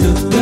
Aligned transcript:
Kā 0.00 0.39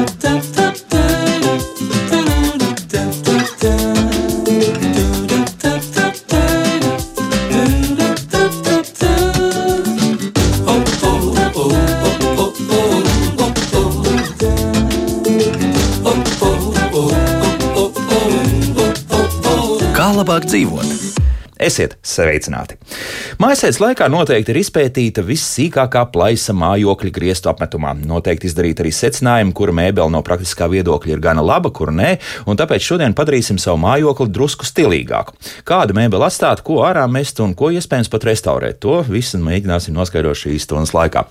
Esiet 21.79 21.92
sveicināti! 22.02 22.74
Mājasēdes 23.38 23.76
laikā 23.79 24.08
noteikti 24.11 24.50
ir 24.50 24.58
izpētīta 24.58 25.22
vissīkākā 25.22 26.00
plaisa 26.11 26.50
mājokļa 26.58 27.12
griestu 27.14 27.52
apmetumā. 27.52 27.93
Noteikti 28.02 28.48
izdarīt 28.50 28.82
arī 28.82 28.90
secinājumi, 28.90 29.54
kura 29.54 29.76
mēbele 29.79 30.11
no 30.11 30.25
praktiskā 30.26 30.66
viedokļa 30.72 31.14
ir 31.14 31.22
gana 31.22 31.44
laba, 31.46 31.70
kur 31.70 31.94
nē, 31.94 32.17
un 32.51 32.59
tāpēc 32.59 32.83
šodien 32.83 33.15
padarīsim 33.15 33.62
savu 33.62 33.79
mājokli 33.84 34.27
drusku 34.34 34.67
stilīgāku. 34.67 35.39
Kādu 35.70 35.95
mēbeli 36.01 36.27
atstāt, 36.27 36.67
ko 36.67 36.83
ārā 36.83 37.06
mest 37.06 37.39
un 37.47 37.55
ko 37.55 37.70
iespējams 37.70 38.11
pat 38.11 38.27
restaurēt, 38.27 38.83
to 38.83 38.98
visu 39.06 39.39
mēģināsim 39.39 39.95
noskaidrot 39.95 40.42
šīs 40.42 40.67
stundas 40.67 40.97
laikā. 40.98 41.29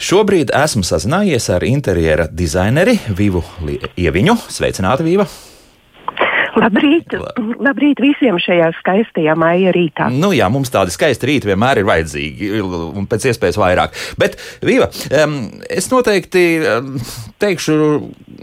Šobrīd 0.00 0.56
esmu 0.56 0.88
sazinājies 0.88 1.52
ar 1.52 1.68
interjera 1.68 2.30
dizaineri 2.32 2.96
Vivu 3.12 3.44
Ieviņu. 4.00 4.40
Sveicināta, 4.56 5.04
Vīva! 5.04 5.28
Labrīt, 6.62 7.14
labrīt 7.62 8.00
visiem 8.02 8.38
šajā 8.42 8.68
skaistajā 8.80 9.36
maija 9.38 9.72
rītā. 9.74 10.08
Nu, 10.12 10.32
jā, 10.36 10.48
mums 10.52 10.72
tādi 10.72 10.92
skaisti 10.94 11.30
rīti 11.30 11.48
vienmēr 11.48 11.80
ir 11.80 11.88
vajadzīgi, 11.88 12.50
un 12.62 13.08
pēc 13.10 13.30
iespējas 13.30 13.58
vairāk. 13.60 13.96
Bet, 14.20 14.36
Vīva, 14.64 14.90
es 15.72 15.88
noteikti 15.92 16.44
teikšu, 17.42 17.76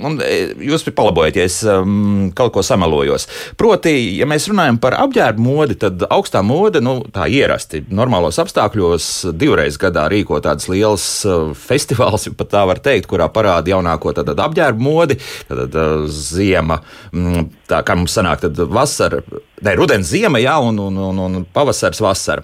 un 0.04 0.20
e, 0.24 0.54
jūs 0.70 0.86
palabojiet, 0.96 1.40
ja 1.40 1.48
es 1.48 1.60
um, 1.68 2.30
kaut 2.38 2.54
ko 2.56 2.64
samalojos. 2.66 3.28
Proti, 3.60 3.94
ja 4.20 4.28
mēs 4.30 4.50
runājam 4.52 4.80
par 4.82 4.98
apģērbu 5.00 5.44
modi, 5.44 5.78
tad 5.80 6.06
augstā 6.10 6.44
mode, 6.46 6.82
nu, 6.86 7.00
tā 7.14 7.28
ierasti 7.32 7.84
normālos 7.90 8.40
apstākļos 8.42 9.10
divreiz 9.40 9.80
gadā 9.82 10.08
rīko 10.12 10.42
tādas 10.46 10.70
lielas 10.72 11.06
uh, 11.28 11.52
festivāls, 11.58 12.30
pat 12.40 12.54
tā 12.54 12.66
var 12.70 12.82
teikt, 12.84 13.10
kurā 13.12 13.30
parāda 13.34 13.74
jaunāko 13.74 14.14
apģērbu 14.16 14.84
modi, 14.84 15.20
tad, 15.50 15.76
uh, 15.76 16.08
ziema. 16.10 16.82
Tā 17.70 17.84
kā 17.86 17.96
mums 17.98 18.16
sanāk, 18.18 18.44
tad 18.46 18.60
vasara, 18.70 19.22
ne 19.66 19.76
rudens, 19.78 20.10
ziema, 20.12 20.40
jā, 20.42 20.56
un, 20.64 20.80
un, 20.80 21.00
un, 21.10 21.20
un 21.26 21.48
pavasars, 21.54 22.02
vasara. 22.04 22.44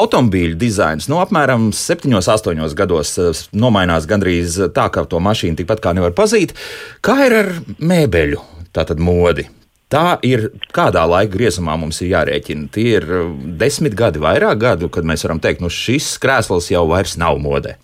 Automobīļu 0.00 0.58
dizains, 0.60 1.08
nu, 1.10 1.20
apmēram 1.22 1.70
7, 1.76 2.12
8 2.20 2.76
gados 2.78 3.14
eh, 3.20 3.44
nomainās 3.52 4.08
gandrīz 4.10 4.58
tā, 4.76 4.88
ka 4.92 5.06
to 5.08 5.22
mašīnu 5.22 5.60
tikpat 5.60 5.82
kā 5.84 5.94
nevar 5.96 6.14
pazīt. 6.16 6.56
Kā 7.04 7.18
ir 7.28 7.38
ar 7.42 7.54
mēbeļu, 7.78 8.42
tātad 8.76 9.02
modi? 9.02 9.48
Tā 9.90 10.20
ir 10.22 10.52
kādā 10.70 11.02
laika 11.10 11.32
griezumā 11.34 11.74
mums 11.80 11.98
ir 12.04 12.12
jārēķina. 12.12 12.68
Tie 12.74 12.88
ir 13.00 13.06
eh, 13.06 13.30
desmit 13.60 13.96
gadi, 13.98 14.22
vairāk 14.22 14.60
gadu, 14.62 14.90
kad 14.92 15.06
mēs 15.06 15.26
varam 15.26 15.42
teikt, 15.42 15.64
nu 15.64 15.72
šis 15.72 16.12
krēsls 16.22 16.70
jau 16.70 16.84
vairs 16.90 17.16
nav 17.20 17.40
modē. 17.42 17.76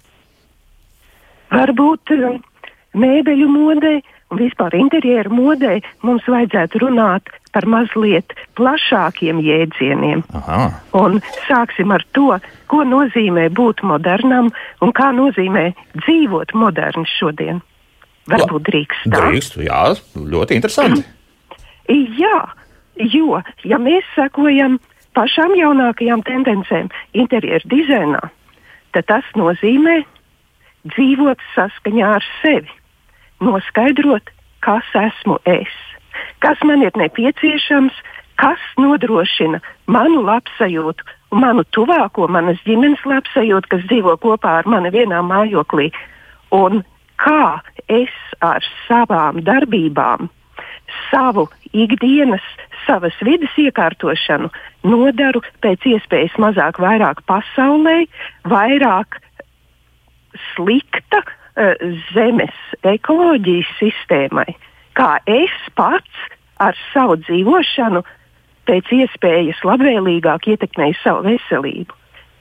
Varbūt 1.50 2.14
eh, 2.14 2.36
mēbeļu 2.96 3.48
modē 3.50 3.96
un 4.30 4.41
vispār 4.41 4.74
interjeru 4.78 5.34
modē 5.34 5.77
mums 6.06 6.27
vajadzētu 6.30 6.80
runāt 6.82 7.30
par 7.55 7.66
mazliet 7.70 8.34
plašākiem 8.58 9.41
jēdzieniem. 9.44 10.24
Aha. 10.41 10.60
Un 10.98 11.20
sāksim 11.46 11.94
ar 11.94 12.05
to, 12.16 12.34
ko 12.70 12.83
nozīmē 12.88 13.48
būt 13.55 13.84
modernam 13.86 14.50
un 14.83 14.94
kā 14.96 15.12
nozīmē 15.14 15.70
dzīvot 16.02 16.55
moderni 16.58 17.06
šodien. 17.16 17.62
Varbūt 18.27 18.66
drīkst. 18.66 19.06
Tā? 19.06 19.22
Drīkst, 19.22 19.60
jā, 19.62 19.83
ļoti 20.18 20.58
interesanti. 20.58 21.06
Jā, 22.18 22.40
jo, 22.98 23.36
ja 23.62 23.77
mēs 23.78 24.02
sekojam 24.16 24.80
pašām 25.14 25.52
jaunākajām 25.55 26.24
tendencēm 26.27 26.89
interjeru 27.14 27.70
dizainā, 27.70 28.18
tad 28.90 29.06
tas 29.06 29.28
nozīmē 29.39 30.01
dzīvot 30.90 31.45
saskaņā 31.55 32.08
ar 32.17 32.27
sevi 32.40 32.74
noskaidrot, 33.41 34.30
kas 34.64 34.89
esmu 34.95 35.39
es, 35.47 35.73
kas 36.45 36.61
man 36.64 36.83
ir 36.83 36.97
nepieciešams, 36.97 37.95
kas 38.41 38.63
nodrošina 38.80 39.61
manu 39.91 40.23
labsajūtu, 40.27 41.05
manu 41.36 41.64
tuvāko, 41.75 42.29
manas 42.33 42.61
ģimenes 42.67 43.02
labsajūtu, 43.08 43.73
kas 43.73 43.86
dzīvo 43.89 44.17
kopā 44.23 44.61
ar 44.61 44.70
mani 44.70 44.92
vienā 44.95 45.23
mājoklī, 45.27 45.91
un 46.55 46.83
kā 47.20 47.61
es 47.89 48.13
ar 48.45 48.64
savām 48.86 49.41
darbībām, 49.45 50.29
savu 51.11 51.46
ikdienas, 51.73 52.45
savas 52.86 53.17
vidas 53.25 53.55
iekārtošanu 53.58 54.52
nodaru 54.86 55.42
pēc 55.64 55.89
iespējas 55.96 56.36
mazāk, 56.41 56.79
vairāk 56.83 57.25
pasaulē, 57.27 58.05
vairāk 58.46 59.19
slikta, 60.52 61.25
Eh, 61.25 61.45
zemes 62.12 62.56
ekoloģijas 62.84 63.68
sistēmai, 63.80 64.48
kā 64.96 65.17
es 65.27 65.55
pats 65.78 66.24
ar 66.61 66.77
savu 66.92 67.18
dzīvošanu 67.24 68.02
pēc 68.67 68.92
iespējas 69.00 69.62
labvēlīgāk 69.64 70.50
ietekmēju 70.55 70.98
savu 71.02 71.27
veselību. 71.30 71.96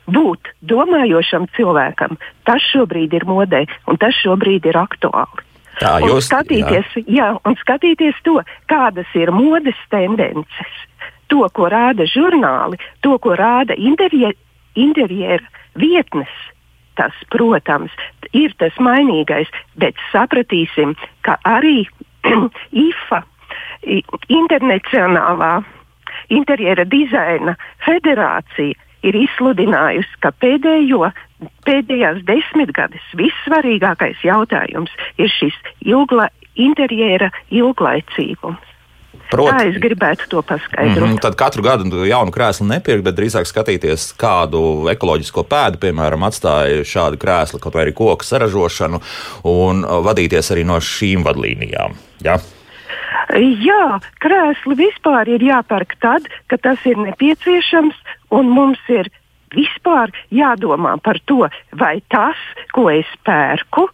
Būt 0.06 0.52
domājošam 0.62 1.48
cilvēkam, 1.56 2.18
tas 2.46 2.62
šobrīd 2.72 3.16
ir 3.18 3.26
modē 3.26 3.64
un 3.90 3.98
tas 4.02 4.14
šobrīd 4.22 4.68
ir 4.70 4.78
aktuāli. 4.78 5.46
Tā, 5.80 5.98
jūs, 6.00 6.14
un 6.14 6.24
skatīties, 6.24 6.92
jā. 7.02 7.06
Jā, 7.18 7.30
un 7.44 7.58
skatīties 7.60 8.20
to, 8.24 8.38
kādas 8.72 9.10
ir 9.18 9.32
modes 9.36 9.80
tendences, 9.92 10.76
to, 11.28 11.42
ko 11.52 11.68
rāda 11.72 12.06
žurnāli, 12.08 12.80
to, 13.04 13.18
ko 13.20 13.36
rāda 13.36 13.76
interjera 13.76 14.38
interjer 14.76 15.44
vietnes, 15.80 16.32
tas, 17.00 17.16
protams, 17.34 17.94
ir 18.34 18.54
tas 18.62 18.76
mainīgais, 18.82 19.52
bet 19.80 20.00
sapratīsim, 20.12 20.96
ka 21.28 21.38
arī 21.48 21.86
IFA, 22.88 23.24
Internacionālā 24.34 25.60
interjera 26.34 26.86
dizaina 26.90 27.56
federācija, 27.86 28.76
ir 29.06 29.18
izsludinājusi, 29.20 30.20
ka 30.24 30.32
pēdējo, 30.42 31.12
pēdējās 31.68 32.24
desmitgades 32.26 33.12
vissvarīgākais 33.20 34.24
jautājums 34.26 34.94
ir 35.22 35.30
šis 35.30 35.58
ilgla, 35.86 36.32
interjera 36.56 37.30
ilglaicīgums. 37.54 38.75
Proti, 39.32 39.52
Tā 39.52 39.70
es 39.72 39.78
gribētu 39.82 40.28
to 40.30 40.42
paskaidrot. 40.46 41.02
Mm 41.02 41.16
-hmm, 41.16 41.22
tad 41.22 41.36
katru 41.36 41.64
gadu 41.64 42.06
jaunu 42.06 42.32
krēslu 42.32 42.68
nepirkt, 42.68 43.04
bet 43.04 43.16
drīzāk 43.18 43.50
skatīties, 43.50 44.14
kādu 44.18 44.90
ekoloģisko 44.92 45.44
pēdu, 45.44 45.82
piemēram, 45.82 46.24
atstāja 46.28 46.84
šādu 46.86 47.18
krēslu, 47.18 47.60
kaut 47.60 47.74
vai 47.74 47.86
arī 47.86 47.94
koku 47.94 48.24
saražošanu, 48.24 49.02
un 49.44 49.82
vadīties 49.82 50.52
arī 50.52 50.64
no 50.66 50.78
šīm 50.78 51.24
vadlīnijām. 51.26 51.98
Ja? 52.22 52.38
Jā, 53.66 54.00
krēsli 54.22 54.76
vispār 54.78 55.28
ir 55.28 55.42
jāpērk 55.42 55.96
tad, 56.00 56.28
kad 56.48 56.62
tas 56.62 56.86
ir 56.86 56.98
nepieciešams, 56.98 57.96
un 58.30 58.50
mums 58.50 58.80
ir 58.90 59.10
vispār 59.56 60.12
jādomā 60.32 60.98
par 61.02 61.20
to, 61.26 61.48
vai 61.74 62.02
tas, 62.14 62.38
ko 62.72 62.90
es 62.90 63.10
pērku, 63.26 63.90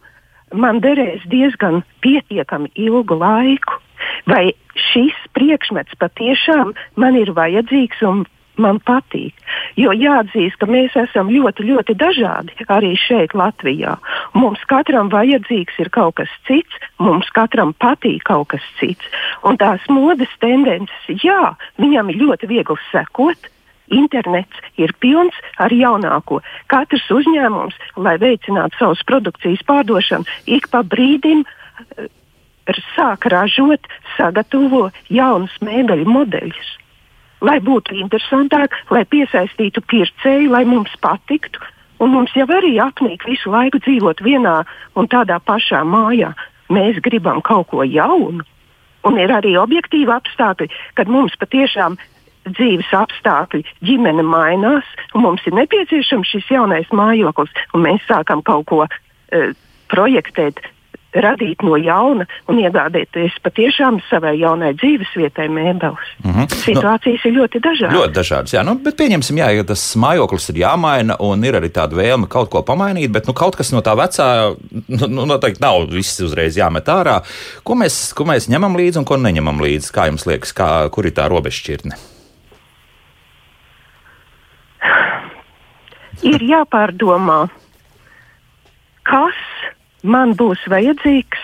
man 0.52 0.82
derēs 0.84 1.24
diezgan 1.32 1.82
pietiekami 2.04 2.72
ilgu 2.74 3.16
laiku. 3.18 3.80
Vai 4.26 4.52
šis 4.78 5.16
priekšmets 5.36 5.98
patiešām 6.00 6.72
man 6.96 7.18
ir 7.18 7.34
vajadzīgs 7.36 8.02
un 8.08 8.24
man 8.60 8.78
patīk. 8.84 9.34
Jo 9.80 9.92
jāatzīst, 9.96 10.58
ka 10.60 10.68
mēs 10.68 10.96
esam 10.98 11.30
ļoti, 11.32 11.64
ļoti 11.70 11.96
dažādi 11.98 12.66
arī 12.72 12.92
šeit, 13.00 13.34
Latvijā. 13.38 13.96
Mums 14.36 14.62
katram 14.70 15.10
vajadzīgs 15.12 15.78
ir 15.82 15.90
kaut 15.94 16.18
kas 16.20 16.32
cits, 16.48 16.76
mums 17.00 17.30
katram 17.34 17.72
patīk 17.72 18.24
kaut 18.28 18.50
kas 18.52 18.66
cits. 18.80 19.08
Un 19.46 19.58
tās 19.60 19.84
modes 19.88 20.32
tendences, 20.44 21.24
jā, 21.24 21.54
viņam 21.80 22.12
ir 22.12 22.22
ļoti 22.26 22.52
viegli 22.52 22.80
sekot. 22.90 23.50
Internets 23.92 24.56
ir 24.80 24.94
pilns 25.02 25.36
ar 25.60 25.72
jaunāko. 25.74 26.38
Katrs 26.72 27.04
uzņēmums, 27.12 27.76
lai 28.00 28.14
veicinātu 28.22 28.78
savas 28.78 29.02
produkcijas 29.04 29.64
pārdošanu, 29.68 30.24
ik 30.48 30.70
pa 30.72 30.80
brīdim 30.86 31.42
sāk 32.94 33.26
ražot, 33.32 33.86
sagatavo 34.16 34.90
jaunus 35.10 35.54
mēbeļu 35.60 36.06
modeļus. 36.06 36.70
Lai 37.42 37.58
būtu 37.58 37.96
interesantāk, 37.98 38.74
lai 38.90 39.02
piesaistītu 39.04 39.82
pircēju, 39.90 40.50
lai 40.52 40.64
mums 40.64 40.94
patiktu, 41.02 41.58
un 41.98 42.14
mums 42.14 42.34
jau 42.38 42.46
arī 42.46 42.76
apnīk 42.82 43.26
visu 43.26 43.50
laiku 43.50 43.80
dzīvot 43.82 44.22
vienā 44.22 44.62
un 44.94 45.08
tādā 45.10 45.40
pašā 45.42 45.82
mājā. 45.82 46.32
Mēs 46.70 47.02
gribam 47.02 47.42
kaut 47.42 47.68
ko 47.72 47.82
jaunu, 47.82 48.46
un 49.04 49.18
ir 49.18 49.34
arī 49.34 49.56
objektīvi 49.58 50.14
apstākļi, 50.14 50.70
kad 50.94 51.10
mums 51.10 51.34
patiešām 51.38 51.98
dzīves 52.46 52.90
apstākļi, 52.94 53.64
ģimene 53.86 54.22
mainās, 54.26 54.86
un 55.14 55.26
mums 55.26 55.42
ir 55.46 55.54
nepieciešams 55.58 56.30
šis 56.30 56.50
jaunais 56.50 56.88
mājoklis, 56.94 57.52
un 57.74 57.86
mēs 57.86 58.06
sākam 58.08 58.42
kaut 58.46 58.66
ko 58.70 58.80
uh, 58.86 59.52
projektēt 59.92 60.62
radīt 61.12 61.62
no 61.64 61.76
jauna 61.76 62.26
un 62.48 62.60
iegādāties 62.62 63.34
patiešām 63.44 64.00
savai 64.08 64.34
jaunai 64.40 64.72
dzīvesvietai 64.80 65.48
mēbeles. 65.52 66.12
Mm 66.24 66.32
-hmm. 66.32 66.46
Situācijas 66.64 67.24
nu, 67.24 67.30
ir 67.30 67.36
ļoti 67.38 67.60
dažādas. 67.60 67.96
Ļoti 67.96 68.12
dažādas, 68.16 68.54
jā. 68.54 68.64
Nu, 68.64 68.74
bet 68.74 68.96
pieņemsim, 68.96 69.36
jā, 69.36 69.50
ja 69.56 69.64
tas 69.64 69.96
mājoklis 69.96 70.48
ir 70.50 70.62
jāmaina 70.64 71.16
un 71.20 71.44
ir 71.44 71.54
arī 71.54 71.68
tāda 71.68 71.96
vēlme 71.96 72.28
kaut 72.28 72.50
ko 72.50 72.62
pamainīt, 72.62 73.12
bet 73.12 73.26
nu, 73.26 73.32
kaut 73.32 73.56
kas 73.56 73.72
no 73.72 73.80
tā 73.80 73.96
vecā 73.96 74.56
nu, 74.88 75.06
nu, 75.08 75.26
noteikti 75.26 75.60
nav 75.60 75.88
viss 75.90 76.20
uzreiz 76.20 76.56
jāmet 76.56 76.88
ārā. 76.88 77.20
Ko 77.64 77.74
mēs, 77.74 78.14
ko 78.14 78.24
mēs 78.24 78.48
ņemam 78.48 78.76
līdzi 78.76 78.98
un 78.98 79.04
ko 79.04 79.16
neņemam 79.16 79.60
līdzi? 79.60 79.92
Kā 79.92 80.06
jums 80.06 80.26
liekas, 80.26 80.52
kā, 80.52 80.88
kur 80.90 81.06
ir 81.06 81.12
tā 81.12 81.28
robežšķirtne? 81.28 81.96
Ir 86.22 86.38
jāpārdomā, 86.38 87.48
kas 89.02 89.34
man 90.02 90.34
būs 90.38 90.62
vajadzīgs 90.70 91.42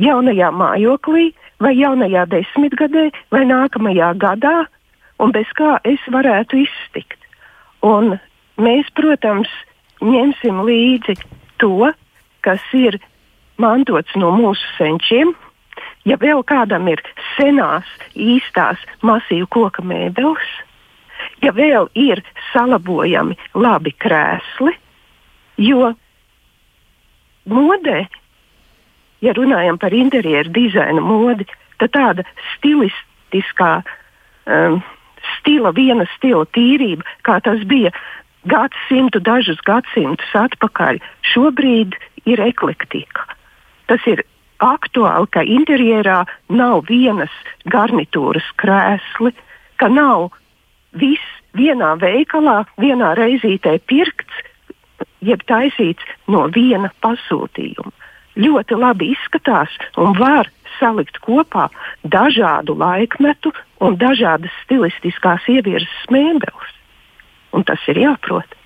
jaunajā 0.00 0.50
mājoklī, 0.54 1.32
vai 1.62 1.74
jaunajā 1.78 2.26
desmitgadē, 2.32 3.10
vai 3.30 3.44
nākamajā 3.46 4.10
gadā, 4.18 4.64
un 5.22 5.32
bez 5.34 5.50
kā 5.58 5.78
es 5.86 6.02
varētu 6.10 6.64
iztikt. 6.64 7.18
Un 7.84 8.16
mēs, 8.58 8.90
protams, 8.98 9.50
ņemsim 10.02 10.62
līdzi 10.66 11.16
to, 11.62 11.92
kas 12.44 12.62
ir 12.74 12.98
mantots 13.60 14.14
no 14.18 14.32
mūsu 14.34 14.66
senčiem. 14.78 15.34
Ja 16.04 16.18
vēl 16.20 16.42
kādam 16.44 16.88
ir 16.90 17.00
senās, 17.34 17.88
īstās 18.12 18.80
masīvu 19.02 19.48
koka 19.56 19.82
mēbeles, 19.82 20.50
ja 21.40 21.54
vēl 21.56 21.88
ir 21.96 22.20
salabojami 22.52 23.38
labi 23.56 23.94
krēsli, 24.04 24.74
jo 25.64 25.94
modē, 27.50 28.04
ja 29.24 29.34
runājam 29.36 29.78
par 29.80 29.94
interjeru 29.96 30.52
dizaina 30.54 31.02
modi, 31.04 31.46
tad 31.80 31.94
tāda 31.96 32.26
stilistiskā 32.54 33.72
um, 33.82 34.82
stila, 35.38 35.72
viena 35.76 36.06
stila 36.16 36.44
tīrība, 36.56 37.04
kā 37.26 37.40
tas 37.44 37.64
bija 37.68 37.92
gadsimtu, 38.48 39.20
dažus 39.24 39.60
gadsimtus 39.64 40.36
atpakaļ, 40.36 41.00
šobrīd 41.32 41.96
ir 42.28 42.40
eklektika. 42.44 43.26
Tas 43.88 44.04
ir 44.08 44.24
aktuāli, 44.64 45.28
ka 45.32 45.44
interjerā 45.44 46.24
nav 46.48 46.86
vienas 46.88 47.32
garnitūras 47.72 48.46
krēsli, 48.60 49.34
ka 49.80 49.88
nav 49.92 50.30
viss 50.96 51.24
vienā 51.56 51.94
veikalā, 52.00 52.64
vienā 52.80 53.14
reizītē 53.18 53.78
pirkts, 53.88 54.44
jeb 55.24 55.44
taisīts 55.48 56.04
no 56.30 56.46
viena 56.54 56.90
pasūtījuma. 57.04 57.92
Ļoti 58.34 58.78
labi 58.78 59.12
izskatās 59.14 59.70
un 60.00 60.16
var 60.18 60.50
salikt 60.80 61.20
kopā 61.22 61.68
dažādu 62.02 62.74
laikmetu 62.78 63.52
un 63.84 63.94
dažādas 64.00 64.54
stilistiskās 64.64 65.46
ievirzes 65.50 66.10
mēbeles. 66.10 66.74
Un 67.54 67.62
tas 67.66 67.82
ir 67.90 68.02
jāprot. 68.02 68.58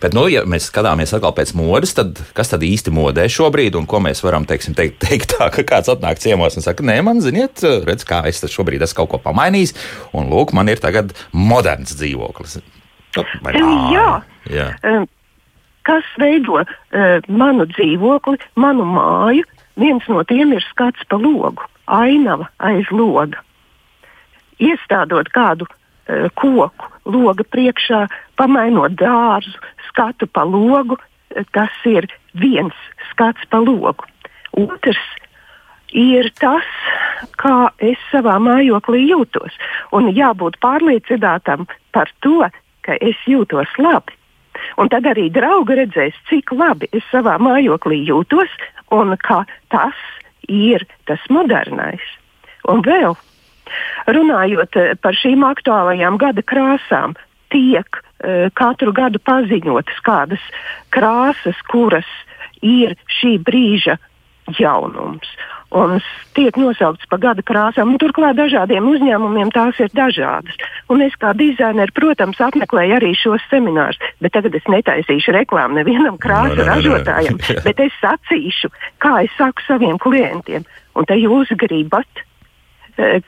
Bet, 0.00 0.14
nu, 0.16 0.24
ja 0.32 0.44
mēs 0.48 0.70
skatāmies 0.70 1.12
atkal 1.12 1.34
pēc 1.36 1.52
modes, 1.56 1.92
tad 1.96 2.20
kas 2.36 2.52
tad 2.52 2.64
īsti 2.64 2.92
modē 2.94 3.26
šobrīd, 3.32 3.76
un 3.76 3.84
ko 3.88 4.00
mēs 4.04 4.22
varam 4.24 4.46
teiksim, 4.48 4.76
teikt, 4.76 4.96
teikt 5.04 5.34
tā, 5.36 5.50
ka 5.52 5.64
kāds 5.68 5.92
atnāk 5.92 6.20
ciemos 6.22 6.56
un 6.56 6.64
saka, 6.64 6.84
nē, 6.88 6.96
man, 7.04 7.20
ziniet, 7.24 7.60
redz, 7.84 8.06
kā 8.08 8.22
es 8.28 8.40
šobrīd 8.48 8.84
esmu 8.84 9.02
kaut 9.02 9.12
ko 9.12 9.20
pamainījis, 9.28 9.76
un 10.16 10.32
lūk, 10.32 10.56
man 10.56 10.72
ir 10.72 10.80
tagad 10.80 11.12
moderns 11.36 11.92
dzīvoklis. 12.00 12.58
Nu, 13.18 13.70
jā. 13.92 14.08
jā 14.52 14.72
kas 15.88 16.06
veido 16.20 16.60
uh, 16.60 16.68
manu 17.28 17.66
dzīvokli, 17.72 18.38
manu 18.60 18.86
māju. 18.92 19.46
Viens 19.78 20.06
no 20.10 20.24
tiem 20.28 20.52
ir 20.56 20.64
skats 20.66 21.04
pa 21.08 21.18
logu, 21.20 21.64
ainava 21.86 22.48
aiz 22.68 22.88
loga. 22.92 23.40
Iestādot 24.60 25.30
kādu 25.34 25.68
uh, 25.68 26.28
koku 26.36 26.92
loga 27.08 27.46
priekšā, 27.54 28.04
pamainot 28.36 28.98
dārzu, 29.00 29.54
skatu 29.88 30.28
pa 30.28 30.44
logu, 30.44 30.98
uh, 30.98 31.48
tas 31.56 31.72
ir 31.88 32.10
viens 32.34 32.76
skats 33.12 33.48
pa 33.50 33.62
logu. 33.64 34.04
Otrs 34.58 35.00
ir 35.94 36.28
tas, 36.40 36.68
kā 37.40 37.70
es 37.78 37.98
savā 38.12 38.36
mājoklī 38.42 39.06
jūtos. 39.08 39.54
Un 39.94 40.10
jābūt 40.12 40.58
pārliecinātam 40.60 41.66
par 41.92 42.10
to, 42.20 42.44
ka 42.84 42.98
es 43.00 43.16
jūtos 43.26 43.70
labi. 43.78 44.17
Un 44.76 44.90
tad 44.92 45.06
arī 45.08 45.28
draugi 45.32 45.78
redzēs, 45.78 46.16
cik 46.28 46.52
labi 46.52 46.90
es 46.92 47.06
savā 47.12 47.38
mājoklī 47.40 48.02
jūtos 48.08 48.52
un 48.94 49.16
ka 49.22 49.44
tas 49.72 49.96
ir 50.48 50.84
tas 51.08 51.22
modernais. 51.32 52.04
Un 52.68 52.82
vēl 52.84 53.16
runājot 54.08 54.76
eh, 54.76 54.94
par 55.00 55.16
šīm 55.16 55.44
aktuālajām 55.48 56.18
gada 56.20 56.44
krāsām, 56.44 57.16
tiek 57.48 57.88
uh, 57.96 58.50
katru 58.52 58.92
gadu 58.92 59.20
paziņotas 59.24 60.02
kādas 60.04 60.42
krāsas, 60.92 61.56
kuras 61.72 62.08
ir 62.60 62.92
šī 63.08 63.38
brīža 63.40 63.96
jaunums 64.58 65.30
un 65.70 66.00
tiek 66.36 66.56
nosaukts 66.56 67.06
par 67.10 67.20
gada 67.22 67.42
krāsām. 67.44 67.96
Turklāt 68.00 68.38
dažādiem 68.38 68.88
uzņēmumiem 68.88 69.50
tās 69.52 69.80
ir 69.82 69.90
dažādas. 69.96 70.56
Un 70.88 71.02
es 71.04 71.16
kā 71.20 71.34
dizaineri, 71.36 71.92
protams, 71.94 72.40
apmeklēju 72.40 72.96
arī 72.98 73.14
šos 73.18 73.44
seminārus, 73.52 74.00
bet 74.24 74.32
tagad 74.36 74.56
es 74.56 74.68
netaisīšu 74.70 75.30
reklāmu 75.36 75.80
nevienam 75.80 76.16
krāsu 76.24 76.60
no, 76.62 76.68
ražotājam, 76.70 77.36
no. 77.40 77.62
bet 77.66 77.76
es 77.84 77.92
sacīšu, 78.02 78.68
kā 79.02 79.12
es 79.26 79.32
saku 79.40 79.60
saviem 79.66 79.96
klientiem. 80.00 80.62
Un 80.96 81.02
te 81.08 81.16
jūs 81.20 81.48
gribat, 81.60 82.24
eh, 82.96 83.20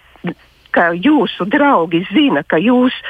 ka 0.71 0.85
jūsu 0.95 1.45
draugi 1.51 2.07
zina, 2.11 2.43
ka 2.47 2.57
jūs 2.63 2.95
eh, 2.97 3.03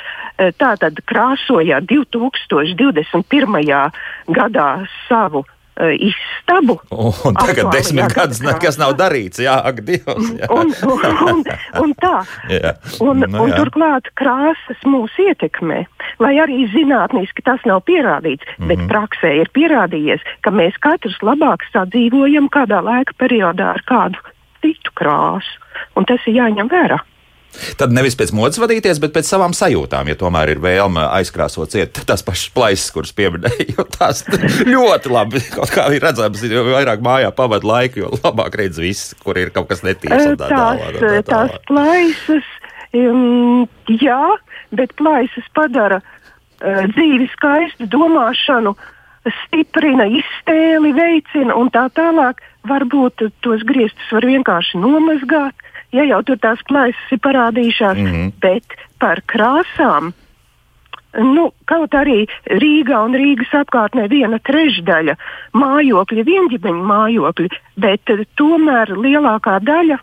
tātad 0.58 0.94
krāsojāt 1.06 1.86
2021. 1.86 3.92
gadā 4.34 4.70
savu 5.06 5.44
uh, 5.80 5.92
istabu. 5.96 6.78
Un 6.90 7.34
tagad 7.38 7.72
desmit 7.72 8.12
gadus 8.14 8.42
nekas 8.44 8.78
nav 8.80 8.94
darīts. 9.00 9.40
Jā, 9.42 9.56
ak, 9.70 9.82
Dievs. 9.86 10.30
Jā. 10.40 10.48
Un, 10.54 10.72
un, 10.86 11.42
un, 11.82 11.94
tā. 12.00 12.16
jā. 12.52 12.74
Un, 13.04 13.24
nu, 13.24 13.44
un 13.44 13.54
turklāt 13.56 14.10
krāsas 14.20 14.80
mūs 14.86 15.14
ietekmē. 15.20 15.84
Lai 16.22 16.34
arī 16.42 16.66
zinātniski 16.74 17.44
tas 17.46 17.62
nav 17.68 17.84
pierādīts, 17.88 18.44
mm 18.44 18.56
-hmm. 18.56 18.68
bet 18.68 18.78
mhm. 18.78 18.88
praksē 18.92 19.32
ir 19.40 19.52
pierādījies, 19.56 20.20
ka 20.40 20.50
mēs 20.50 20.76
katrs 20.80 21.18
labāk 21.22 21.64
sadzīvojam 21.72 22.48
kādā 22.48 22.82
laika 22.84 23.16
periodā 23.18 23.74
ar 23.74 23.82
kādu 23.86 24.18
citu 24.60 24.92
krāsu. 24.94 25.58
Un 25.96 26.04
tas 26.04 26.20
ir 26.26 26.34
jāņem 26.34 26.68
vērā. 26.68 27.00
Tad 27.80 27.92
nevis 27.94 28.14
pēc 28.18 28.30
modes 28.36 28.60
vadīties, 28.62 29.00
bet 29.02 29.12
pēc 29.14 29.26
savām 29.26 29.54
sajūtām, 29.56 30.08
ja 30.10 30.16
tomēr 30.18 30.52
ir 30.54 30.60
vēlme 30.62 31.02
aizkrāsot 31.18 31.74
ciet 31.74 31.98
tās 32.06 32.22
pašas 32.26 32.52
plaisas, 32.54 32.92
kuras 32.94 33.12
pieminēju. 33.16 33.86
Tās 33.96 34.22
ļoti 34.74 35.12
labi 35.12 35.42
kaut 35.50 35.74
kā 35.74 35.88
ir 35.94 36.04
redzams, 36.04 36.44
jo 36.46 36.64
vairāk 36.70 37.02
mājā 37.04 37.32
pavada 37.36 37.66
laiku, 37.66 38.04
jo 38.04 38.12
labāk 38.20 38.60
redz 38.60 38.80
viss, 38.82 39.14
kur 39.24 39.38
ir 39.40 39.52
kaut 39.54 39.70
kas 39.72 39.84
netiesa. 39.86 40.36
Tā 40.38 40.46
tās, 40.46 40.86
tā, 40.94 41.02
tā, 41.02 41.24
tās 41.32 41.58
plaisas, 41.68 42.54
um, 42.96 43.66
jā, 43.90 44.22
bet 44.76 44.94
plaisas 45.00 45.50
padara 45.56 46.00
uh, 46.00 46.86
dzīvi 46.94 47.28
skaistu, 47.34 47.90
domāšanu 47.90 48.76
stiprina, 49.44 50.06
iztēli 50.08 50.94
veicina 50.96 51.56
un 51.58 51.68
tā 51.74 51.88
tālāk. 51.96 52.40
Varbūt 52.68 53.26
tos 53.44 53.62
griestus 53.68 54.12
var 54.12 54.24
vienkārši 54.28 54.80
nomazgāt 54.80 55.66
ja 55.92 56.06
jau 56.08 56.22
tur 56.26 56.38
tās 56.42 56.62
plaisas 56.68 57.14
ir 57.14 57.22
parādījušās, 57.24 57.98
mm 57.98 58.10
-hmm. 58.10 58.32
bet 58.40 58.76
par 58.98 59.22
krāsām. 59.26 60.12
Nu, 61.18 61.50
kaut 61.66 61.94
arī 61.98 62.28
Rīgā 62.46 63.00
un 63.02 63.16
Rīgas 63.18 63.50
apkārtnē 63.62 64.06
viena 64.08 64.38
trešdaļa 64.38 65.16
mājokļi, 65.58 66.22
vienģimeņu 66.28 66.84
mājokļi, 66.86 67.48
bet 67.76 68.10
eh, 68.14 68.22
tomēr 68.38 68.94
lielākā 68.94 69.58
daļa 69.58 69.98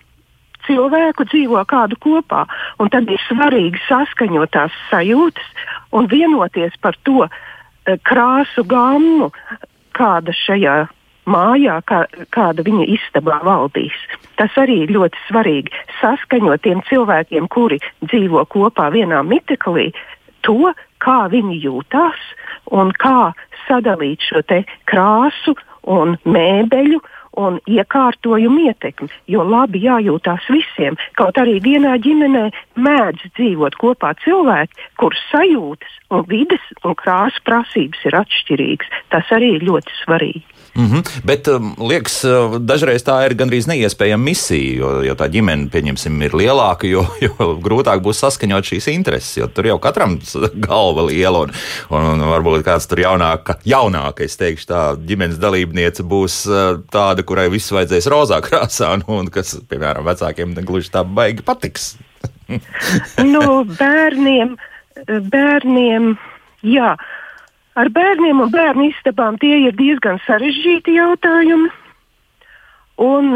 cilvēku 0.68 1.24
dzīvo 1.32 1.64
kādu 1.66 1.96
kopā. 2.04 2.44
Tad 2.92 3.08
ir 3.08 3.24
svarīgi 3.30 3.80
saskaņot 3.88 4.52
tās 4.52 4.76
sajūtas 4.90 5.48
un 5.96 6.12
vienoties 6.12 6.76
par 6.82 7.00
to 7.04 7.24
eh, 7.24 7.96
krāsu 8.04 8.68
gammu, 8.68 9.32
kāda 9.96 10.36
šajā 10.36 10.88
mājā, 11.28 11.80
kā, 11.88 12.04
kāda 12.34 12.66
viņa 12.66 12.88
istabā 12.98 13.42
valdīs. 13.46 13.96
Tas 14.40 14.54
arī 14.60 14.84
ir 14.86 14.94
ļoti 14.96 15.24
svarīgi 15.28 15.74
saskaņot 16.02 16.64
tiem 16.66 16.84
cilvēkiem, 16.90 17.50
kuri 17.52 17.80
dzīvo 18.06 18.46
kopā 18.54 18.90
vienā 18.96 19.24
miteklī, 19.28 19.92
to, 20.48 20.74
kā 21.04 21.20
viņi 21.32 21.60
jūtās 21.66 22.20
un 22.72 22.92
kā 22.96 23.34
sadalīt 23.68 24.24
šo 24.24 24.44
krāsu 24.88 25.56
un 25.88 26.18
mēbeļu 26.28 27.00
un 27.38 27.60
iekārtojumu 27.70 28.66
ietekmi, 28.66 29.10
jo 29.30 29.44
labi 29.46 29.84
jājūtās 29.84 30.48
visiem. 30.50 30.98
Kaut 31.20 31.38
arī 31.38 31.60
vienā 31.62 31.94
ģimenē 32.02 32.48
mēdz 32.82 33.30
dzīvot 33.38 33.78
kopā 33.78 34.16
cilvēki, 34.24 34.88
kurus 34.98 35.22
sajūtas 35.32 36.00
un 36.10 36.26
vides 36.32 36.66
un 36.84 36.98
krāsu 36.98 37.44
prasības 37.46 38.06
ir 38.10 38.18
atšķirīgas. 38.24 38.94
Tas 39.14 39.36
arī 39.38 39.54
ir 39.60 39.68
ļoti 39.70 40.00
svarīgi. 40.02 40.57
Mm 40.78 40.86
-hmm. 40.86 41.22
Bet 41.24 41.48
um, 41.48 41.76
liekas, 41.80 42.24
uh, 42.24 42.58
dažreiz 42.62 43.02
tā 43.04 43.26
ir 43.26 43.34
gandrīz 43.34 43.66
neiespējama 43.68 44.24
misija, 44.24 44.78
jo, 44.78 44.90
jo 45.02 45.16
tā 45.18 45.26
ģimene, 45.34 45.70
pieņemsim, 45.74 46.22
ir 46.22 46.32
lielāka, 46.38 46.86
jo, 46.88 47.02
jo 47.26 47.34
grūtāk 47.66 48.04
būs 48.06 48.22
saskaņot 48.22 48.70
šīs 48.70 48.88
intereses, 48.94 49.38
jo 49.38 49.48
tur 49.48 49.66
jau 49.66 49.80
katram 49.80 50.20
galva 50.68 51.08
liela 51.10 51.40
un, 51.40 51.52
un, 51.90 52.06
un 52.14 52.20
varbūt 52.30 52.64
kāds 52.64 52.88
tur 52.88 53.00
jaunāka, 53.00 53.58
jaunāka, 53.66 54.24
es 54.24 54.38
teikšu, 54.38 54.68
tā 54.70 54.82
ģimenes 55.08 55.42
dalībniece 55.42 56.04
būs 56.04 56.46
uh, 56.46 56.80
tāda, 56.94 57.24
kurai 57.24 57.50
viss 57.50 57.74
vajadzēs 57.74 58.08
rozā 58.08 58.42
krāsā, 58.42 58.94
un, 58.94 59.04
un 59.08 59.28
kas, 59.34 59.58
piemēram, 59.70 60.06
vecākiem 60.06 60.54
gluži 60.62 60.94
tā 60.94 61.04
baigi 61.04 61.42
patiks. 61.42 61.96
nu, 63.34 63.66
bērniem, 63.66 64.58
bērniem, 65.08 66.18
jā. 66.62 66.96
Ar 67.78 67.92
bērniem 67.94 68.40
un 68.42 68.50
bērnu 68.50 68.88
istabām 68.90 69.38
tie 69.38 69.60
ir 69.68 69.76
diezgan 69.78 70.18
sarežģīti 70.26 70.96
jautājumi. 70.98 71.70
Un 73.06 73.36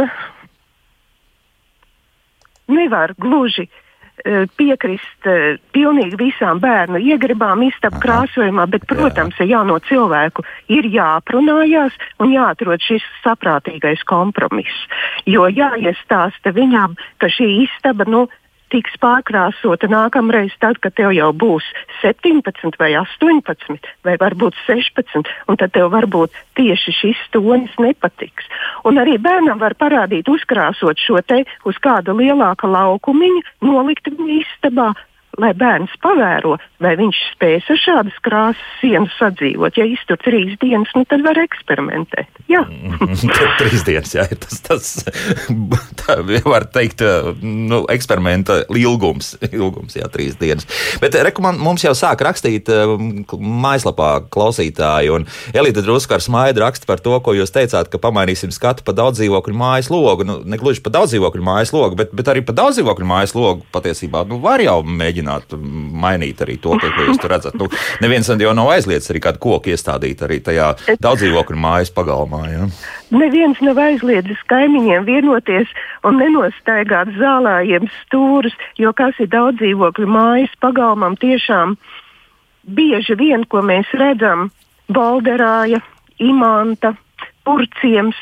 nevar 2.71 3.13
gluži 3.21 3.67
uh, 3.67 4.47
piekrist 4.57 5.29
uh, 5.29 5.59
pilnīgi 5.75 6.17
visām 6.23 6.57
bērnu 6.63 7.03
iegribām 7.05 7.61
istabu 7.67 8.01
krāsojumā, 8.01 8.65
bet, 8.73 8.87
protams, 8.89 9.37
ar 9.37 9.51
jauno 9.51 9.77
cilvēku 9.85 10.47
ir 10.73 10.89
jāprunājās 10.89 12.01
un 12.17 12.33
jāatrod 12.33 12.81
šis 12.81 13.05
saprātīgais 13.21 14.01
kompromiss. 14.09 14.89
Jo 15.29 15.45
jāiestāsta 15.53 16.55
viņam, 16.57 16.97
ka 17.21 17.29
šī 17.29 17.51
istaba, 17.67 18.09
nu, 18.09 18.25
tiks 18.71 18.95
pārkrāsota 19.03 19.89
nākamreiz, 19.91 20.53
tad, 20.63 20.79
kad 20.83 20.95
tev 20.97 21.13
jau 21.15 21.29
būs 21.35 21.67
17 22.01 22.79
vai 22.79 22.93
18 22.99 23.91
vai 24.07 24.15
varbūt 24.21 24.57
16, 24.65 25.31
un 25.51 25.59
tad 25.59 25.75
tev 25.75 25.91
varbūt 25.93 26.35
tieši 26.59 26.95
šis 27.01 27.21
tonis 27.35 27.75
nepatiks. 27.81 28.47
Un 28.87 28.99
arī 29.01 29.17
bērnam 29.21 29.61
var 29.61 29.75
parādīt, 29.79 30.31
uzkrāsot 30.31 30.99
šo 30.99 31.21
te 31.25 31.43
uz 31.67 31.79
kāda 31.83 32.15
lielāka 32.17 32.69
laukumiņa, 32.71 33.45
nolikt 33.67 34.11
viņu 34.11 34.41
istabā, 34.41 34.91
lai 35.39 35.51
bērns 35.55 35.93
pavēro, 36.03 36.57
vai 36.83 36.93
viņš 36.99 37.19
spēs 37.31 37.69
ar 37.71 37.79
šādas 37.79 38.17
krāsas 38.25 38.71
sienu 38.81 39.07
sadzīvot. 39.15 39.77
Ja 39.79 39.85
iztur 39.87 40.19
trīs 40.21 40.57
dienas, 40.61 40.91
nu, 40.97 41.05
tad 41.07 41.23
var 41.25 41.39
eksperimentēt. 41.39 42.41
Jā, 42.51 42.63
trīs 43.61 43.85
dienas, 43.87 44.13
jā, 44.15 44.25
tas, 44.41 44.59
tas 44.65 44.91
tā 46.01 46.17
var 46.45 46.67
teikt, 46.73 47.03
nu, 47.41 47.83
eksperimenta 47.91 48.61
ilgums, 48.75 49.33
ilgums, 49.51 49.95
jā, 49.99 50.09
trīs 50.11 50.37
dienas. 50.41 50.67
Bet 51.01 51.15
reku, 51.15 51.43
man, 51.45 51.59
mums 51.61 51.85
jau 51.85 51.93
sāk 51.97 52.23
rakstīt 52.27 52.71
um, 52.75 53.23
mājaslapā 53.63 54.13
klausītāji, 54.33 55.13
un 55.15 55.27
Elīte 55.55 55.83
drusku 55.85 56.15
ar 56.15 56.23
smaidu 56.23 56.63
raksta 56.63 56.87
par 56.89 57.01
to, 57.03 57.15
ko 57.23 57.35
jūs 57.37 57.53
teicāt, 57.53 57.89
ka 57.91 58.01
pamainīsim 58.01 58.51
skatu 58.53 58.85
pa 58.87 58.95
daudz 58.95 59.21
dzīvokļu 59.21 59.55
mājas 59.57 59.91
logu. 59.93 60.27
Nu, 60.27 60.39
ne 60.47 60.59
gluži 60.59 60.83
pa 60.83 60.93
daudz 60.93 61.13
dzīvokļu 61.13 61.45
mājas 61.45 61.73
logu, 61.75 61.97
bet, 61.99 62.13
bet 62.15 62.29
arī 62.31 62.43
pa 62.45 62.55
daudz 62.57 62.79
dzīvokļu 62.79 63.07
mājas 63.07 63.35
logu 63.37 63.65
patiesībā 63.73 64.23
nu, 64.29 64.39
var 64.43 64.63
jau 64.63 64.79
mēģināt 64.85 65.20
mēģināt 65.21 65.53
mainīt 66.01 66.41
arī 66.41 66.57
to, 66.61 66.75
ko 66.79 67.05
jūs 67.05 67.19
tur 67.21 67.31
redzat. 67.31 67.55
Nu, 67.59 67.67
neviens 68.01 68.29
jau 68.29 68.53
nav 68.53 68.71
aizliedzis 68.73 69.11
arī 69.11 69.21
kādu 69.21 69.39
koku 69.39 69.71
iestādīt 69.71 70.21
arī 70.25 70.41
tajā 70.41 70.73
daudzdzīvokļu 71.01 71.57
mājas 71.57 71.91
pagalmā. 71.93 72.41
Ja? 72.49 72.67
Neviens 73.11 73.59
nav 73.61 73.77
aizliedzis 73.77 74.39
kaimiņiem 74.47 75.05
vienoties 75.05 75.69
un 76.03 76.17
nenostaigāt 76.21 77.13
zālājiem 77.17 77.89
stūrus, 78.01 78.55
jo 78.77 78.93
kas 78.93 79.17
ir 79.19 79.29
daudzdzīvokļu 79.31 80.07
mājas 80.07 80.53
pagalmam 80.61 81.17
tiešām 81.17 81.77
bieži 82.63 83.17
vien, 83.17 83.45
ko 83.45 83.61
mēs 83.61 83.89
redzam, 83.93 84.51
Balderāja, 84.91 85.81
Imanta, 86.19 86.95
Purciems, 87.45 88.17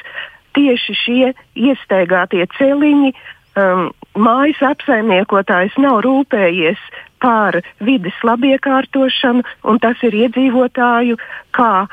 tieši 0.56 0.96
šie 0.96 1.32
iestaigātie 1.58 2.46
celiņi, 2.58 3.12
um, 3.60 3.89
mājas 4.20 4.60
apsaimniekotājs 4.74 5.78
nav 5.82 6.04
rūpējies 6.06 6.82
par 7.24 7.60
vidas 7.84 8.16
labiekārtošanu, 8.24 9.44
un 9.68 9.82
tas 9.84 10.00
ir 10.08 10.16
iedzīvotāju 10.26 11.18
kā 11.56 11.88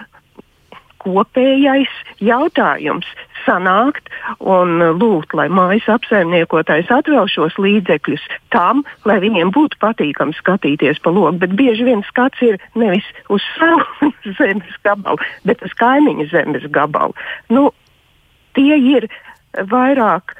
kopējais 1.06 1.92
jautājums 2.24 3.06
sanākt 3.44 4.08
un 4.42 4.80
lūgt, 4.98 5.34
lai 5.38 5.46
mājas 5.52 5.86
apsaimniekotājs 5.96 6.90
atvēl 6.90 7.28
šos 7.30 7.58
līdzekļus 7.62 8.24
tam, 8.54 8.82
lai 9.06 9.20
viņiem 9.22 9.52
būtu 9.54 9.78
patīkami 9.82 10.34
skatīties 10.40 10.98
pa 11.04 11.12
logu. 11.14 11.38
Bet 11.44 11.54
bieži 11.58 11.86
vien 11.86 12.02
skats 12.08 12.42
ir 12.42 12.58
nevis 12.74 13.06
uz 13.30 13.44
savu 13.54 14.10
zemes 14.40 14.80
gabalu, 14.86 15.22
bet 15.46 15.62
uz 15.66 15.76
kaimiņa 15.78 16.30
zemes 16.32 16.66
gabalu. 16.74 17.14
Nu, 17.52 17.70
tie 18.58 18.74
ir 18.96 19.06
vairāk 19.70 20.34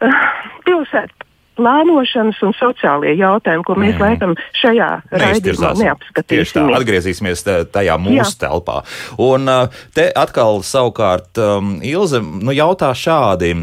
pilsētu 0.66 1.26
plānošanas 1.56 2.40
un 2.44 2.54
sociālie 2.56 3.14
jautājumi, 3.16 3.64
ko 3.66 3.76
mēs 3.80 3.94
mm. 3.96 4.02
laikam 4.02 4.34
šajā 4.60 4.88
raidījumā 5.08 5.72
neapskatīsim. 5.80 6.28
Tieši 6.32 6.56
tā, 6.58 6.64
atgriezīsimies 6.78 7.44
tajā 7.72 7.96
mūsu 8.00 8.18
Jā. 8.18 8.26
telpā. 8.46 8.82
Un 9.24 9.48
te 9.96 10.08
atkal 10.12 10.60
savukārt 10.66 11.40
um, 11.40 11.76
Ilze 11.86 12.20
nu, 12.20 12.52
jautā 12.56 12.92
šādi, 12.96 13.54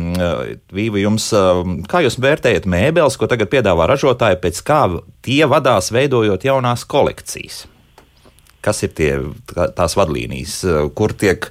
Vīva, 0.74 1.02
jums, 1.04 1.30
kā 1.90 2.04
jūs 2.06 2.18
vērtējat 2.24 2.66
mēbeles, 2.70 3.20
ko 3.20 3.30
tagad 3.30 3.52
piedāvā 3.54 3.88
ražotāji, 3.94 4.42
pēc 4.42 4.64
kā 4.66 4.82
tie 5.26 5.44
vadās 5.50 5.94
veidojot 5.94 6.50
jaunās 6.50 6.88
kolekcijas? 6.90 7.68
Kas 8.64 8.84
ir 8.86 8.94
tie, 8.96 9.10
tās 9.76 9.96
vadlīnijas, 10.00 10.56
kur 10.98 11.14
tiek 11.20 11.50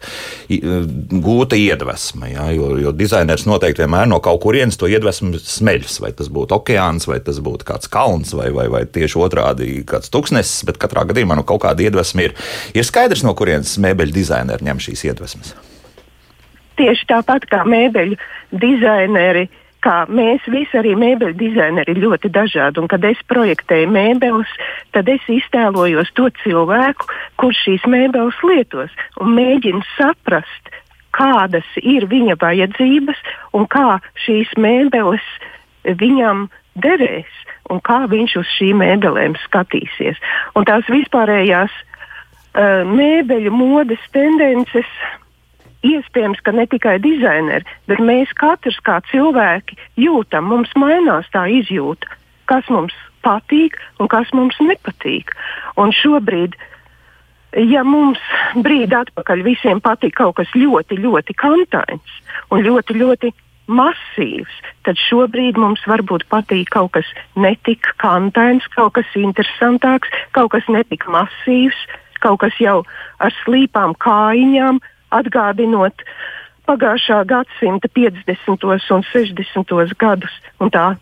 gūta 0.49 1.59
iedvesma? 1.59 2.31
Ja? 2.33 2.49
Jo, 2.54 2.73
jo 2.81 2.92
dizainers 2.97 3.47
noteikti 3.49 3.85
vienmēr 3.85 4.09
no 4.11 4.21
kaut 4.25 4.42
kurienes 4.45 4.81
to 4.81 4.90
iedvesmu 4.90 5.37
smeļas. 5.38 5.99
Vai 6.04 6.12
tas 6.16 6.31
būtu 6.33 6.57
okeāns, 6.59 7.09
vai 7.11 7.21
tas 7.25 7.40
būtu 7.45 7.69
kāds 7.69 7.90
kalns, 7.92 8.35
vai, 8.38 8.49
vai, 8.54 8.69
vai 8.73 8.85
tieši 8.88 9.21
otrādi 9.21 9.73
kāds 9.88 10.12
tuksnesis. 10.12 10.66
Bet 10.69 10.81
katrā 10.83 11.07
gadījumā 11.11 11.38
no 11.38 11.47
kaut 11.49 11.64
kāda 11.66 11.85
iedvesma 11.85 12.28
ir. 12.28 12.37
Ir 12.76 12.88
skaidrs, 12.88 13.26
no 13.26 13.37
kurienes 13.38 13.76
mēbeļu 13.83 14.16
dizaineri 14.16 14.71
ņem 14.71 14.83
šīs 14.88 15.07
iedvesmas. 15.11 15.57
Tieši 16.81 17.11
tāpat 17.11 17.45
kā 17.50 17.66
mēbeļu 17.69 18.16
dizaineri 18.62 19.45
uh, 19.45 19.62
kā 19.83 19.97
mēs 20.09 20.45
visi 20.51 20.79
arī 20.79 20.95
mēbeļu 20.99 21.37
dizaineri 21.39 21.95
ir 21.95 22.03
ļoti 22.05 22.31
dažādi. 22.33 22.83
Un, 22.83 22.89
kad 22.91 23.05
es 23.07 23.21
projektēju 23.31 23.91
mēbeles, 23.93 24.51
tad 24.95 25.11
es 25.12 25.27
iztēlojos 25.31 26.12
to 26.19 26.29
cilvēku, 26.43 27.09
kurš 27.43 27.65
šīs 27.67 27.87
mēbeles 27.91 28.39
lietos 28.47 28.95
un 29.21 29.35
mēģinu 29.37 29.83
saprast, 29.97 30.73
kādas 31.12 31.69
ir 31.83 32.07
viņa 32.09 32.39
vajadzības 32.41 33.21
un 33.59 33.69
kā 33.71 34.01
šīs 34.25 34.55
mēbeles 34.57 35.25
viņam 35.85 36.47
derēs 36.83 37.41
un 37.71 37.81
kā 37.85 38.03
viņš 38.11 38.37
uz 38.41 38.53
šīm 38.57 38.81
mēbelēm 38.83 39.37
skatīsies. 39.45 40.21
Un 40.57 40.67
tās 40.69 40.89
vispārējās 40.91 41.73
uh, 41.73 42.83
mēbeļu 42.89 43.53
modes 43.55 44.03
tendences 44.15 44.89
iespējams, 45.87 46.41
ka 46.45 46.55
ne 46.57 46.67
tikai 46.71 46.99
dizaineri, 47.03 47.67
bet 47.91 48.03
mēs 48.03 48.33
katrs 48.39 48.79
kā 48.87 49.01
cilvēki 49.11 49.79
jūtam, 50.01 50.51
mums 50.53 50.73
mainās 50.79 51.29
tā 51.35 51.47
izjūta, 51.61 52.11
kas 52.51 52.69
mums 52.73 52.95
patīk 53.23 53.79
un 54.01 54.11
kas 54.11 54.31
mums 54.35 54.59
nepatīk. 54.62 55.33
Un 55.81 55.95
šobrīd, 55.95 56.57
ja 57.69 57.85
mums 57.87 58.21
brīdi 58.55 58.97
atpakaļ 58.99 59.47
visiem 59.47 59.83
patīk 59.85 60.17
kaut 60.19 60.39
kas 60.41 60.53
ļoti, 60.57 60.99
ļoti 61.03 61.39
kantains 61.39 62.21
un 62.51 62.65
ļoti, 62.67 62.99
ļoti 62.99 63.33
masīvs, 63.73 64.55
tad 64.87 64.99
šobrīd 64.99 65.59
mums 65.61 65.83
varbūt 65.89 66.27
patīk 66.33 66.73
kaut 66.75 66.93
kas 66.99 67.09
netik 67.39 67.87
kantains, 68.03 68.67
kaut 68.75 68.97
kas 68.99 69.11
interesantāks, 69.19 70.11
kaut 70.37 70.53
kas 70.55 70.67
netik 70.69 71.07
masīvs, 71.07 71.79
kaut 72.23 72.43
kas 72.43 72.59
jau 72.62 72.83
ar 73.23 73.35
slīpām 73.43 73.95
kājiņām, 74.03 74.81
atgādinot 75.12 76.04
pagājušā 76.69 77.23
gadsimta 77.28 77.88
50. 77.88 78.69
un 78.97 79.02
60. 79.12 79.97
gadus. 79.99 80.37
Un 80.62 80.71
tā 80.75 80.92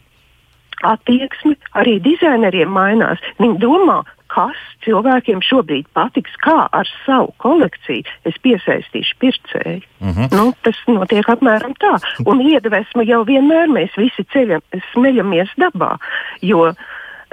attieksme 0.87 1.57
arī 1.76 1.99
dizaineriem 2.02 2.71
mainās. 2.73 3.21
Viņi 3.40 3.61
domā, 3.61 4.00
kas 4.31 4.59
cilvēkiem 4.85 5.43
šobrīd 5.45 5.88
patiks, 5.97 6.35
kā 6.45 6.64
ar 6.73 6.88
savu 7.05 7.35
kolekciju 7.43 8.07
es 8.29 8.38
piesaistīšu 8.45 9.19
pircēju. 9.23 9.83
Mm 10.00 10.12
-hmm. 10.12 10.37
nu, 10.37 10.52
tas 10.62 10.79
notiek 10.87 11.29
apmēram 11.29 11.75
tā. 11.83 11.99
Un 12.26 12.40
iedvesma 12.40 13.02
jau 13.02 13.25
vienmēr 13.25 13.69
mēs 13.69 13.97
visi 13.97 14.25
ceļam, 14.33 14.62
smeļamies 14.93 15.50
dabā, 15.57 15.97
jo 16.43 16.73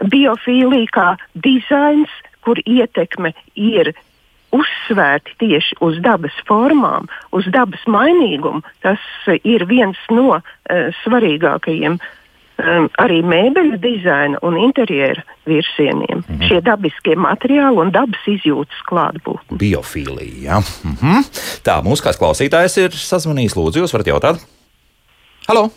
biofīlija 0.04 0.90
kā 0.92 1.10
dizains, 1.34 2.10
kur 2.42 2.60
ietekme 2.66 3.34
ir 3.56 3.94
uzsvērti 4.56 5.36
tieši 5.42 5.80
uz 5.84 5.98
dabas 6.04 6.36
formām, 6.48 7.08
uz 7.36 7.48
dabas 7.52 7.84
mainīgumu, 7.88 8.64
tas 8.86 9.02
ir 9.44 9.66
viens 9.68 10.00
no 10.14 10.38
uh, 10.38 10.44
svarīgākajiem 11.04 11.98
um, 11.98 12.88
arī 13.04 13.22
mēbeļu 13.28 13.80
dizaina 13.84 14.42
un 14.48 14.60
interjera 14.62 15.24
virsieniem. 15.48 16.24
Mm 16.24 16.26
-hmm. 16.28 16.48
Šie 16.48 16.62
dabiskie 16.62 17.16
materiāli 17.16 17.82
un 17.84 17.92
dabas 17.92 18.24
izjūtas 18.28 18.80
klātbūtne. 18.90 19.58
Biofīlija. 19.58 20.44
Ja? 20.44 20.62
Mm 20.84 20.96
-hmm. 21.02 21.24
Tā, 21.64 21.82
mūsu 21.84 22.04
kāds 22.04 22.20
klausītājs 22.20 22.78
ir 22.78 22.92
sazvanījis. 22.92 23.56
Lūdzu, 23.56 23.84
jūs 23.84 23.94
varat 23.94 24.08
jautāt? 24.08 24.46
Halo! 25.48 25.70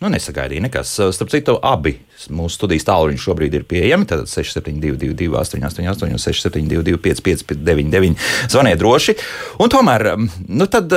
Nu, 0.00 0.08
nesagaidīja 0.08 0.62
nekas. 0.62 1.00
Starp 1.14 1.30
citu, 1.30 1.58
abi 1.62 2.00
mūsu 2.30 2.60
studijas 2.60 2.86
tālruņi 2.88 3.20
šobrīd 3.22 3.56
ir 3.58 3.66
pieejami. 3.68 4.06
Tad 4.08 4.26
6722, 4.30 5.32
888, 5.40 6.18
672, 6.22 6.98
559, 7.02 8.26
zvaniet 8.52 8.80
droši. 8.80 9.16
Un 9.62 9.72
tomēr, 9.72 10.08
nu 10.48 10.68
tad, 10.70 10.92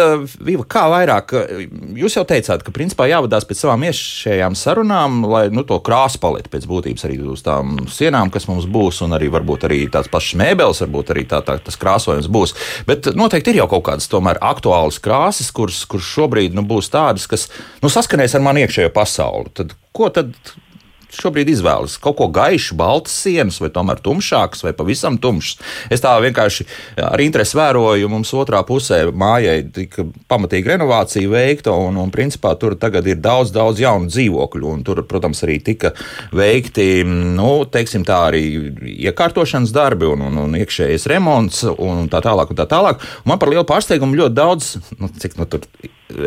Vīva, 0.45 0.65
kā 0.69 0.85
vairāk, 0.91 1.33
jūs 1.97 2.17
jau 2.17 2.25
teicāt, 2.27 2.63
ka 2.65 2.73
principā 2.75 3.07
jāvadās 3.09 3.47
pēc 3.47 3.63
savām 3.63 3.85
iešējām 3.87 4.57
sarunām, 4.59 5.21
lai 5.29 5.45
nu, 5.53 5.63
to 5.67 5.79
krāsu 5.85 6.19
paleti 6.23 6.51
pēc 6.53 6.67
būtības 6.69 7.07
arī 7.07 7.19
uz 7.33 7.43
tām 7.45 7.85
sienām, 7.91 8.31
kas 8.33 8.49
mums 8.49 8.67
būs, 8.69 9.01
un 9.05 9.15
arī 9.17 9.29
varbūt 9.33 9.67
arī 9.69 9.81
tās 9.91 10.09
pašas 10.11 10.37
mēbeles, 10.41 10.83
varbūt 10.85 11.13
arī 11.15 11.25
tā, 11.29 11.41
tā, 11.45 11.57
tas 11.63 11.79
krāsojums 11.81 12.29
būs. 12.31 12.55
Bet 12.89 13.11
noteikti 13.17 13.53
ir 13.53 13.61
jau 13.63 13.69
kaut 13.75 13.87
kādas 13.89 14.09
tomēr 14.11 14.41
aktuālas 14.43 14.99
krāsas, 15.03 15.51
kuras, 15.55 15.83
kuras 15.89 16.11
šobrīd 16.11 16.57
nu, 16.57 16.65
būs 16.67 16.91
tādas, 16.93 17.27
kas 17.31 17.47
nu, 17.83 17.91
saskanēs 17.91 18.37
ar 18.37 18.45
mani 18.45 18.65
iekšējo 18.65 18.93
pasauli. 18.95 19.51
Tad, 19.55 19.75
ko 19.95 20.11
tad 20.13 20.35
šobrīd 21.13 21.49
izvēlas? 21.51 21.97
Kaut 22.01 22.17
ko 22.19 22.27
gaišu, 22.33 22.77
baltas 22.79 23.15
sienas, 23.25 23.59
vai 23.61 23.69
tomēr 23.73 24.01
tumšākas, 24.03 24.63
vai 24.65 24.73
pavisam 24.77 25.19
tumšas. 25.21 25.59
Es 25.93 26.03
tā 26.03 26.13
vienkārši 26.23 26.67
ar 27.03 27.21
interesi 27.23 27.57
vēroju, 27.59 28.09
mums 28.11 28.33
otrā 28.37 28.61
pusē 28.67 29.03
mājai 29.11 29.57
tika 29.75 30.07
pamatīga 30.31 30.73
renovācija 30.73 31.29
veikta, 31.31 31.75
un, 31.75 31.99
un 32.01 32.13
principā 32.13 32.55
tur 32.59 32.77
tagad 32.79 33.07
ir 33.09 33.19
daudz, 33.23 33.53
daudz 33.55 33.81
jaunu 33.83 34.09
dzīvokļu, 34.11 34.71
un 34.71 34.85
tur, 34.87 35.03
protams, 35.09 35.43
arī 35.47 35.59
tika 35.63 35.93
veikti, 36.35 37.03
nu, 37.05 37.51
teiksim 37.71 38.05
tā, 38.07 38.21
arī 38.29 38.43
iekārtošanas 39.09 39.73
darbi 39.75 40.09
un, 40.09 40.25
un, 40.29 40.41
un 40.45 40.57
iekšējais 40.61 41.09
remonts 41.11 41.65
un 41.75 42.09
tā 42.11 42.23
tālāk 42.25 42.51
un 42.51 42.59
tā 42.59 42.67
tālāk. 42.69 43.03
Un 43.23 43.33
man 43.33 43.41
par 43.41 43.51
lielu 43.51 43.65
pārsteigumu 43.67 44.19
ļoti 44.21 44.37
daudz, 44.37 44.73
nu, 44.99 45.11
cik 45.21 45.37
nu 45.39 45.49
tur 45.49 45.65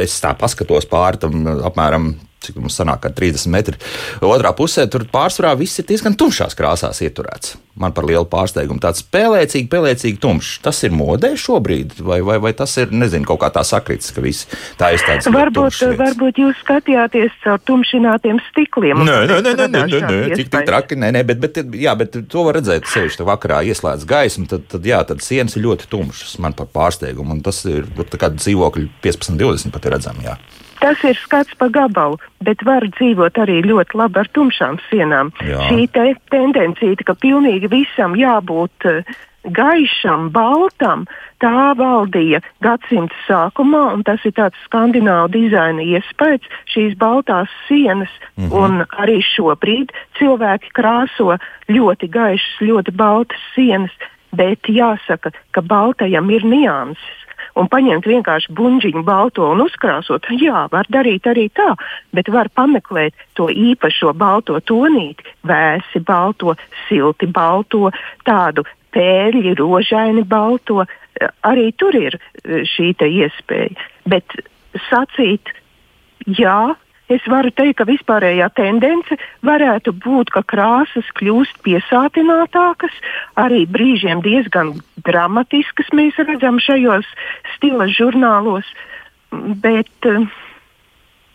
es 0.03 0.17
tā 0.23 0.35
paskatos 0.39 0.89
pāri 0.91 1.21
tam 1.23 1.47
apmēram 1.69 2.13
cik 2.45 2.59
mums 2.63 2.77
sanāk, 2.79 3.03
ka 3.05 3.13
30 3.15 3.51
metri 3.53 3.79
otrā 4.25 4.53
pusē, 4.57 4.87
tur 4.91 5.07
pārsvarā 5.13 5.55
viss 5.59 5.81
ir 5.81 5.89
diezgan 5.89 6.17
tumšās 6.19 6.57
krāsās 6.59 7.03
ieturēts. 7.05 7.57
Man 7.79 7.93
par 7.95 8.09
lielu 8.09 8.27
pārsteigumu 8.27 8.81
tāds 8.83 9.05
spēlēcīgi, 9.05 9.69
spēlēcīgi 9.69 10.19
tumšs. 10.23 10.57
Tas 10.65 10.81
ir 10.83 10.95
modē 10.99 11.31
šobrīd, 11.39 12.01
vai, 12.03 12.19
vai, 12.27 12.41
vai 12.43 12.51
tas 12.59 12.75
ir, 12.83 12.91
nezinu, 12.91 13.27
kaut 13.29 13.39
kā 13.45 13.53
tā 13.55 13.63
sakrits, 13.67 14.11
ka 14.15 14.25
viss 14.25 14.49
tā 14.81 14.91
ir 14.97 15.05
tāds. 15.07 15.31
Varbūt, 15.31 15.79
varbūt 16.01 16.43
jūs 16.43 16.59
skatījāties 16.65 17.39
caur 17.45 17.63
tumšinātiem 17.71 18.43
stikliem. 18.49 19.05
Nē, 19.07 19.19
nē, 19.31 19.39
nē, 19.47 19.55
nē, 19.55 19.69
nē, 19.71 19.85
nē, 19.95 20.03
nē 20.09 20.39
tik, 20.41 20.51
tik 20.51 20.67
traki, 20.67 20.99
nē, 20.99 21.13
nē, 21.15 21.25
bet, 21.29 21.43
bet, 21.45 21.63
jā, 21.79 21.95
bet 21.99 22.19
to 22.27 22.47
var 22.49 22.59
redzēt 22.59 22.91
sevišķi 22.91 23.29
vakarā 23.31 23.63
ieslēdz 23.71 24.09
gaismu, 24.11 24.49
tad, 24.51 24.67
tad, 24.75 24.87
jā, 24.89 24.99
tad 25.07 25.23
sienas 25.23 25.55
ir 25.55 25.69
ļoti 25.69 25.91
tumšas 25.93 26.35
man 26.43 26.59
par 26.59 26.73
pārsteigumu, 26.75 27.39
un 27.39 27.47
tas 27.47 27.63
ir, 27.71 27.87
tā 28.11 28.19
kā 28.19 28.33
dzīvokļi 28.35 28.91
15, 29.07 29.39
20 29.39 29.75
pat 29.75 29.87
ir 29.87 29.95
redzami, 29.95 30.27
jā. 30.27 30.41
Tas 30.79 31.01
ir 31.05 31.17
skats 31.19 31.55
pa 31.59 31.69
gabalu, 31.75 32.19
bet 32.45 32.63
var 32.67 32.87
dzīvot 32.87 33.39
arī 33.43 33.63
ļoti 33.67 33.99
labi 33.99 34.23
ar 34.23 34.29
tumšām 34.37 34.79
sienām. 34.89 35.33
Jā. 35.43 35.65
Šī 35.69 35.89
te 35.95 36.13
tendencija, 36.31 36.95
ka 37.05 37.17
pilnīgi 37.19 37.71
visam 37.73 38.15
jābūt 38.19 38.87
uh, 38.87 39.17
gaišam, 39.55 40.29
baltam, 40.35 41.07
tā 41.43 41.73
valdīja 41.79 42.41
gadsimta 42.65 43.15
sākumā, 43.27 43.85
un 43.95 44.05
tas 44.07 44.23
ir 44.29 44.35
tāds 44.37 44.59
skandināvu 44.67 45.31
dizaina 45.37 45.85
iespējas, 45.85 46.47
šīs 46.73 46.97
baltās 46.99 47.53
sienas, 47.69 48.11
mm 48.37 48.49
-hmm. 48.49 48.53
un 48.53 48.85
arī 49.03 49.21
šobrīd 49.23 49.93
cilvēki 50.19 50.75
krāso 50.75 51.39
ļoti 51.69 52.11
gaišas, 52.11 52.61
ļoti 52.61 52.97
baltas 52.97 53.43
sienas, 53.55 53.95
bet 54.33 54.61
jāsaka, 54.69 55.33
ka 55.51 55.61
baltajam 55.63 56.31
ir 56.31 56.45
nianses 56.45 57.28
un 57.59 57.69
paņemt 57.71 58.07
vienkārši 58.09 58.55
buļbuļsāģiņu 58.55 59.05
balto 59.07 59.49
un 59.53 59.63
uzkrāsot. 59.67 60.29
Jā, 60.41 60.67
var 60.73 60.89
darīt 60.93 61.27
arī 61.31 61.49
tā, 61.55 61.73
bet 62.15 62.31
var 62.33 62.51
pameklēt 62.55 63.17
to 63.39 63.49
īpašo 63.51 64.15
balto 64.19 64.59
tonīti, 64.61 65.27
vēsi 65.49 66.03
balto, 66.07 66.57
silti 66.87 67.27
balto, 67.27 67.93
tādu 68.29 68.67
pērļi, 68.95 69.55
rožaini 69.59 70.25
balto. 70.29 70.85
Arī 71.47 71.73
tur 71.75 71.97
ir 71.99 72.19
e, 72.19 72.63
šī 72.69 72.93
iespēja. 73.03 73.89
Bet 74.09 74.37
sacīt, 74.89 75.51
jā, 76.39 76.77
es 77.11 77.25
varu 77.27 77.51
teikt, 77.51 77.81
ka 77.81 77.89
vispārējā 77.89 78.49
tendence 78.55 79.19
varētu 79.47 79.95
būt, 80.05 80.31
ka 80.35 80.45
krāsas 80.47 81.09
kļūst 81.19 81.59
piesātinātākas, 81.67 82.95
arī 83.41 83.65
brīžiem 83.67 84.23
diezgan 84.23 84.77
dramatiskas 85.09 85.91
mēs 85.97 86.19
redzam 86.21 86.61
šajos 86.63 87.09
stila 87.57 87.89
žurnālos, 87.91 88.69
bet 89.65 90.09
eh, 90.09 90.25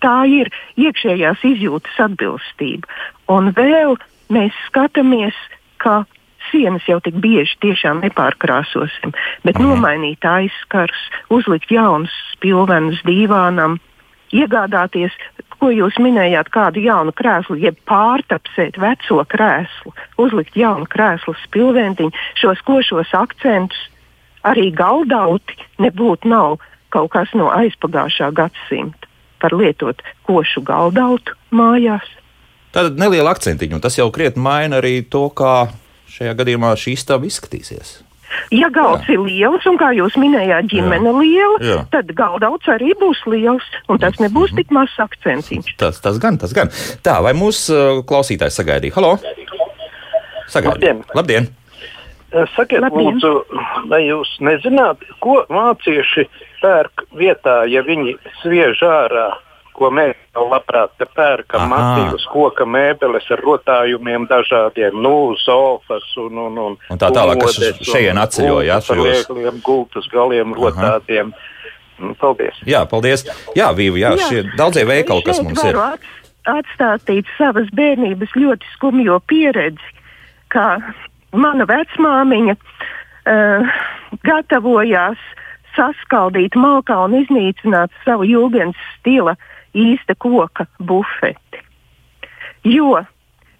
tā 0.04 0.18
ir 0.30 0.52
iekšējās 0.80 1.46
izjūtas 1.54 2.02
atbilstība. 2.08 2.90
Un 3.32 3.54
vēl 3.58 3.98
mēs 4.34 4.58
skatāmies, 4.68 5.38
ka 5.84 6.04
sienas 6.52 6.86
jau 6.90 7.00
tik 7.04 7.18
bieži 7.24 7.56
tiešām 7.64 8.04
nepārkrāsosim, 8.04 9.16
bet 9.48 9.58
mhm. 9.58 9.70
nomainīt 9.70 10.26
aizskars, 10.28 11.08
uzlikt 11.34 11.72
jaunus 11.72 12.14
spilvenus 12.34 13.02
dīvānam, 13.08 13.80
iegādāties 14.34 15.14
ko 15.64 15.72
jūs 15.72 15.96
minējāt, 16.04 16.50
kādu 16.52 16.82
jaunu 16.84 17.14
krēslu, 17.16 17.56
jeb 17.62 17.78
pārtapsēt 17.88 18.76
veco 18.84 19.24
krēslu, 19.32 19.94
uzlikt 20.20 20.58
jaunu 20.60 20.90
krēslu 20.92 21.36
spilventiņu, 21.46 22.12
šos 22.42 22.60
košos 22.68 23.14
akcentus, 23.16 23.80
arī 24.44 24.74
galdauti 24.76 25.56
nebūtu 25.80 26.28
nav 26.28 26.60
kaut 26.94 27.14
kas 27.16 27.32
no 27.38 27.48
aizpagājušā 27.56 28.34
gadsimta 28.36 29.08
par 29.40 29.56
lietot 29.56 30.04
košu 30.28 30.64
galdautu 30.68 31.36
mājās. 31.56 32.06
Tātad 32.76 33.00
neliela 33.00 33.32
akcentiņa, 33.32 33.78
un 33.78 33.84
tas 33.84 33.96
jau 33.96 34.10
krietni 34.12 34.44
maina 34.44 34.82
arī 34.82 34.98
to, 35.08 35.30
kā 35.32 35.70
šajā 36.12 36.36
gadījumā 36.42 36.74
šī 36.80 36.98
istaba 36.98 37.30
izskatīsies. 37.30 38.02
Ja 38.54 38.70
galds 38.74 39.08
jā. 39.08 39.16
ir 39.16 39.24
liels, 39.26 39.66
un 39.70 39.80
kā 39.82 39.92
jūs 39.98 40.18
minējāt, 40.20 40.70
ģimene 40.74 41.10
jā. 41.10 41.16
liela, 41.20 41.58
jā. 41.62 41.80
tad 41.94 42.14
galdauts 42.18 42.70
arī 42.72 42.94
būs 43.00 43.24
liels, 43.30 43.66
un 43.90 44.00
tas 44.00 44.20
nebūs 44.22 44.52
-hmm. 44.52 44.62
tik 44.62 44.72
mazs 44.72 45.00
akcentiņš. 45.00 45.76
Tas, 45.78 46.02
tas 46.02 46.20
gan, 46.20 46.38
tas 46.38 46.54
gan. 46.54 46.70
Tā, 47.04 47.22
vai 47.24 47.34
mūsu 47.34 47.74
uh, 47.74 48.06
klausītājs 48.06 48.60
sagaidīja? 48.62 48.96
Halo! 48.96 49.18
Sagaidīja. 50.48 50.96
Labdien! 50.96 51.04
Labdien. 51.16 51.52
Sakiet, 52.56 52.82
Labdien. 52.82 53.14
lūdzu, 53.14 53.32
vai 53.92 54.02
jūs 54.08 54.30
nezināt, 54.42 55.04
ko 55.22 55.44
mācieši 55.54 56.26
pērk 56.64 57.06
vietā, 57.20 57.62
ja 57.70 57.84
viņi 57.86 58.16
sviež 58.42 58.82
ārā 58.88 59.28
ko 59.76 59.90
mēs 59.94 60.18
labprāt 60.38 61.02
pērkam, 61.16 61.68
matīvas 61.72 62.26
koka 62.32 62.66
mēbeles 62.70 63.26
ar 63.34 63.42
rotājumiem 63.44 64.28
dažādiem, 64.30 64.96
nu, 65.04 65.34
sofas 65.42 66.06
un, 66.22 66.38
un, 66.46 66.60
un, 66.68 66.78
un 66.94 67.02
tā 67.02 67.10
tālāk, 67.14 67.42
kas 67.44 67.60
šeit 67.86 68.18
atceļo, 68.24 68.62
jā, 68.68 68.80
šajos. 68.86 69.28
Gultas 69.66 70.10
galiem 70.12 70.56
rotātiem. 70.58 71.34
Nu, 72.02 72.16
paldies. 72.20 72.58
Jā, 72.68 72.84
paldies. 72.90 73.26
Jā, 73.58 73.70
Vīvi, 73.78 74.02
jā, 74.02 74.16
jā. 74.18 74.30
šie 74.30 74.44
daudzie 74.58 74.84
veikali, 74.90 75.24
kas 75.26 75.42
mums 75.46 75.62
ir. 75.68 75.78
Atstāstīt 76.50 77.30
savas 77.38 77.70
bērnības 77.78 78.34
ļoti 78.36 78.68
skumjo 78.74 79.22
pieredzi, 79.30 79.94
kā 80.52 80.76
mana 81.32 81.68
vecmāmiņa 81.70 82.58
uh, 82.58 83.78
gatavojās 84.28 85.22
saskaldīt 85.78 86.58
malkā 86.60 86.98
un 87.06 87.16
iznīcināt 87.22 87.94
savu 88.04 88.28
jūgens 88.28 88.78
stila 88.98 89.38
uh, 89.38 89.48
īsta 89.74 90.16
koka 90.16 90.66
bufeti. 90.80 91.62
Jo 92.64 93.02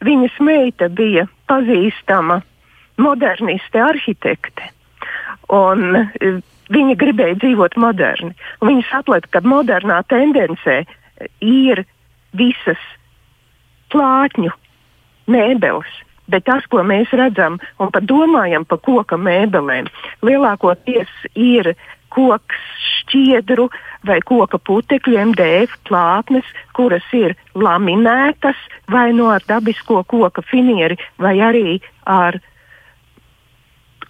viņas 0.04 0.40
meita 0.44 0.90
bija 0.90 1.28
pazīstama 1.50 2.42
moderniste 3.02 3.82
arhitekte. 3.82 4.70
Un 5.54 5.98
e, 5.98 6.34
viņa 6.74 6.96
gribēja 7.00 7.40
dzīvot 7.42 7.78
moderni. 7.82 8.34
Viņa 8.64 8.86
saprata, 8.90 9.30
ka 9.34 9.44
modernā 9.46 10.00
tendencē 10.10 10.84
ir 11.44 11.84
visas 12.34 12.82
plātņu 13.94 14.54
mēbeles. 15.30 16.00
Bet 16.32 16.46
tas, 16.48 16.64
ko 16.72 16.86
mēs 16.88 17.12
redzam 17.12 17.58
un 17.84 17.92
pat 17.92 18.06
domājam 18.08 18.64
par 18.66 18.80
koka 18.86 19.18
mēbelēm, 19.20 19.90
lielākoties 20.24 21.12
ir 21.36 21.74
koks 22.14 22.62
šķiedru 22.84 23.68
vai 24.08 24.20
koka 24.26 24.60
putekļu 24.60 25.20
MDF 25.32 25.76
plātnes, 25.88 26.48
kuras 26.78 27.06
ir 27.16 27.36
laminētas 27.56 28.60
vai 28.92 29.12
no 29.16 29.30
ar 29.34 29.44
dabisko 29.48 30.04
koka 30.08 30.44
finieri 30.46 31.00
vai 31.22 31.38
arī 31.42 31.80
ar 32.06 32.40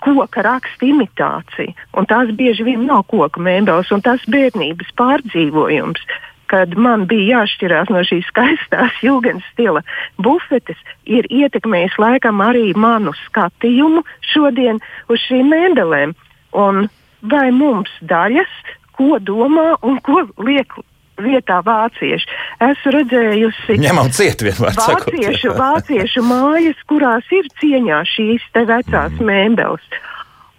koka 0.04 0.44
raksta 0.44 0.88
imitāciju. 0.88 1.74
Un 1.96 2.08
tās 2.10 2.34
bieži 2.36 2.66
vien 2.68 2.86
nav 2.89 3.06
koka 3.12 3.42
mēbeles, 3.44 3.92
un 3.96 4.04
tas 4.04 4.24
bērnības 4.28 4.92
pārdzīvojums, 5.00 6.04
kad 6.52 6.76
man 6.78 7.08
bija 7.10 7.39
jāšķirās 7.39 7.92
no 7.94 8.04
šīs 8.06 8.28
skaistās 8.32 9.00
jūgas 9.06 9.44
stila 9.54 9.84
bufetes, 10.22 10.80
ir 11.06 11.30
ietekmējis 11.32 11.96
laikam 12.02 12.44
arī 12.44 12.72
manu 12.76 13.16
skatījumu 13.26 14.04
šodien 14.34 14.84
uz 15.10 15.24
šīm 15.30 15.50
mēbelēm. 15.54 16.18
Un 16.54 16.86
vai 17.31 17.51
mums 17.55 17.91
daļas, 18.01 18.51
ko 18.97 19.17
domā 19.19 19.73
un 19.81 19.99
ko 20.05 20.23
liek 20.43 20.73
vietā 21.21 21.59
vācieši. 21.65 22.29
Esmu 22.63 22.93
redzējusi 22.97 23.77
Ņemam 23.81 24.09
ciet 24.13 24.41
vāciešu, 24.43 25.53
vāciešu 25.57 26.23
mājas, 26.25 26.79
kurās 26.89 27.27
ir 27.36 27.49
cieņā 27.62 28.01
šīs 28.09 28.45
te 28.55 28.65
vecās 28.69 29.13
mm. 29.19 29.27
mēbeles. 29.29 29.86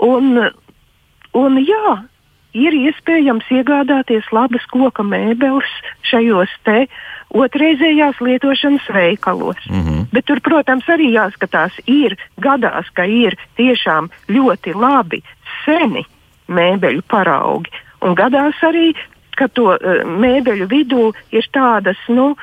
Un, 0.05 0.39
un 1.35 1.59
jā, 1.63 1.97
ir 2.55 2.77
iespējams 2.85 3.51
iegādāties 3.51 4.31
labas 4.35 4.65
koka 4.71 5.05
mēbeles 5.07 5.71
šajos 6.07 6.53
te 6.67 6.87
otrreizējās 7.35 8.21
lietošanas 8.23 8.87
veikalos. 8.95 9.59
Mm 9.71 9.83
-hmm. 9.83 10.03
Bet 10.15 10.27
tur, 10.31 10.41
protams, 10.41 10.87
arī 10.87 11.11
jāskatās, 11.17 11.73
ir 11.87 12.15
gadās, 12.39 12.87
ka 12.95 13.05
ir 13.05 13.35
tiešām 13.59 14.11
ļoti 14.29 14.75
labi 14.79 15.23
seni 15.65 16.07
mēbeļu 16.49 17.05
paraugi. 17.11 17.73
Un 18.05 18.17
gadās 18.19 18.59
arī, 18.67 18.93
ka 19.39 19.49
to 19.53 19.73
uh, 19.75 20.03
mēbeļu 20.05 20.69
vidū 20.71 21.11
ir 21.35 21.47
tādas, 21.55 22.01
nu, 22.09 22.35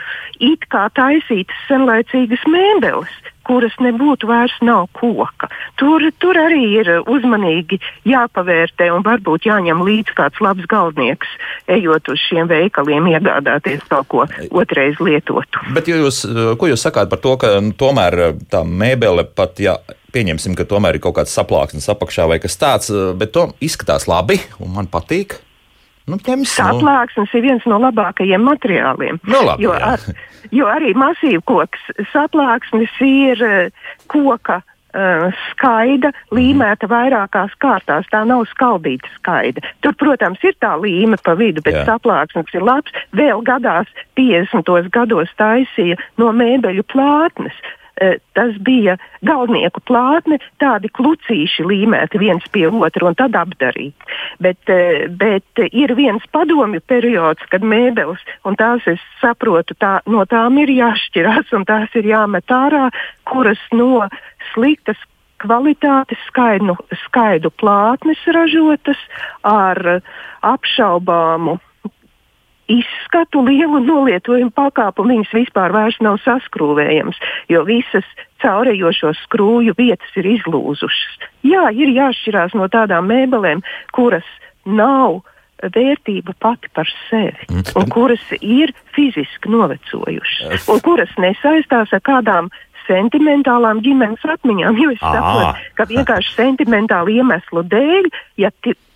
it 0.42 0.66
kā 0.74 0.88
taisītas 0.98 1.68
senlaicīgas 1.70 2.44
mēbeles, 2.50 3.14
kuras 3.48 3.74
nebūtu 3.82 4.30
vairs 4.30 4.54
nav 4.64 4.88
koka. 4.98 5.50
Tur, 5.80 6.04
tur 6.22 6.38
arī 6.40 6.62
ir 6.82 6.92
uzmanīgi 7.02 7.80
jāpavērtē 8.08 8.92
un 8.94 9.06
varbūt 9.06 9.48
jāņem 9.50 9.82
līdzi 9.88 10.16
kāds 10.18 10.42
labs 10.44 10.68
galdnieks, 10.72 11.32
ejot 11.72 12.12
uz 12.14 12.22
šiem 12.28 12.50
veikaliem, 12.52 13.10
iegādāties 13.16 13.84
kaut 13.92 14.10
ko 14.12 14.28
otrais 14.52 15.00
lietotu. 15.02 15.66
Bet 15.76 15.90
jūs, 15.90 16.24
ko 16.58 16.70
jūs 16.72 16.86
sakāt 16.86 17.12
par 17.12 17.24
to, 17.24 17.36
ka 17.42 17.58
nu, 17.64 17.74
tomēr 17.78 18.38
tā 18.52 18.64
mēbele 18.68 19.26
pat, 19.36 19.60
ja 19.62 19.80
pieņemsim, 20.14 20.58
ka 20.58 20.68
tomēr 20.70 20.98
ir 20.98 21.04
kaut 21.04 21.20
kāds 21.20 21.36
saplāksnis 21.36 21.90
apakšā 21.92 22.28
vai 22.32 22.42
kas 22.44 22.58
tāds, 22.60 22.92
bet 23.18 23.34
to 23.36 23.50
izskatās 23.64 24.08
labi 24.12 24.40
un 24.60 24.76
man 24.76 24.92
patīk? 24.92 25.40
Nu, 26.10 26.18
ņems, 26.18 26.56
Saplāksnes 26.58 27.30
nu. 27.30 27.38
ir 27.38 27.46
viens 27.46 27.66
no 27.70 27.78
labākajiem 27.82 28.44
materiāliem. 28.44 29.22
Nu, 29.30 29.44
labi, 29.46 29.68
jo, 29.68 29.76
ar, 29.76 30.02
jo 30.52 30.68
arī 30.72 30.96
masīvkoks 30.98 31.92
saplāksnes 32.12 32.96
ir 33.06 33.44
uh, 33.46 33.90
koka 34.12 34.60
uh, 34.64 35.44
skaida, 35.52 36.12
līmēta 36.34 36.90
vairākās 36.92 37.54
kārtās. 37.62 38.10
Tā 38.12 38.24
nav 38.28 38.48
skaldīta 38.52 39.12
skaida. 39.20 39.64
Tur, 39.86 39.96
protams, 40.02 40.42
ir 40.48 40.58
tā 40.64 40.74
līme 40.82 41.20
pa 41.22 41.38
vidu, 41.40 41.64
bet 41.66 41.80
Jā. 41.80 41.86
saplāksnes 41.94 42.50
ir 42.58 42.66
labs. 42.66 42.98
Vēl 43.16 43.46
gadās 43.48 43.92
50. 44.20 44.90
gados 44.92 45.32
taisīja 45.40 46.00
no 46.22 46.34
mēbeļu 46.36 46.88
plātnes. 46.92 47.62
Eh, 48.02 48.18
tas 48.34 48.56
bija 48.66 48.96
galvnieku 49.22 49.84
plātne, 49.86 50.40
tādi 50.58 50.90
klucīši 50.90 51.62
līmēti 51.70 52.18
viens 52.18 52.48
pie 52.50 52.64
otra 52.66 53.12
un 53.12 53.18
tad 53.20 53.38
apdarīti. 53.38 54.08
Bet, 54.42 54.58
eh, 54.74 55.06
bet 55.06 55.62
ir 55.70 55.94
viens 55.94 56.26
padomju 56.34 56.82
periods, 56.82 57.46
kad 57.54 57.62
mēbeles, 57.62 58.18
un 58.44 58.58
tās 58.58 58.82
es 58.88 59.00
saprotu, 59.22 59.78
tā, 59.78 60.00
no 60.08 60.26
tām 60.26 60.58
ir 60.64 60.74
jāšķirās 60.74 61.54
un 61.54 61.66
tās 61.66 61.94
ir 61.94 62.10
jāmet 62.10 62.50
ārā, 62.50 62.90
kuras 63.30 63.62
no 63.72 64.10
sliktas 64.54 64.98
kvalitātes 65.38 66.18
skaidu, 66.26 66.74
skaidu 67.06 67.54
plātnes 67.54 68.18
ražotas 68.26 68.98
ar 69.44 70.02
apšaubāmu 70.42 71.60
izskatu, 72.72 73.44
lielu 73.48 73.82
nolietojumu 73.86 74.54
pakāpu, 74.56 75.06
viņas 75.08 75.34
vispār 75.36 75.74
vairs 75.76 75.98
nav 76.04 76.20
saskrūvējams, 76.26 77.20
jo 77.52 77.64
visas 77.68 78.08
caurējošo 78.42 79.14
skrūju 79.26 79.76
vietas 79.78 80.16
ir 80.20 80.30
izlūzušas. 80.38 81.28
Jā, 81.48 81.68
ir 81.76 81.94
jāšķirās 81.98 82.56
no 82.58 82.70
tādām 82.72 83.10
mēbelēm, 83.12 83.62
kuras 83.96 84.28
nav 84.66 85.22
vērtība 85.62 86.34
pati 86.42 86.72
par 86.74 86.90
sevi, 87.10 87.46
mm. 87.50 87.74
un 87.78 87.90
kuras 87.94 88.24
ir 88.42 88.74
fiziski 88.96 89.52
novecojušas, 89.54 90.68
un 90.74 90.82
kuras 90.86 91.12
nesaistās 91.22 91.94
ar 91.94 92.02
kādām 92.06 92.50
sentimentālām 92.88 93.82
ģimenes 93.86 94.24
atmiņām. 94.36 94.80
Jo 94.82 94.94
es 94.96 95.02
saprotu, 95.02 95.68
ka 95.78 95.88
vienkārši 95.90 96.34
sentimentālu 96.34 97.20
iemeslu 97.20 97.64
dēļ, 97.72 98.10
ja, 98.42 98.50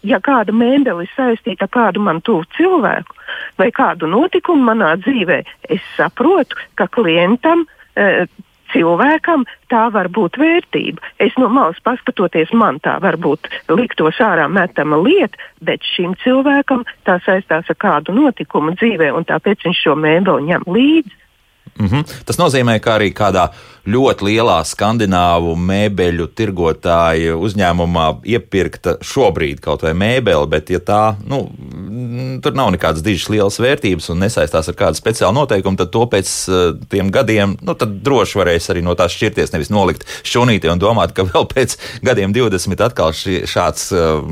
ja 0.06 0.22
kāda 0.24 0.56
mēbele 0.56 1.06
ir 1.06 1.13
saistīta 1.15 1.68
ar 1.68 1.74
kādu 1.74 2.04
man 2.06 2.22
tuvu 2.26 2.46
cilvēku 2.58 3.18
vai 3.60 3.70
kādu 3.76 4.10
notikumu 4.10 4.70
manā 4.72 4.96
dzīvē, 5.02 5.41
es 5.70 5.86
saprotu, 5.98 6.58
ka 6.80 6.88
klientam. 6.91 7.65
E, 7.96 8.28
cilvēkam 8.74 9.46
tā 9.72 9.86
var 9.94 10.10
būt 10.12 10.39
vērtība. 10.41 11.02
Es 11.22 11.36
no 11.39 11.48
malas 11.54 11.78
paskatoties, 11.86 12.52
man 12.58 12.80
tā 12.84 12.98
varbūt 13.04 13.48
liktos 13.72 14.20
ārā 14.24 14.48
metama 14.52 14.98
lieta, 15.00 15.38
bet 15.62 15.86
šim 15.96 16.15
cilvēkam 16.24 16.84
tā 17.08 17.20
saistās 17.26 17.70
ar 17.72 17.80
kādu 17.80 18.15
notikumu 18.18 18.76
dzīvē, 18.76 19.12
un 19.15 19.28
tāpēc 19.30 19.68
viņš 19.68 19.84
šo 19.86 19.96
mēbeli 20.00 20.50
ņem 20.50 20.68
līdzi. 20.68 21.22
Mm 21.80 21.88
-hmm. 21.88 22.04
Tas 22.25 22.38
nozīmē, 22.38 22.80
ka 22.80 22.95
arī 22.95 23.13
kādā 23.13 23.49
ļoti 23.86 24.25
lielā 24.25 24.58
skandināvu 24.65 25.54
mēbeļu 25.60 26.28
tirgotāju 26.34 27.38
uzņēmumā 27.45 28.06
iepirkta 28.23 28.95
šobrīd 29.06 29.60
kaut 29.60 29.84
vai 29.86 29.93
mēbele, 29.93 30.47
bet 30.49 30.69
ja 30.69 30.80
tā, 30.80 31.15
nu, 31.28 31.43
tur 32.41 32.54
nav 32.58 32.71
nekādas 32.73 33.04
dižas 33.06 33.30
lielas 33.30 33.60
vērtības 33.60 34.10
un 34.10 34.19
nesaistās 34.19 34.69
ar 34.69 34.75
kādu 34.75 34.97
speciālu 34.97 35.34
noteikumu, 35.34 35.78
tad 35.78 35.91
to 35.93 36.06
pēc 36.10 36.32
uh, 36.49 36.80
tiem 36.89 37.12
gadiem, 37.12 37.58
nu, 37.62 37.73
tad 37.73 37.89
droši 38.06 38.39
varēs 38.39 38.69
arī 38.73 38.82
no 38.82 38.95
tās 38.95 39.13
šķirties, 39.13 39.54
nevis 39.54 39.69
nolikt 39.69 40.08
šunīti 40.23 40.71
un 40.71 40.80
domāt, 40.82 41.13
ka 41.13 41.28
vēl 41.30 41.45
pēc 41.54 41.78
gadiem 42.01 42.34
20 42.34 42.82
atkal 42.82 43.13
šī, 43.13 43.43
šāds 43.45 43.91
uh, 43.91 44.23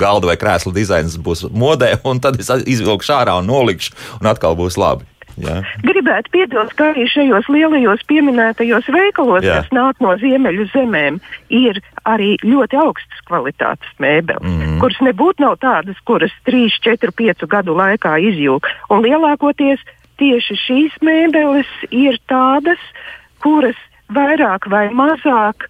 galda 0.00 0.26
vai 0.32 0.36
krēsla 0.36 0.72
dizains 0.72 1.16
būs 1.16 1.48
modē, 1.50 1.98
un 2.04 2.20
tad 2.20 2.40
es 2.40 2.50
izvilkšu 2.50 3.12
ārā 3.12 3.38
un 3.38 3.50
nolikšu, 3.50 3.92
un 4.20 4.32
atkal 4.32 4.56
būs 4.56 4.80
labi. 4.80 5.04
Jā. 5.40 5.56
Gribētu 5.82 6.30
piebilst, 6.34 6.76
ka 6.78 6.92
arī 6.92 7.06
šajos 7.10 7.48
lielajos 7.50 8.04
pieminētajos 8.10 8.86
veikalos, 8.94 9.42
Jā. 9.46 9.62
kas 9.62 9.72
nāk 9.74 9.98
no 10.04 10.14
ziemeļu 10.20 10.68
zemēm, 10.70 11.18
ir 11.50 11.80
arī 12.06 12.34
ļoti 12.44 12.78
augstas 12.78 13.24
kvalitātes 13.28 13.90
mēbeles, 13.98 14.44
mm 14.44 14.60
-hmm. 14.60 14.78
kuras 14.82 15.00
nebūtu 15.00 15.42
nav 15.42 15.58
tādas, 15.58 15.98
kuras 16.04 16.32
3, 16.46 16.70
4, 16.86 17.12
5 17.18 17.46
gadu 17.50 17.74
laikā 17.74 18.14
izjūg. 18.30 18.66
Un 18.90 19.02
lielākoties 19.02 19.82
tieši 20.18 20.56
šīs 20.66 20.98
mēbeles 21.02 21.70
ir 21.90 22.18
tādas, 22.30 22.80
kuras 23.42 23.78
vairāk 24.14 24.68
vai 24.70 24.88
mazāk 24.94 25.66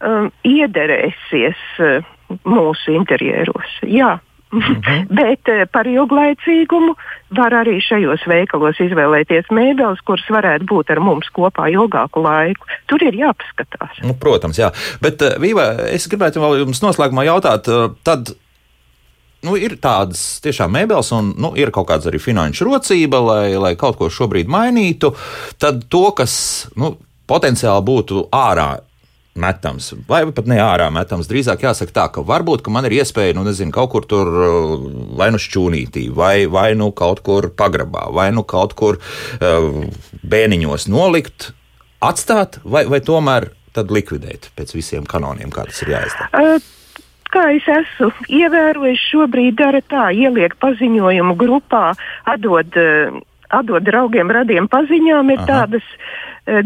um, 0.00 0.30
iederēsies 0.44 1.60
uh, 1.78 2.04
mūsu 2.44 2.94
interjeros. 2.96 3.80
Jā. 3.82 4.18
-hmm. 4.60 5.06
Bet 5.18 5.48
eh, 5.48 5.64
par 5.70 5.86
ilglaicīgumu 5.90 6.94
var 7.34 7.54
arī 7.62 7.80
šajos 7.82 8.26
veikalos 8.30 8.80
izvēlēties 8.80 9.50
mēbeles, 9.50 10.02
kuras 10.06 10.26
varētu 10.30 10.68
būt 10.70 10.90
ar 10.94 11.00
mums 11.00 11.28
kopā 11.34 11.68
ilgāku 11.72 12.22
laiku. 12.22 12.66
Tur 12.86 13.02
ir 13.02 13.14
jāpaskatās. 13.18 14.00
Nu, 14.02 14.14
protams, 14.14 14.58
jā. 14.58 14.70
Bet, 15.02 15.22
uh, 15.22 15.38
Vīva, 15.42 15.90
es 15.90 16.06
gribētu 16.08 16.40
vēl 16.40 16.62
jums 16.62 16.82
noslēgumā 16.84 17.26
jautāt, 17.26 17.68
uh, 17.68 17.90
tad 18.06 18.34
nu, 19.44 19.56
ir 19.60 19.76
tādas 19.82 20.40
tiešām 20.44 20.72
mēbeles, 20.74 21.10
un 21.16 21.34
nu, 21.40 21.52
ir 21.58 21.72
kaut 21.74 21.88
kāda 21.90 22.10
arī 22.10 22.20
finanšu 22.22 22.68
rocība, 22.68 23.20
lai, 23.20 23.56
lai 23.60 23.74
kaut 23.80 23.98
ko 24.00 24.08
šobrīd 24.12 24.50
mainītu. 24.50 25.12
Tad 25.60 25.84
to, 25.92 26.06
kas 26.16 26.34
nu, 26.80 26.94
potenciāli 27.30 27.84
būtu 27.84 28.28
ārā 28.34 28.78
metams, 29.34 29.90
vai 30.08 30.22
pat 30.34 30.46
ne 30.50 30.60
ārā 30.62 30.86
metams. 30.94 31.28
Drīzāk 31.30 31.64
jāsaka 31.66 31.94
tā, 31.94 32.04
ka 32.14 32.22
varbūt 32.26 32.62
ka 32.64 32.72
man 32.74 32.86
ir 32.88 32.98
iespēja, 33.00 33.34
nu, 33.36 33.44
nezinu, 33.46 33.74
kaut 33.74 33.90
kur 33.94 34.06
tur 34.08 34.30
uh, 34.30 34.76
vai 35.18 35.30
nu 35.34 35.40
šķūnītī, 35.42 36.06
vai, 36.14 36.46
vai 36.50 36.70
nu 36.78 36.92
kaut 36.96 37.24
kur 37.26 37.50
pagrabā, 37.50 38.06
vai 38.14 38.30
nu 38.34 38.46
kaut 38.46 38.76
kur 38.78 39.00
uh, 39.00 39.82
bēniņos 40.22 40.86
nolikt, 40.92 41.50
atstāt, 42.04 42.60
vai, 42.62 42.84
vai 42.90 43.02
tomēr 43.04 43.50
tad 43.74 43.90
likvidēt 43.90 44.52
pēc 44.54 44.74
visiem 44.76 45.06
kanoniem, 45.10 45.50
kā 45.54 45.66
tas 45.66 45.82
ir 45.82 45.94
jāizdara. 45.96 46.30
Uh, 46.38 46.72
kā 47.34 47.48
es 47.56 47.66
esmu 47.66 48.12
ievērojis, 48.30 49.06
šobrīd 49.10 49.58
dara 49.58 49.82
tā, 49.90 50.08
ieliek 50.14 50.54
paziņojumu 50.62 51.34
grupā, 51.40 51.88
atdod, 52.36 52.78
uh, 52.78 53.18
atdod 53.50 53.86
draugiem, 53.86 54.30
radiem 54.30 54.70
paziņām, 54.70 55.34
ir 55.34 55.42
Aha. 55.42 55.50
tādas 55.50 55.90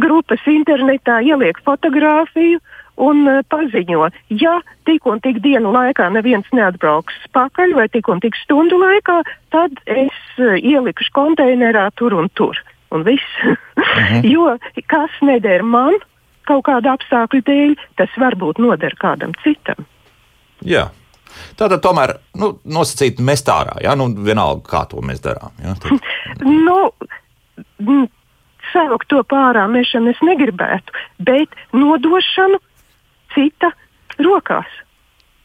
grupas 0.03 0.43
internetā 0.51 1.21
ieliek 1.23 1.61
fotografiju 1.67 2.59
un 2.99 3.23
uh, 3.29 3.43
paziņo, 3.51 4.09
ja 4.41 4.59
tik 4.89 5.07
un 5.07 5.23
tik 5.25 5.41
dienu 5.45 5.73
laikā 5.75 6.09
neviens 6.15 6.49
neatbrauks 6.55 7.17
pakaļ 7.37 7.77
vai 7.79 7.87
tik 7.93 8.11
un 8.11 8.23
tik 8.25 8.37
stundu 8.43 8.81
laikā, 8.81 9.21
tad 9.55 9.79
es 9.87 10.19
uh, 10.41 10.57
ielikšu 10.59 11.15
konteinerā 11.17 11.89
tur 11.99 12.17
un 12.19 12.31
tur. 12.35 12.59
Un 12.95 13.05
viss. 13.05 13.43
Mhm. 13.77 14.25
jo 14.35 14.55
kas 14.89 15.13
neder 15.23 15.63
man 15.63 15.99
kaut 16.49 16.65
kāda 16.65 16.97
apstākļa 16.97 17.45
dēļ, 17.45 17.75
tas 18.01 18.15
varbūt 18.17 18.63
noder 18.65 18.97
kādam 19.01 19.35
citam. 19.45 19.85
Jā. 20.65 20.89
Tātad 21.59 21.83
tomēr 21.85 22.15
nu, 22.41 22.55
nosacīt 22.65 23.21
mest 23.21 23.51
ārā, 23.53 23.77
ja? 23.85 23.93
nu, 23.99 24.09
vienalga, 24.25 24.65
kā 24.65 24.81
to 24.91 25.03
mēs 25.05 25.21
darām. 25.23 25.53
Ja? 25.63 25.77
Tad... 25.83 26.47
nu, 26.49 26.79
saukt 28.73 29.09
to 29.13 29.23
pārā 29.27 29.67
mešanu 29.71 30.15
es 30.15 30.21
negribētu, 30.25 30.95
bet 31.19 31.55
nodošanu 31.73 32.61
cita 33.35 33.73
rokās. 34.19 34.69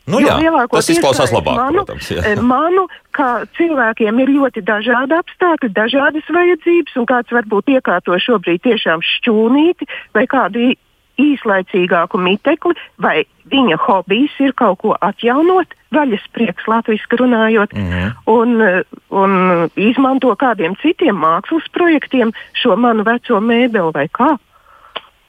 Nu, 0.04 0.20
jā, 0.20 0.36
tas 0.68 0.90
izklausās 0.92 1.32
labāk. 1.32 1.56
Manu, 1.56 1.84
protams, 1.86 2.10
jā. 2.12 2.24
Eh, 2.28 2.40
manu, 2.44 2.90
ka 3.16 3.46
cilvēkiem 3.56 4.18
ir 4.20 4.32
ļoti 4.36 4.64
dažādi 4.68 5.16
apstākļi, 5.16 5.70
dažādas 5.78 6.28
vajadzības, 6.28 6.98
un 7.00 7.08
kāds 7.08 7.32
varbūt 7.32 7.72
iekārto 7.78 8.18
šobrīd 8.20 8.66
tiešām 8.68 9.00
šķūnīti 9.00 9.88
vai 10.18 10.26
kādu 10.28 10.74
īslaicīgāku 11.22 12.18
mitekli, 12.18 12.74
vai 13.02 13.24
viņa 13.52 13.78
hobijs 13.86 14.34
ir 14.42 14.54
kaut 14.58 14.80
ko 14.82 14.96
atjaunot, 15.02 15.76
vaļas 15.94 16.24
prieks, 16.34 16.66
latviešu 16.68 17.20
runājot, 17.22 17.74
mm 17.74 17.92
-hmm. 17.92 18.12
un, 18.26 18.64
un 19.10 19.70
izmanto 19.76 20.34
kādiem 20.36 20.76
citiem 20.82 21.16
mākslas 21.16 21.70
projektiem 21.72 22.34
šo 22.54 22.76
manu 22.76 23.04
veco 23.04 23.40
mēbeli 23.40 23.94
vai 23.94 24.08
kā. 24.10 24.38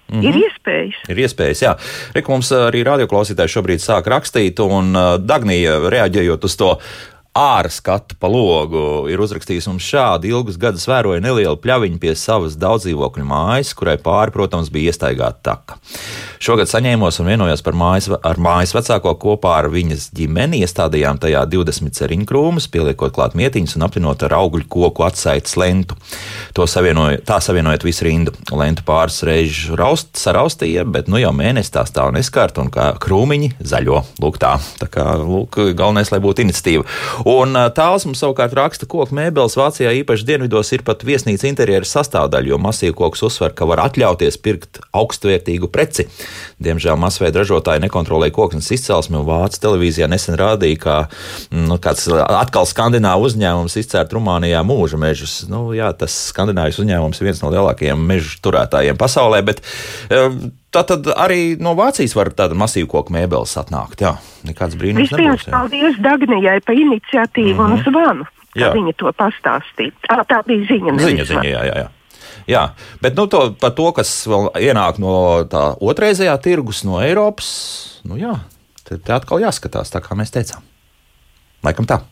Mm 0.08 0.20
-hmm. 0.20 0.28
Ir 0.28 0.34
iespējas. 0.36 0.96
Ir 1.08 1.16
iespējas, 1.16 1.62
jā. 1.62 1.72
Reku 2.14 2.32
mums 2.32 2.52
arī 2.52 2.84
radioklausītāji 2.84 3.54
šobrīd 3.56 3.80
sāk 3.80 4.06
rakstīt, 4.06 4.60
un 4.60 4.92
Dagnija 5.26 5.78
reaģējot 5.90 6.44
uz 6.44 6.56
to 6.56 6.78
ārā 7.34 7.70
skatu 7.72 8.14
pa 8.20 8.28
logu 8.30 9.08
ir 9.10 9.18
uzrakstījis 9.18 9.66
mums 9.66 9.86
šādi: 9.88 10.30
ilgus 10.30 10.58
gadus 10.60 10.86
vēroja 10.86 11.22
nelielu 11.24 11.58
pļaviņu 11.58 11.98
pie 12.02 12.14
savas 12.18 12.54
daudzdzīvokļu 12.62 13.26
mājas, 13.26 13.72
kurai 13.74 13.96
pāri, 13.98 14.34
protams, 14.34 14.70
bija 14.74 14.92
iestaigāta 14.92 15.42
taka. 15.50 15.78
Šogad 16.44 16.70
saņēmos 16.70 17.18
un 17.22 17.30
vienojos 17.32 17.64
par 17.66 17.74
mājas, 17.78 18.06
ar 18.14 18.38
mājas 18.42 18.74
vecāko 18.76 19.14
kopā 19.18 19.56
ar 19.62 19.70
viņas 19.72 20.10
ģimeni, 20.14 20.60
iestādījām 20.62 21.18
tajā 21.22 21.42
20 21.50 21.98
ceriņu 21.98 22.28
krūmus, 22.28 22.68
pieliekot 22.70 23.14
klāt 23.16 23.34
mietiņus 23.38 23.78
un 23.78 23.86
apvienot 23.88 24.22
ar 24.28 24.36
augļu 24.38 24.68
koku 24.70 25.06
atsaites 25.06 25.56
lentu. 25.58 25.98
To 26.54 26.68
savienoja, 26.70 27.18
tā 27.26 27.40
savienojot 27.42 27.86
visu 27.86 28.06
rindu. 28.06 28.34
Lentu 28.54 28.84
pāris 28.86 29.22
reizes 29.26 29.72
raust, 29.78 30.12
saraustīja, 30.20 30.84
bet 30.86 31.10
nu 31.10 31.18
jau 31.18 31.32
mēnesi 31.34 31.72
tā 31.74 31.82
stāv 31.88 32.12
neskārta 32.14 32.62
un 32.62 32.70
kā 32.74 32.92
krūmiņi 33.02 33.54
zaļo. 33.64 34.04
Lūk, 34.22 34.38
tā. 34.42 34.54
Tā 34.78 34.90
kā 34.92 35.08
lūk, 35.18 35.58
galvenais, 35.74 36.12
lai 36.14 36.20
būtu 36.22 36.44
iniciatīva. 36.44 36.84
Un 37.24 37.56
tāls 37.76 38.04
mums 38.04 38.20
savukārt 38.20 38.52
raksta, 38.56 38.84
ka 38.84 38.98
koku 38.98 39.16
mēbeles 39.16 39.56
Vācijā 39.56 39.92
īpaši 40.02 40.26
dienvidos 40.28 40.72
ir 40.76 40.84
pat 40.84 41.04
viesnīca 41.06 41.48
interjera 41.48 41.88
sastāvdaļa, 41.88 42.50
jo 42.52 42.58
masīvu 42.60 42.96
koks 42.98 43.24
uzsver, 43.24 43.54
ka 43.56 43.68
var 43.68 43.80
atļauties 43.86 44.36
pirkt 44.44 44.80
augstvērtīgu 44.92 45.70
preci. 45.72 46.04
Diemžēl 46.64 46.98
masveida 47.00 47.40
ražotāji 47.40 47.84
nekontrolē 47.86 48.28
koksnes 48.34 48.68
izcelsmi, 48.76 49.16
un 49.20 49.28
Vācijas 49.28 49.62
televīzijā 49.64 50.08
nesen 50.12 50.36
rādīja, 50.40 50.80
ka 50.84 50.96
nu, 51.54 51.78
kāds 51.82 52.10
atkal 52.12 52.68
skandināvu 52.68 53.30
uzņēmums 53.30 53.78
izcērt 53.80 54.12
Rumānijā 54.12 54.60
mūža 54.66 55.00
mežus. 55.00 55.38
Nu, 55.48 55.70
jā, 55.76 55.94
tas 55.96 56.16
skandināvijas 56.34 56.82
uzņēmums 56.84 57.22
ir 57.22 57.30
viens 57.30 57.40
no 57.44 57.54
lielākajiem 57.54 58.04
mežu 58.12 58.36
turētājiem 58.44 59.00
pasaulē, 59.00 59.40
bet 59.48 59.64
um, 60.12 60.52
Tā 60.74 60.82
tad 60.88 61.06
arī 61.14 61.54
no 61.62 61.76
Vācijas 61.78 62.16
var 62.18 62.32
tāda 62.34 62.56
masīva 62.58 62.88
koku 62.90 63.14
mēbeles 63.14 63.52
atnākt. 63.60 64.00
Jā, 64.02 64.16
nekāds 64.46 64.74
brīnums. 64.78 65.12
Vispirms 65.12 65.46
paldies 65.52 66.00
Dagnijai 66.02 66.60
par 66.66 66.74
iniciatīvu 66.74 67.54
mm 67.54 67.60
-hmm. 67.60 67.64
un 67.64 67.78
mhm. 67.78 67.90
zvanu. 67.90 68.24
Viņa 68.54 68.94
to 68.98 69.12
pastāstīja. 69.18 69.92
Tā, 70.08 70.22
tā 70.30 70.42
bija 70.46 70.66
ziņa. 70.70 70.98
Ziņa, 70.98 71.24
ziņa, 71.30 71.50
jā, 71.50 71.62
jā. 71.70 71.76
jā. 71.84 71.88
Jā, 72.46 72.74
bet 73.00 73.16
nu, 73.16 73.26
to, 73.26 73.54
par 73.60 73.72
to, 73.72 73.92
kas 73.96 74.26
vēl 74.28 74.50
ienāk 74.60 74.98
no 75.00 75.44
tā 75.48 75.62
otrreizējā 75.80 76.34
tirgus, 76.44 76.82
no 76.84 77.00
Eiropas, 77.00 78.00
nu 78.04 78.18
jā, 78.20 78.34
te, 78.84 78.98
te 78.98 79.12
atkal 79.12 79.40
jāskatās, 79.40 79.92
tā 79.92 80.02
kā 80.04 80.16
mēs 80.18 80.34
teicām. 80.34 80.60
Laikam 81.64 81.88
tā. 81.88 82.02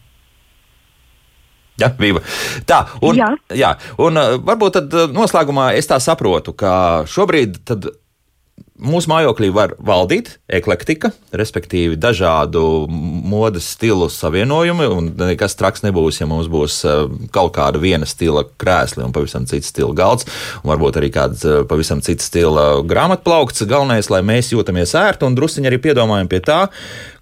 Ja, 1.81 1.91
Vīva. 1.99 2.21
Tā, 2.69 2.85
un, 3.03 3.17
jā. 3.17 3.29
Jā, 3.57 3.75
un 4.01 4.17
varbūt 4.47 4.79
tad 4.79 4.97
noslēgumā 5.13 5.73
es 5.77 5.89
tā 5.91 5.99
saprotu, 6.01 6.53
ka 6.57 7.05
šobrīd 7.09 7.59
Mūsu 8.83 9.11
mājoklī 9.13 9.49
var 9.55 9.77
valdīt 9.79 10.33
eklektika, 10.51 11.13
respektīvi 11.39 11.95
dažādu 12.01 12.89
modes 12.91 13.69
stilu 13.77 14.09
savienojumi, 14.11 14.89
nekas 15.21 15.55
traks 15.59 15.85
nebūs, 15.85 16.19
ja 16.19 16.27
mums 16.27 16.49
būs 16.51 16.81
eh, 16.89 17.05
kaut 17.35 17.55
kāda 17.55 17.79
viena 17.83 18.09
stila 18.09 18.43
krēsli 18.59 19.05
un 19.07 19.15
pavisam 19.15 19.47
cits 19.47 19.71
stila 19.71 19.95
galds, 19.95 20.27
un 20.65 20.73
varbūt 20.73 20.99
arī 20.99 21.13
kāds 21.15 21.47
eh, 21.47 21.63
pavisam 21.69 22.03
cits 22.03 22.27
stila 22.27 22.83
grāmatplaukts. 22.89 23.63
Galvenais, 23.71 24.11
lai 24.11 24.25
mēs 24.27 24.51
jūtamies 24.51 24.97
ērti 24.99 25.29
un 25.29 25.39
drusciņi 25.39 25.71
arī 25.71 25.79
piedomājam 25.87 26.33
pie 26.33 26.43
tā, 26.43 26.61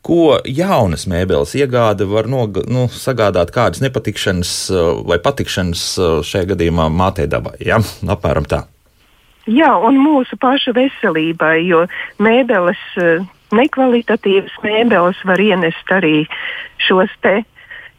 ko 0.06 0.38
jaunas 0.48 1.04
mēbeles 1.12 1.52
iegāde 1.60 2.08
var 2.08 2.30
no, 2.32 2.46
nu, 2.72 2.88
sagādāt 2.88 3.52
kādas 3.52 3.84
nepatikšanas 3.84 4.58
eh, 4.72 4.90
vai 5.12 5.20
patikšanas 5.20 5.86
šajā 6.24 6.54
gadījumā 6.54 6.88
mātei 6.88 7.28
dabai. 7.28 7.58
Ja? 7.60 7.82
Apmēram 8.08 8.48
tā. 8.48 8.64
Jā, 9.48 9.70
un 9.80 9.96
mūsu 9.96 10.36
pašu 10.40 10.74
veselībai, 10.76 11.64
jo 11.64 11.86
mēbeles, 12.20 12.80
eh, 13.00 13.24
nekvalitatīvas 13.56 14.52
mēbeles 14.62 15.16
var 15.24 15.40
ienest 15.40 15.94
arī 15.96 16.26
šos 16.78 17.10
te 17.22 17.40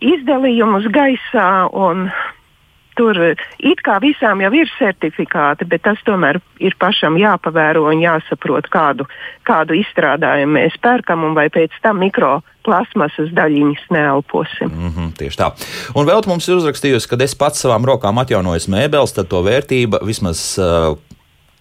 izdalījumus 0.02 0.86
gaisā. 0.94 1.50
Tur 2.92 3.16
it 3.24 3.80
kā 3.88 3.96
visām 4.04 4.42
jau 4.44 4.52
ir 4.54 4.70
certifikāti, 4.78 5.66
bet 5.66 5.82
tas 5.82 5.98
tomēr 6.06 6.42
ir 6.60 6.76
pašam 6.78 7.16
jāpavēro 7.16 7.86
un 7.88 8.02
jāsaprot, 8.04 8.68
kādu, 8.70 9.08
kādu 9.48 9.78
izstrādājumu 9.80 10.60
mēs 10.60 10.76
pērkam 10.84 11.24
un 11.24 11.34
vai 11.34 11.48
pēc 11.50 11.72
tam 11.82 12.02
mikroplasmasas 12.04 13.32
daļiņas 13.32 13.88
neelposim. 13.96 14.68
Mm 14.68 14.92
-hmm, 14.92 15.14
tieši 15.18 15.40
tā. 15.40 15.50
Un 15.96 16.06
vēl 16.06 16.28
mums 16.28 16.50
ir 16.50 16.60
uzrakstījusi, 16.60 17.10
ka 17.10 17.24
es 17.24 17.34
pats 17.34 17.64
savām 17.64 17.88
rokām 17.88 18.20
atjaunoju 18.20 18.68
mēbeles, 18.68 19.16
tad 19.16 19.32
to 19.32 19.42
vērtība 19.42 20.04
vismaz. 20.06 20.60
Uh, 20.60 21.00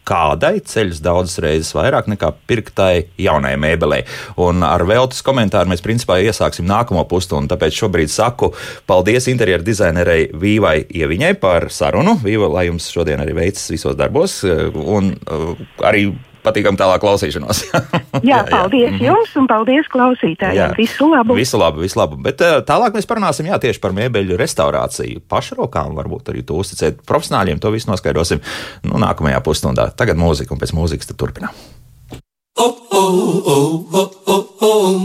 kādai 0.08 0.58
ceļas 0.66 1.02
daudzas 1.04 1.38
reizes 1.44 1.74
vairāk 1.76 2.08
nekā 2.10 2.32
pirktai 2.50 3.06
jaunai 3.20 3.54
mēbelei. 3.60 4.02
Un 4.42 4.64
ar 4.66 4.84
veltes 4.88 5.22
komentāru 5.26 5.72
mēs 5.72 5.84
principā 5.84 6.20
iesāksim 6.24 6.68
nākamo 6.68 7.04
pusstundu. 7.10 7.52
Tāpēc 7.52 7.82
šobrīd 7.82 8.12
saku 8.12 8.52
paldies 8.90 9.28
interjeru 9.32 9.66
dizainerei 9.66 10.30
Vīvai 10.32 10.78
Ieviņai 10.88 11.34
par 11.42 11.70
sarunu. 11.74 12.18
Vīva, 12.24 12.50
lai 12.56 12.66
jums 12.70 12.90
šodien 12.92 13.22
arī 13.22 13.36
veicas 13.42 13.70
visos 13.72 13.98
darbos 13.98 14.40
un 14.46 15.14
uh, 15.14 15.54
arī 15.86 16.08
patīkam 16.44 16.79
tālāk 16.81 17.03
klausīšanos. 17.03 17.62
jā, 18.31 18.40
paldies 18.48 18.94
jā, 18.94 18.98
jā. 18.98 19.11
jums 19.11 19.35
un 19.40 19.48
paldies 19.50 19.90
klausītājiem. 19.92 20.59
Jā. 20.59 20.68
Visu 20.79 21.11
labu. 21.11 21.37
Visu 21.38 21.61
labu, 21.61 21.85
visu 21.85 22.00
labu. 22.00 22.20
Bet 22.24 22.44
uh, 22.44 22.61
tālāk 22.66 22.96
mēs 22.96 23.09
parunāsim 23.11 23.50
jā, 23.50 23.59
tieši 23.62 23.83
par 23.83 23.96
mēbeļu 23.96 24.38
restaurāciju. 24.40 25.24
Pašrokām 25.31 25.96
varbūt 25.98 26.33
arī 26.33 26.44
to 26.46 26.61
uzticēt 26.61 27.05
profesionāļiem. 27.09 27.61
To 27.62 27.74
visu 27.74 27.90
noskaidrosim 27.92 28.42
nu, 28.88 28.96
nākamajā 29.03 29.42
pusstundā. 29.44 29.90
Tagad 29.96 30.20
mūzika 30.20 30.57
un 30.57 30.62
pēc 30.62 30.74
mūzikas 30.76 31.12
turpinām. 31.14 31.55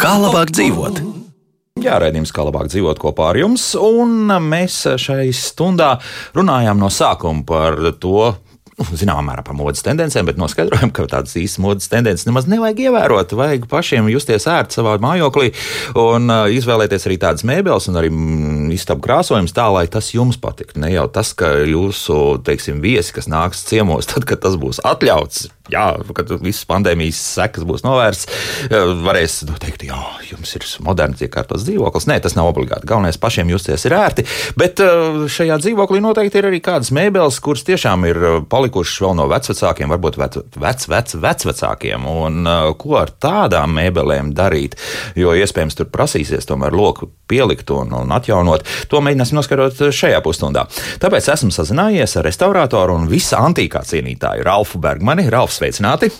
Kā 0.02 0.16
labāk 0.20 0.52
dzīvot? 0.56 1.00
Jā, 1.84 1.98
raidījums, 2.00 2.32
kā 2.32 2.44
labāk 2.48 2.70
dzīvot 2.72 3.00
kopā 3.04 3.30
ar 3.34 3.38
jums. 3.40 3.64
Un 3.76 4.32
mēs 4.48 4.78
šai 5.02 5.28
stundā 5.36 5.98
runājām 6.36 6.80
no 6.80 6.88
sākuma 6.92 7.44
par 7.48 7.80
to, 8.00 8.32
zināmā 8.76 9.24
mērā 9.30 9.44
par 9.46 9.56
modes 9.58 9.84
tendencēm, 9.86 10.28
bet 10.28 10.40
noskaidrojam, 10.40 10.92
ka 10.96 11.08
tādas 11.12 11.36
īstas 11.40 11.62
modes 11.64 11.90
tendences 11.92 12.28
nemaz 12.28 12.48
nevajag 12.52 12.86
ievērot. 12.88 13.36
Vajag 13.38 13.68
pašiem 13.72 14.10
justies 14.12 14.48
ērti 14.52 14.80
savā 14.80 14.98
mājoklī 15.04 15.52
un 16.00 16.32
izvēlēties 16.56 17.08
arī 17.08 17.20
tādas 17.22 17.46
mēbeles 17.48 17.90
un 17.92 18.00
arī 18.02 18.12
mm, 18.12 18.70
istabu 18.76 19.06
krāsojums 19.06 19.56
tā, 19.56 19.70
lai 19.72 19.86
tas 19.92 20.12
jums 20.16 20.40
patiktu. 20.42 20.82
Ne 20.84 20.92
jau 20.94 21.08
tas, 21.12 21.32
ka 21.38 21.54
jūsu, 21.64 22.42
teiksim, 22.46 22.82
viesi, 22.84 23.16
kas 23.16 23.32
nāks 23.32 23.64
ciemos, 23.70 24.12
tad, 24.12 24.28
kad 24.28 24.44
tas 24.44 24.60
būs 24.60 24.84
atļauts, 24.84 25.48
jā, 25.72 25.86
kad 26.18 26.32
visas 26.42 26.66
pandēmijas 26.70 27.20
sekas 27.36 27.66
būs 27.68 27.86
novērstas, 27.86 28.30
varēs 29.06 29.42
nu, 29.50 29.58
teikt, 29.62 29.86
jā, 29.88 29.98
jums 30.30 30.56
ir 30.58 30.68
moderns 30.86 31.24
iekārtots 31.26 31.66
dzīvoklis. 31.68 32.08
Nē, 32.10 32.20
tas 32.24 32.38
nav 32.38 32.50
obligāti. 32.52 32.88
Galvenais 32.90 33.20
pašiem 33.22 33.52
justies 33.54 33.86
ir 33.88 33.96
ērti. 33.98 34.26
Bet 34.60 34.82
uh, 34.84 35.26
šajā 35.32 35.58
dzīvoklī 35.64 36.02
noteikti 36.04 36.42
ir 36.42 36.50
arī 36.52 36.62
kādas 36.64 36.92
mēbeles, 36.96 37.40
kuras 37.44 37.66
tiešām 37.68 38.06
ir 38.10 38.22
uh, 38.22 38.38
palikušas 38.50 39.02
vēl 39.06 39.18
no 39.20 39.28
vecākiem, 39.32 39.92
varbūt 39.96 40.20
vec, 40.22 40.88
vec, 40.92 41.18
vec, 41.22 41.46
vecākiem. 41.50 42.08
Un 42.10 42.50
ko 42.80 42.98
ar 43.00 43.12
tādām 43.22 43.76
mēbelēm 43.78 44.34
darīt? 44.36 44.78
Jo 45.18 45.34
iespējams 45.38 45.78
tur 45.80 45.90
prasīsies 45.94 46.48
tomēr 46.50 46.76
loku 46.76 47.10
pielikt 47.30 47.72
un, 47.74 47.94
un 47.98 48.14
atjaunot. 48.16 48.66
To 48.92 49.02
mēģināsim 49.04 49.40
noskaidrot 49.40 49.82
šajā 49.96 50.22
pusstundā. 50.26 50.66
Tāpēc 51.02 51.30
esmu 51.34 51.52
sazinājies 51.54 52.18
ar 52.20 52.28
restaurātoru 52.28 52.98
un 53.00 53.10
visa 53.10 53.42
antīkā 53.46 53.82
cienītāju 53.88 54.46
Ralfu 54.46 54.82
Bergmani. 54.84 55.28
Ralf, 55.34 55.55
sveicināti! 55.60 56.14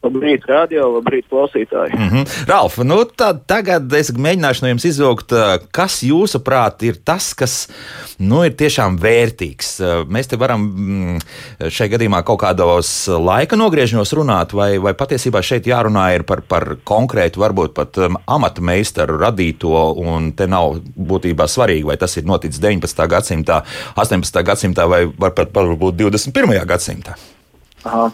Labrīt, 0.00 0.46
radio, 0.48 0.86
labrīt, 0.94 1.26
klausītāji. 1.28 1.92
Mm 1.92 2.08
-hmm. 2.08 2.44
Ralf, 2.48 2.78
nu 2.78 3.02
tad 3.04 3.42
tagad 3.46 3.92
es 3.92 4.08
mēģināšu 4.08 4.62
no 4.62 4.68
jums 4.70 4.84
izvilkt, 4.88 5.32
kas 5.76 5.98
jūsuprāt 6.02 6.80
ir 6.88 6.96
tas, 7.04 7.34
kas 7.36 7.68
nu, 8.18 8.40
ir 8.48 8.54
tiešām 8.56 8.96
vērtīgs. 8.96 9.74
Mēs 10.08 10.30
te 10.30 10.38
varam 10.40 10.62
mm, 10.64 11.18
šajā 11.68 11.90
gadījumā 11.92 12.22
kaut 12.24 12.40
kādos 12.40 13.08
laika 13.12 13.56
nogriežņos 13.60 14.12
runāt, 14.16 14.54
vai, 14.56 14.78
vai 14.78 14.94
patiesībā 14.94 15.42
šeit 15.42 15.68
jārunā 15.68 16.14
ir 16.14 16.24
par, 16.24 16.40
par 16.48 16.76
konkrētu, 16.84 17.40
varbūt 17.40 17.74
pat 17.76 17.98
um, 17.98 18.16
amata 18.26 18.62
meistaru 18.62 19.18
radīto, 19.20 19.92
un 20.00 20.32
te 20.32 20.46
nav 20.46 20.80
būtībā 20.96 21.44
svarīgi, 21.44 21.84
vai 21.84 21.96
tas 21.96 22.16
ir 22.16 22.24
noticis 22.24 22.60
19. 22.60 23.06
gadsimtā, 23.06 23.62
18. 23.96 24.42
gadsimtā 24.42 24.88
vai 24.88 25.04
pat 25.20 25.52
varbūt 25.52 25.94
21. 26.00 26.64
gadsimtā. 26.64 27.20
Aha. 27.84 28.10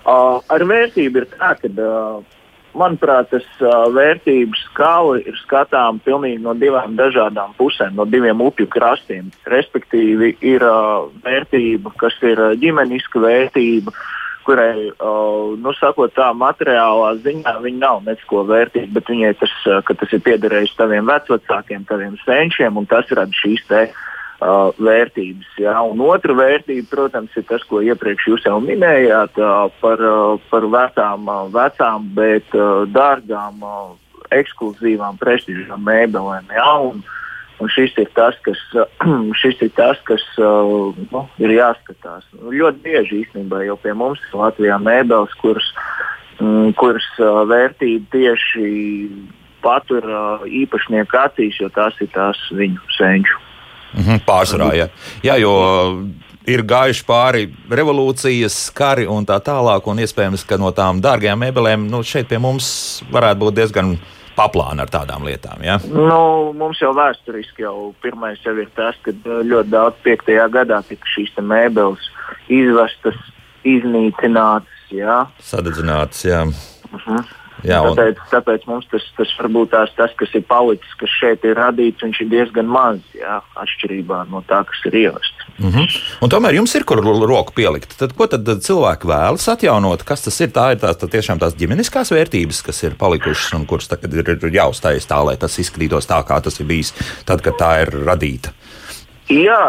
Uh, 0.00 0.38
ar 0.50 0.62
vērtību 0.66 1.22
ir 1.22 1.26
tā, 1.34 1.54
ka, 1.60 1.70
uh, 1.70 2.38
manuprāt, 2.76 3.30
tas 3.32 3.46
uh, 3.62 3.88
vērtības 3.94 4.62
skala 4.68 5.18
ir 5.22 5.36
skatāms 5.42 6.04
pilnīgi 6.06 6.40
no 6.44 6.54
divām 6.58 6.94
dažādām 6.98 7.54
pusēm, 7.58 7.96
no 7.98 8.06
diviem 8.08 8.42
upju 8.44 8.68
krastiem. 8.70 9.30
Respektīvi, 9.50 10.36
ir 10.46 10.64
uh, 10.66 11.10
vērtība, 11.24 11.92
kas 12.00 12.16
ir 12.26 12.40
uh, 12.40 12.56
ģimeniska 12.60 13.22
vērtība, 13.22 13.94
kurai, 14.46 14.88
uh, 14.88 15.56
nu, 15.60 15.74
sakot 15.78 16.14
tā, 16.16 16.30
materiālā 16.36 17.16
ziņā 17.24 17.56
viņa 17.64 17.82
nav 17.82 18.04
neko 18.06 18.44
vērtīga, 18.48 18.92
bet 18.96 19.10
viņai 19.12 19.34
tas, 19.42 19.56
uh, 19.68 19.82
tas 19.90 20.14
ir 20.16 20.22
piederējis 20.26 20.78
taviem 20.78 21.10
vecākiem, 21.10 21.84
taviem 21.90 22.16
senčiem, 22.24 22.78
un 22.78 22.88
tas 22.90 23.10
rada 23.14 23.42
šīs 23.42 23.66
te, 23.68 23.88
uh, 24.40 24.72
vērtības. 24.80 25.52
Ja? 25.60 25.78
Un 25.86 26.02
otra 26.04 26.34
vērtība, 26.36 26.88
protams, 26.90 27.36
ir 27.36 27.46
tas, 27.48 27.64
ko 27.68 27.82
iepriekš 27.84 28.28
jūs 28.32 28.46
jau 28.48 28.58
minējāt 28.64 29.40
uh, 29.40 29.68
par, 29.82 30.02
uh, 30.02 30.36
par 30.50 30.66
vecām, 30.72 31.28
uh, 31.28 31.48
vecām, 31.54 32.10
bet 32.16 32.56
uh, 32.56 32.84
dārgām, 32.90 33.64
uh, 33.64 33.96
ekskluzīvām, 34.34 35.18
prestižām 35.20 35.82
mēbelēm. 35.86 36.52
Ja? 36.56 36.68
Un, 36.90 37.02
un 37.60 37.72
šis 37.72 37.96
ir 38.00 38.12
tas, 38.16 38.38
kas, 38.46 38.62
šis 39.42 39.60
ir 39.66 39.74
tas, 39.78 40.00
kas 40.08 40.24
uh, 40.38 40.94
nu, 41.12 41.26
ir 41.42 41.56
jāskatās. 41.58 42.28
Nu, 42.38 42.54
ļoti 42.54 42.84
bieži 42.86 43.24
īstenībā 43.24 43.64
jau 43.66 43.76
pie 43.82 43.96
mums 43.96 44.22
Latvijā 44.36 44.80
mēbeles, 44.82 45.36
kuras, 45.42 45.68
mm, 46.38 46.72
kuras 46.80 47.10
uh, 47.20 47.44
vērtība 47.50 48.08
tieši 48.16 48.72
patur 49.60 50.06
īpašnieku 50.48 51.18
acīs, 51.20 51.58
jo 51.60 51.68
tās 51.74 51.98
ir 52.00 52.08
tās 52.14 52.38
viņu 52.56 52.80
senču. 52.96 53.36
Mhm, 53.94 54.22
pārsvarā, 54.26 54.70
jā. 54.78 54.88
jā, 55.26 55.36
jo 55.42 55.54
ir 56.48 56.62
gājuši 56.66 57.04
pāri 57.06 57.48
revolūcijas, 57.70 58.56
kari 58.76 59.06
un 59.10 59.26
tā 59.28 59.38
tālāk, 59.44 59.86
un 59.90 60.00
iespējams, 60.04 60.46
ka 60.48 60.58
no 60.60 60.70
tām 60.76 61.02
dārgajām 61.04 61.44
mēbelēm 61.44 61.86
nu, 61.90 62.02
šeit 62.06 62.30
pie 62.30 62.40
mums 62.42 62.70
varētu 63.12 63.44
būt 63.44 63.58
diezgan 63.58 63.94
paplāna 64.36 64.86
ar 64.86 64.92
tādām 64.92 65.26
lietām. 65.28 65.60
Ja? 65.64 65.78
Nu, 65.84 66.52
mums 66.56 66.80
jau 66.80 66.92
vēsturiski 66.96 67.66
jau 67.66 67.90
pirmais 68.02 68.40
jau 68.46 68.54
ir 68.60 68.70
tas, 68.76 68.96
ka 69.04 69.12
ļoti 69.24 69.72
daudz 69.72 70.00
5. 70.06 70.32
gadā 70.54 70.80
tika 70.88 71.12
šīs 71.14 71.34
mēbeles 71.44 72.08
izvestas, 72.48 73.18
iznīcinātas. 73.68 74.86
Ja? 74.94 75.24
Sadedzinātas, 75.44 76.24
jā. 76.26 76.46
Uh 76.46 76.96
mhm. 76.96 77.18
-huh. 77.18 77.36
Jā, 77.66 77.80
un... 77.84 77.96
tāpēc, 77.96 78.20
tāpēc 78.30 78.66
mums 78.70 78.86
tas, 78.90 79.04
tas 79.16 79.32
varbūt 79.38 79.72
tās, 79.74 79.92
tas, 79.96 80.12
kas 80.18 80.34
ir 80.38 80.44
palicis, 80.48 80.96
kas 81.00 81.12
šeit 81.20 81.44
ir 81.44 81.58
radīts, 81.58 82.02
viņš 82.04 82.20
ir 82.24 82.30
diezgan 82.32 82.70
maz, 82.70 83.00
jā, 83.16 83.40
atšķirībā 83.62 84.22
no 84.30 84.42
tā, 84.48 84.62
kas 84.68 84.84
ir 84.90 84.98
ievests. 85.02 85.46
Mm 85.58 85.72
-hmm. 85.74 85.98
Un 86.24 86.32
tomēr 86.32 86.54
jums 86.54 86.74
ir 86.74 86.84
kur 86.84 87.02
roku 87.04 87.52
pielikt. 87.52 87.98
Tad, 87.98 88.12
ko 88.16 88.26
tad 88.26 88.48
cilvēki 88.48 89.06
vēlas 89.06 89.48
atjaunot? 89.48 90.02
Kas 90.02 90.24
tas 90.24 90.40
ir? 90.40 90.48
Tā 90.48 90.72
ir 90.72 90.78
tās, 90.80 90.96
tā 90.96 91.08
tiešām 91.10 91.38
tās 91.38 91.54
ģimeniskās 91.54 92.10
vērtības, 92.10 92.62
kas 92.62 92.82
ir 92.82 92.96
palikušas 92.98 93.52
un 93.54 93.66
kuras 93.66 93.88
tagad 93.88 94.14
ir, 94.14 94.38
jāuzstājas 94.40 95.06
tā, 95.06 95.20
lai 95.24 95.36
tas 95.36 95.58
izskatītos 95.58 96.08
tā, 96.08 96.22
kā 96.24 96.40
tas 96.40 96.60
ir 96.60 96.66
bijis 96.66 96.94
tad, 97.24 97.42
kad 97.42 97.54
tā 97.60 97.82
ir 97.82 97.88
radīta. 98.06 98.50
Jā, 99.28 99.62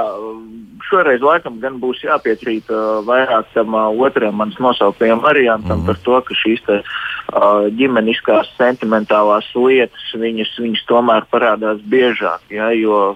šoreiz 0.91 1.23
laikam 1.23 1.59
gan 1.63 1.79
būs 1.81 2.03
jāpiekrīt 2.03 2.71
uh, 2.73 2.99
vairāk 3.07 3.51
tam 3.55 3.75
uh, 3.77 3.89
otram 4.05 4.35
manas 4.41 4.59
nosauktajam 4.59 5.21
variantam 5.23 5.79
mm 5.79 5.83
-hmm. 5.83 5.85
par 5.85 5.97
to, 6.05 6.21
ka 6.21 6.33
šīs 6.43 6.61
ģimeniskās 7.77 8.49
sentimentālās 8.57 9.47
lietas 9.55 10.07
viņas, 10.17 10.55
viņas 10.59 10.87
tomēr 10.89 11.27
parādās 11.31 11.83
biežāk. 11.87 12.43
Ja, 12.49 12.71
jo, 12.75 13.15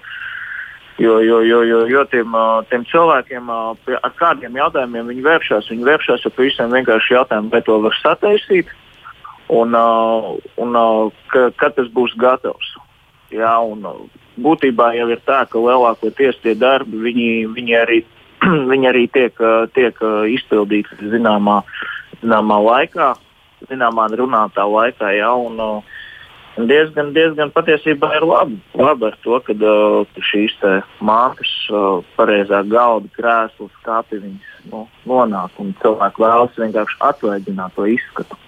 Jo, 0.95 1.19
jo, 1.19 1.41
jo, 1.43 1.57
jo, 1.67 1.79
jo 1.91 2.01
tiem, 2.07 2.31
tiem 2.71 2.85
cilvēkiem 2.87 3.49
ar 3.51 4.13
kādiem 4.15 4.55
jautājumiem 4.55 5.09
viņi 5.11 5.25
vēršas, 5.25 5.67
viņi 5.67 5.83
vēršas 5.89 6.23
ar 6.23 6.31
pavisam 6.37 6.71
vienkāršu 6.71 7.17
jautājumu, 7.17 7.51
vai 7.51 7.59
to 7.67 7.75
var 7.83 7.97
sataisīt 7.99 8.69
un, 9.51 9.75
un 9.75 10.79
kad 11.35 11.75
tas 11.75 11.91
būs 11.91 12.15
gatavs. 12.15 12.69
Jā, 13.35 13.57
un, 13.59 13.83
būtībā 14.39 14.93
jau 14.95 15.09
ir 15.11 15.19
tā, 15.27 15.41
ka 15.51 15.59
lielākoties 15.59 16.39
tie 16.43 16.55
darbi 16.55 17.03
viņi, 17.09 17.29
viņi 17.57 17.77
arī, 17.81 17.99
viņi 18.71 18.89
arī 18.93 19.05
tiek, 19.11 19.43
tiek 19.75 19.99
izpildīti 20.31 21.11
zināmā, 21.11 21.59
zināmā 22.23 22.61
laikā, 22.69 23.11
zināmā 23.69 24.07
runātā 24.13 24.65
laikā. 24.69 25.11
Ja, 25.17 25.33
un, 25.35 25.59
un 26.57 26.69
diezgan, 26.69 27.13
diezgan 27.15 27.51
patiesībā 27.55 28.11
ir 28.17 28.25
labi, 28.27 28.59
labi 28.79 29.09
ar 29.09 29.19
to, 29.23 29.39
ka 29.45 29.55
šīs 30.31 30.57
mākslas, 30.99 32.05
pareizā 32.17 32.63
galda, 32.71 33.11
krēsls, 33.17 33.73
skati 33.81 34.21
nu, 34.71 34.87
nonāk 35.05 35.61
un 35.61 35.75
cilvēki 35.83 36.25
vēlas 36.25 36.59
vienkārši 36.63 36.99
atvaļināt 37.11 37.75
to 37.75 37.85
izskatu. 37.85 38.41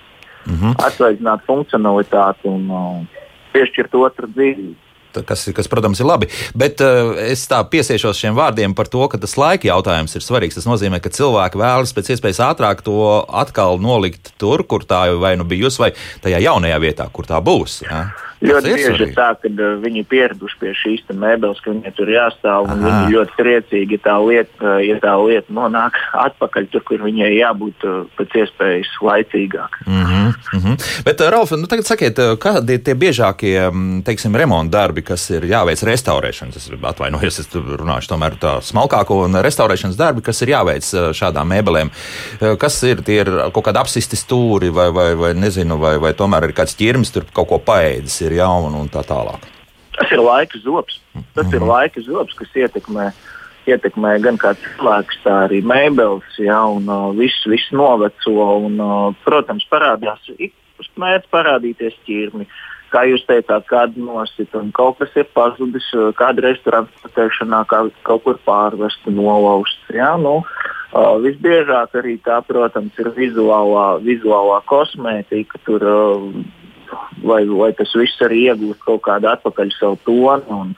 Mm 0.48 0.56
-hmm. 0.56 0.76
Atvaļināt 0.88 1.42
funkcionalitāti 1.44 2.48
un 2.48 2.70
uh, 2.72 3.24
piešķirt 3.52 3.96
otru 4.00 4.30
dzīvību 4.32 4.87
kas, 5.28 5.48
kas, 5.56 5.70
protams, 5.72 6.02
ir 6.02 6.10
labi. 6.10 6.30
Bet 6.58 6.84
uh, 6.86 7.16
es 7.28 7.48
tā 7.50 7.62
piesiešos 7.72 8.20
šiem 8.20 8.38
vārdiem 8.38 8.76
par 8.78 8.92
to, 8.92 9.04
ka 9.12 9.20
tas 9.22 9.38
laika 9.40 9.70
jautājums 9.70 10.18
ir 10.18 10.26
svarīgs. 10.26 10.60
Tas 10.60 10.70
nozīmē, 10.70 11.02
ka 11.04 11.14
cilvēki 11.14 11.62
vēlas 11.62 11.96
pēc 11.98 12.14
iespējas 12.16 12.44
ātrāk 12.52 12.84
to 12.86 12.98
atkal 13.28 13.82
nolikt 13.82 14.34
tur, 14.42 14.66
kur 14.68 14.86
tā 14.88 15.08
vai 15.18 15.36
nu 15.40 15.48
bijusi, 15.48 15.82
vai 15.84 15.92
tajā 16.24 16.42
jaunajā 16.44 16.80
vietā, 16.84 17.10
kur 17.14 17.30
tā 17.30 17.42
būs. 17.44 17.82
Ja? 17.88 18.08
Ļoti 18.42 18.74
bieži 18.74 19.06
ir 19.08 19.14
tā, 19.18 19.32
ka 19.42 19.50
uh, 19.50 19.78
viņi 19.82 20.04
ir 20.04 20.08
pieraduši 20.12 20.60
pie 20.62 20.74
šīs 20.78 21.06
mēbeles, 21.10 21.62
ka 21.64 21.74
viņiem 21.74 21.96
tur 21.98 22.12
jāstāv. 22.12 22.70
Viņi 22.70 23.14
ļoti 23.16 23.36
priecīgi, 23.38 23.98
ja 23.98 24.04
tā 24.06 24.16
lieta, 24.22 24.54
uh, 24.62 24.78
ja 24.86 24.98
tā 25.02 25.16
lieta 25.22 25.54
nonāk 25.58 25.98
atpakaļ 26.28 26.70
tur, 26.74 26.86
kur 26.88 27.04
viņai 27.08 27.32
jābūt 27.34 27.88
uh, 27.88 28.00
pēc 28.20 28.38
iespējas 28.44 28.94
laicīgāk. 29.04 29.82
Mm 29.88 30.06
-hmm, 30.06 30.34
mm 30.54 30.64
-hmm. 30.64 31.04
Bet, 31.06 31.22
Ralf, 31.22 31.52
nu 31.52 31.68
tagad 31.68 31.86
sakiet, 31.86 32.20
kādi 32.40 32.78
ir 32.78 32.84
tie 32.84 32.96
biežākie 32.96 33.72
mm, 33.72 34.02
teiksim, 34.06 34.36
remonta 34.36 34.78
darbi, 34.78 35.02
kas 35.02 35.30
ir 35.30 35.44
jāveic 35.44 35.84
restaurēšanas? 35.84 36.56
Es 36.58 36.72
atvainojos, 36.84 37.40
es 37.40 37.50
runāšu 37.56 38.14
tomēr 38.14 38.38
tā 38.40 38.62
smalkāko 38.62 39.24
un 39.26 39.42
restaurēšanas 39.42 39.98
darbi, 39.98 40.22
kas 40.22 40.42
ir 40.42 40.50
jāveic 40.50 40.86
šādām 41.14 41.50
mēbelēm. 41.50 41.90
Kas 42.60 42.84
ir 42.84 43.02
tie 43.02 43.22
ir 43.22 43.32
kaut 43.54 43.66
kādi 43.68 43.82
apsisti 43.82 44.18
stūri 44.20 44.70
vai, 44.74 44.90
vai, 44.96 45.10
vai 45.20 45.34
nezinu, 45.38 45.78
vai, 45.82 45.98
vai 46.02 46.14
tomēr 46.18 46.50
ir 46.50 46.56
kāds 46.58 46.78
ķirmis 46.78 47.14
tur 47.14 47.26
kaut 47.34 47.50
ko 47.52 47.60
paēdis 47.64 48.22
ir 48.28 48.38
jauna 48.40 48.82
un 48.82 48.92
tā 48.92 49.04
tālāk. 49.08 49.48
Tas 49.98 50.14
ir 50.14 50.22
laika 50.22 50.60
zobs. 50.62 51.02
Tas 51.34 51.46
mm 51.46 51.50
-hmm. 51.50 51.56
ir 51.56 51.62
mhm. 51.62 51.70
laika 51.70 52.02
zobs, 52.02 52.34
kas 52.34 52.56
ietekmē, 52.56 53.12
ietekmē 53.68 54.22
gan 54.22 54.38
kā 54.38 54.54
cilvēks, 54.62 55.18
tā 55.26 55.34
arī 55.48 55.62
mēbeles, 55.64 56.38
ja, 56.38 56.62
un 56.66 56.90
uh, 56.90 57.12
viss, 57.18 57.46
viss 57.46 57.72
noveco. 57.72 58.66
Un, 58.66 58.80
uh, 58.80 59.16
protams, 59.26 59.66
parādās, 59.72 60.22
mēdz 60.96 61.26
parādīties 61.32 61.96
ķirmi. 62.06 62.48
Kā 62.90 63.04
jūs 63.04 63.26
teicāt, 63.28 63.66
kāda 63.68 64.00
nosita, 64.00 64.60
un 64.60 64.72
kaut 64.72 64.98
kas 65.00 65.10
ir 65.16 65.26
pazudis, 65.34 65.88
uh, 65.94 66.14
kāda 66.14 66.42
restorāna 66.42 66.88
patēršanā, 67.04 67.66
kā 67.66 67.90
kaut 68.04 68.24
kur 68.24 68.38
pārvesta, 68.46 69.12
nolausta. 69.12 69.94
Ja, 69.94 70.16
nu, 70.18 70.44
Uh, 70.88 71.18
visbiežāk 71.20 71.98
arī 72.00 72.14
tā, 72.24 72.38
protams, 72.48 72.96
ir 72.96 73.10
vizuālā, 73.12 74.00
vizuālā 74.00 74.62
kosmētika. 74.72 75.60
Tur 75.68 75.84
uh, 75.84 76.30
lai, 77.24 77.44
lai 77.46 77.72
tas 77.78 77.94
viss 77.98 78.26
arī 78.26 78.48
iegūtu 78.52 78.84
kaut 78.86 79.04
kādu 79.08 79.32
atpakaļ 79.32 79.74
savu 79.78 80.00
tonu 80.08 80.60
un 80.62 80.76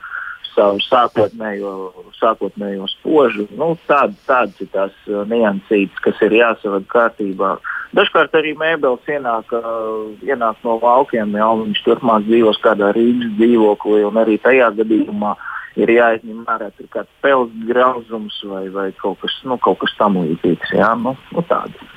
savu 0.50 0.80
sākotnējo, 0.82 1.74
sākotnējo 2.18 2.88
spožu. 2.90 3.46
Nu, 3.56 3.72
tād, 3.88 4.16
tādas 4.26 4.58
ir 4.62 4.70
tās 4.74 4.96
uh, 5.08 5.22
niansītas, 5.30 6.00
kas 6.04 6.18
ir 6.26 6.34
jāsavada 6.40 6.86
kārtībā. 6.90 7.54
Dažkārt 7.96 8.34
arī 8.38 8.52
mēbeles 8.58 9.06
ienāk, 9.10 9.54
uh, 9.54 10.10
ienāk 10.26 10.58
no 10.66 10.76
laukiem, 10.82 11.36
jau 11.38 11.52
viņš 11.62 11.84
turpmāk 11.86 12.26
dzīvos 12.26 12.60
kādā 12.64 12.92
Rīgas 12.96 13.32
dzīvoklī, 13.38 14.02
un 14.06 14.20
arī 14.22 14.36
tajā 14.42 14.72
gadījumā 14.82 15.36
uh, 15.36 15.48
ir 15.78 15.92
jāizņem 15.94 16.42
ārā 16.50 16.70
kāds 16.90 17.10
pelns 17.22 17.54
grauzums 17.68 18.36
vai, 18.48 18.64
vai 18.72 18.88
kaut 18.98 19.20
kas, 19.22 19.34
nu, 19.46 19.58
kaut 19.62 19.80
kas 19.82 19.94
tam 19.98 20.18
līdzīgs. 20.20 20.74
Jā, 20.76 20.90
nu, 20.98 21.14
nu. 21.34 21.44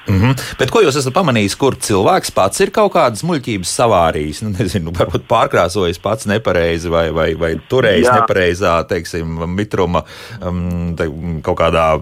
Mm 0.08 0.20
-hmm. 0.20 0.42
Bet 0.60 0.72
ko 0.72 0.82
jūs 0.84 0.98
esat 1.00 1.14
pamanījis, 1.14 1.56
kur 1.58 1.76
cilvēks 1.76 2.32
pats 2.36 2.60
ir 2.60 2.72
kaut 2.72 2.94
kādas 2.94 3.24
muļķības 3.24 3.76
savārījis? 3.80 4.42
Nu, 4.44 4.50
nezinu, 4.60 4.92
varbūt 4.92 5.28
pārkrāsojis 5.28 6.02
pats 6.02 6.26
nepareizi 6.26 6.90
vai, 6.90 7.10
vai, 7.12 7.34
vai 7.36 7.56
turējis 7.70 8.08
Jā. 8.08 8.20
nepareizā, 8.20 8.74
teiksim, 8.88 9.56
mitruma 9.56 10.04
um, 10.42 10.96
te, 10.96 11.10
kaut 11.42 11.60
kādā 11.60 12.02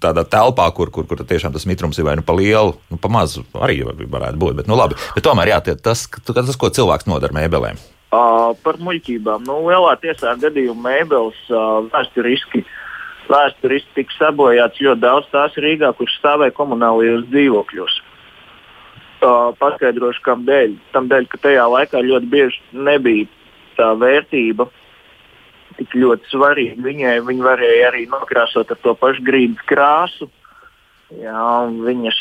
tādā 0.00 0.24
telpā, 0.24 0.70
kur, 0.74 0.90
kur, 0.90 1.06
kur 1.06 1.24
tiešām 1.24 1.52
tas 1.52 1.66
mitrums 1.66 1.98
ir 1.98 2.04
vai 2.04 2.16
nu 2.16 2.22
pa 2.22 2.32
lielu, 2.32 2.76
nu 2.90 2.96
pa 2.96 3.08
mazu 3.08 3.44
arī 3.54 3.82
varētu 3.86 4.38
būt. 4.38 4.54
Bet, 4.62 4.66
nu, 4.66 4.76
labi. 4.76 4.94
bet 5.14 5.24
tomēr 5.24 5.54
jā, 5.54 5.60
tas, 5.74 6.08
tas, 6.08 6.56
ko 6.56 6.70
cilvēks 6.70 7.06
nodara 7.06 7.34
mēbelēm. 7.34 7.91
Uh, 8.12 8.50
par 8.60 8.76
muļķībām. 8.76 9.46
Nu, 9.48 9.62
lielā 9.64 9.94
tiesā 10.02 10.34
gadījumā 10.36 10.82
mēbeles 10.84 11.38
uh, 11.48 11.78
vēsturiski. 11.94 12.60
Vēsturiski 13.32 13.94
tika 13.96 14.16
sabojāts 14.18 14.82
ļoti 14.84 15.00
daudz 15.00 15.30
tās 15.32 15.56
Rīgā, 15.56 15.94
kur 15.96 16.10
stāvēja 16.12 16.52
komunālajos 16.58 17.24
dzīvokļos. 17.30 17.94
Uh, 19.22 19.54
paskaidrošu, 19.56 20.20
kam 20.26 20.44
dēļ. 20.44 20.76
Tam 20.92 21.08
dēļ, 21.08 21.30
ka 21.32 21.40
tajā 21.46 21.64
laikā 21.72 22.02
ļoti 22.04 22.28
bieži 22.34 22.60
nebija 22.76 23.30
tā 23.78 23.88
vērtība 23.96 24.68
tik 25.78 25.96
ļoti 25.96 26.28
svarīga. 26.34 26.76
Viņai 26.84 27.16
viņa 27.24 27.48
varēja 27.48 27.88
arī 27.94 28.04
nokrāsot 28.12 28.76
ar 28.76 28.82
to 28.84 28.92
pašu 28.98 29.24
grīdas 29.24 29.64
krāsu. 29.72 30.28
Jā, 31.20 31.68
viņas, 31.84 32.18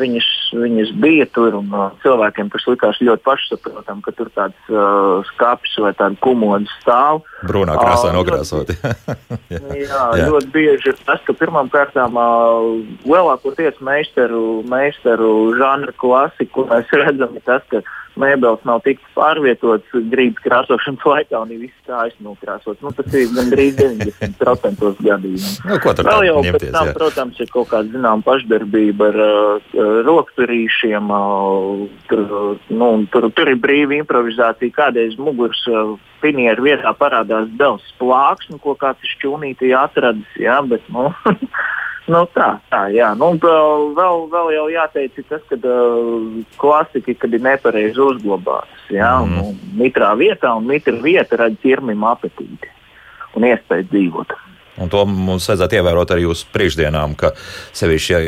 viņas, 0.00 0.26
viņas 0.60 0.90
bija 1.00 1.26
tur, 1.32 1.54
un 1.60 1.70
cilvēkiem 2.02 2.50
tas 2.52 2.66
likās 2.68 2.98
ļoti 3.00 3.24
pašsaprotami, 3.26 4.04
ka 4.04 4.12
tur 4.18 4.30
tāds 4.34 4.72
uh, 4.72 5.22
skāpis 5.30 5.76
vai 5.80 5.92
tāda 5.96 6.18
kumoda 6.24 6.68
stāv. 6.80 7.22
Brūnā 7.48 7.78
krāsā 7.80 8.10
uh, 8.10 8.16
nokrāsot. 8.18 8.74
jā, 9.54 9.62
jā, 9.78 10.02
jā, 10.20 10.26
ļoti 10.26 10.52
bieži 10.52 10.92
ir 10.92 11.00
tas, 11.06 11.22
ka 11.26 11.36
pirmām 11.38 11.70
kārtām 11.72 12.18
uh, 12.20 12.68
lielākoties 13.08 13.80
meistaru, 13.86 14.60
meistaru 14.68 15.32
žanra 15.60 15.96
klasiku 16.00 16.66
mēs 16.70 16.92
redzam, 17.00 17.38
tas, 17.46 17.64
ka 17.72 17.80
mēbeles 18.18 18.64
nav 18.68 18.80
tik 18.84 19.00
pārvietotas 19.14 20.04
grīdas 20.12 20.42
krāsošanas 20.44 21.06
laikā, 21.06 21.40
un 21.44 21.54
viss 21.60 21.86
tā 21.86 22.04
aiznokrāsots. 22.06 22.82
Nu, 22.84 22.92
tas 22.96 23.16
ir 23.16 23.30
gandrīz 23.36 23.78
90% 23.78 24.90
gadījumu. 25.06 25.52
Nu, 25.68 25.78
ko 25.82 25.94
tur 25.96 26.10
vēl 26.10 26.26
jau 26.28 26.42
pēc 26.46 26.66
tam, 26.74 26.90
jā. 26.90 26.96
protams, 26.98 27.40
ir 27.42 27.50
kaut 27.54 27.70
kāda 27.72 27.94
zināmā 27.94 28.26
pašdarbība 28.26 29.10
ar 29.12 29.20
uh, 29.24 29.72
rokturīšiem. 30.08 31.10
Uh, 31.14 31.86
tur, 32.10 32.24
nu, 32.70 32.92
tur, 33.12 33.30
tur 33.36 33.52
ir 33.52 33.60
brīva 33.62 33.98
improvizācija. 34.00 34.76
Kādreiz 34.76 35.18
muguras 35.20 35.62
uh, 35.70 35.96
pinieru 36.24 36.68
vietā 36.68 36.92
parādās 36.96 37.50
dēls 37.60 37.86
plāksni, 38.00 38.60
ko 38.62 38.76
kāds 38.78 39.14
šķūnītī 39.16 39.74
atradis. 39.76 40.28
Jā, 40.40 40.60
bet, 40.66 40.84
nu, 40.92 41.10
Nu, 42.10 42.24
tā, 42.34 42.48
tā, 42.72 42.82
jā. 42.94 43.12
Nu, 43.18 43.32
vēl, 43.38 44.24
vēl 44.32 44.52
jau 44.56 44.66
jāteic, 44.72 45.18
tas, 45.28 45.42
ka 45.46 45.58
uh, 45.60 46.40
klasika, 46.58 47.14
kad 47.22 47.36
ir 47.36 47.44
nepareizi 47.44 48.02
uzglabātas, 48.02 48.84
jā, 48.90 49.12
mm. 49.22 49.40
un 49.44 49.78
mitrā 49.78 50.10
vietā, 50.18 50.56
un 50.58 50.66
mitra 50.70 50.96
vieta 51.04 51.38
rada 51.44 51.60
ķirmim 51.62 52.06
apetīti 52.10 52.72
un 53.38 53.46
iespēju 53.46 53.86
dzīvot. 53.92 54.34
Un 54.80 54.88
to 54.92 55.04
mums 55.04 55.48
vajadzētu 55.50 55.76
ievērot 55.76 56.14
arī 56.14 56.24
uz 56.30 56.42
priekšdienām, 56.54 57.14
ka 57.20 57.34
sevišķi 57.76 58.12
ja 58.14 58.20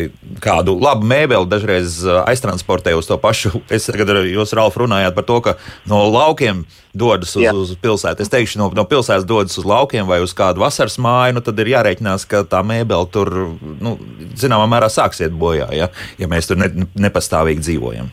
kādu 0.44 0.76
labu 0.80 1.08
mēbeli 1.08 1.48
dažreiz 1.48 2.02
aiztransportē 2.26 2.94
uz 2.98 3.08
to 3.08 3.18
pašu. 3.20 3.62
Es 3.72 3.88
tagad 3.88 4.12
jūs, 4.28 4.52
Ralf, 4.56 4.76
runājāt 4.80 5.16
par 5.16 5.26
to, 5.28 5.38
ka 5.44 5.56
no 5.88 6.02
laukiem 6.12 6.66
dodas 6.92 7.32
uz, 7.38 7.46
Jā. 7.46 7.54
uz 7.56 7.72
pilsētu. 7.80 8.24
Es 8.24 8.30
teikšu, 8.32 8.60
no, 8.60 8.68
no 8.76 8.84
pilsētas 8.88 9.24
dodas 9.28 9.56
uz 9.58 9.66
laukiem 9.68 10.04
vai 10.08 10.20
uz 10.24 10.34
kādu 10.36 10.60
vasaras 10.60 10.98
māju, 11.00 11.38
nu, 11.38 11.44
tad 11.44 11.60
ir 11.62 11.72
jārēķinās, 11.72 12.26
ka 12.28 12.44
tā 12.44 12.60
mēbele 12.66 13.08
tur, 13.12 13.32
nu, 13.80 13.96
zināmā 14.36 14.68
mērā, 14.74 14.92
sāks 14.92 15.24
iet 15.24 15.32
bojā, 15.32 15.70
ja, 15.72 15.88
ja 16.20 16.28
mēs 16.28 16.50
tur 16.50 16.60
ne, 16.60 16.68
nepastāvīgi 17.00 17.64
dzīvojam. 17.64 18.12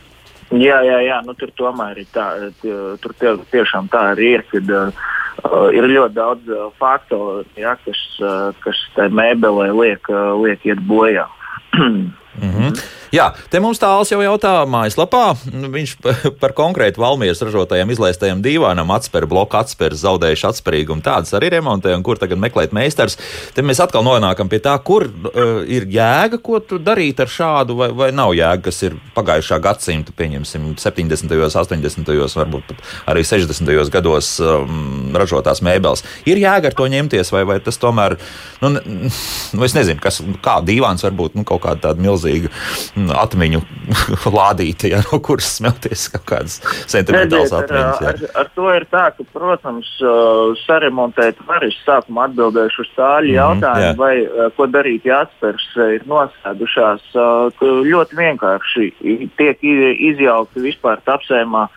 Jā, 0.50 0.80
jā, 0.82 0.98
jā 1.06 1.20
nu, 1.28 1.36
tur 1.38 1.52
tomēr 1.60 2.00
ir 2.02 2.08
tā, 2.10 2.30
tur 2.64 3.14
tie, 3.20 3.36
tiešām 3.52 3.90
tā 3.92 4.08
arī 4.16 4.32
ir. 4.40 4.46
Kad, 4.50 4.72
uh, 4.74 5.10
Uh, 5.40 5.70
ir 5.76 5.88
ļoti 5.88 6.16
daudz 6.18 6.50
uh, 6.52 6.70
faktoru, 6.82 7.44
ja, 7.60 7.76
kas, 7.86 8.00
uh, 8.20 8.50
kas 8.64 8.80
tai 8.96 9.08
mēbelē 9.14 9.70
liek, 9.72 10.10
uh, 10.12 10.34
liek 10.42 10.66
iet 10.68 10.82
bojā. 10.90 11.28
mm 12.38 12.52
-hmm. 12.52 12.80
Jā, 13.10 13.32
te 13.50 13.58
mums 13.58 13.80
tāls 13.82 14.12
jau 14.12 14.20
jautā 14.22 14.52
mājaslapā. 14.70 15.32
Viņš 15.50 15.96
par 16.42 16.54
konkrētu 16.58 17.02
Valmijas 17.02 17.42
ražotajiem 17.42 17.90
izlaistajiem 17.90 18.44
divānam 18.46 18.92
atspēr 18.94 19.26
bloku 19.30 19.58
atspēr 19.58 19.96
zaudējuši 19.98 20.46
atspērīgumu. 20.52 21.02
Tādas 21.06 21.34
arī 21.38 21.50
remontē, 21.56 21.96
un 21.98 22.04
kur 22.06 22.22
tagad 22.22 22.38
meklēt 22.42 22.76
meistars. 22.76 23.18
Te 23.56 23.66
mēs 23.66 23.82
atkal 23.82 24.06
nonākam 24.06 24.52
pie 24.52 24.60
tā, 24.62 24.76
kur 24.86 25.08
uh, 25.10 25.64
ir 25.66 25.88
jēga, 25.90 26.38
ko 26.38 26.60
darīt 26.78 27.24
ar 27.24 27.32
šādu, 27.34 27.80
vai, 27.80 27.90
vai 27.98 28.12
nav 28.14 28.36
jēga, 28.38 28.68
kas 28.70 28.84
ir 28.86 29.00
pagājušā 29.18 29.58
gadsimta, 29.64 30.14
pieņemsim, 30.14 30.70
70., 30.78 31.34
80., 31.50 32.14
varbūt 32.38 32.70
pat 32.70 32.86
arī 33.10 33.26
60. 33.26 33.74
gados 33.90 34.36
um, 34.44 35.10
ražotās 35.18 35.64
mēbeles. 35.66 36.06
Ir 36.30 36.44
jēga 36.44 36.70
ar 36.70 36.78
to 36.78 36.86
ņemties, 36.94 37.34
vai, 37.34 37.42
vai 37.56 37.58
tas 37.64 37.82
tomēr, 37.82 38.20
nu, 38.62 38.76
nu 38.78 39.66
es 39.66 39.74
nezinu, 39.74 39.98
kas, 40.04 40.22
kā 40.46 40.60
divāns 40.62 41.02
var 41.08 41.18
būt 41.18 41.40
nu, 41.40 41.48
kaut 41.48 41.66
kāda 41.66 41.90
tāda 41.90 42.06
milzīga 42.06 42.19
atmiņu 43.24 43.62
lādīte, 44.40 44.92
ja, 44.94 45.02
no 45.08 45.20
kuras 45.24 45.50
smelties 45.60 46.08
kaut 46.14 46.26
kādas 46.30 46.60
sentimentālas 46.90 47.54
atmiņas. 47.56 48.02
Ar, 48.02 48.22
ar, 48.22 48.36
ar 48.44 48.52
to 48.56 48.70
ir 48.76 48.86
tā, 48.92 49.06
ka, 49.16 49.26
protams, 49.36 49.92
saremontēt 50.66 51.42
var 51.48 51.66
es 51.68 51.78
sākumā 51.86 52.30
atbildēšu 52.30 52.86
uz 52.86 52.94
tāļu 52.98 53.34
mm 53.34 53.38
jautājumu, 53.40 53.86
jā. 53.86 53.94
vai 54.00 54.50
ko 54.58 54.68
darīt, 54.72 55.06
ja 55.08 55.24
atspērs 55.26 55.68
ir 55.96 56.06
nosēdušās. 56.10 57.06
Ļoti 57.60 58.20
vienkārši 58.20 58.90
tiek 59.40 59.64
izjaukta 59.64 60.64
vispār 60.64 61.04
tapsējumā, 61.08 61.68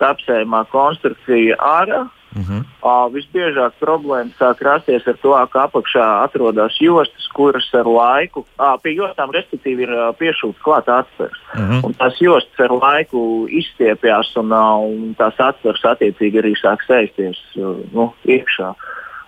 tapsējumā 0.00 0.64
konstrukcija 0.72 1.56
ārā 1.62 2.04
Uh 2.36 2.42
-huh. 2.44 2.62
uh, 2.84 3.06
visbiežāk 3.12 3.72
problēmas 3.80 4.36
sāk 4.36 4.60
rasties 4.60 5.06
ar 5.08 5.16
to, 5.22 5.32
ka 5.52 5.64
apakšā 5.68 6.06
atrodas 6.24 6.76
jostas, 6.80 7.28
kuras 7.32 7.68
ar 7.74 7.86
laiku, 7.88 8.44
uh, 8.58 8.76
pie 8.82 8.92
jostām 8.92 9.30
respektīvi 9.32 9.86
ir 9.86 9.92
uh, 9.92 10.12
piešūts 10.20 10.60
klāt 10.60 10.86
atspērs. 10.88 11.40
Uh 11.54 11.60
-huh. 11.60 11.80
Un 11.86 11.94
tās 11.94 12.20
jostas 12.20 12.60
ar 12.60 12.72
laiku 12.82 13.46
izstiepjas 13.48 14.36
un, 14.36 14.52
uh, 14.52 14.84
un 14.84 15.14
tās 15.18 15.36
atspērs 15.38 15.84
attiecīgi 15.84 16.38
arī 16.42 16.52
sāk 16.60 16.84
sēsties 16.88 17.38
uh, 17.56 17.76
nu, 17.92 18.12
iekšā. 18.24 18.74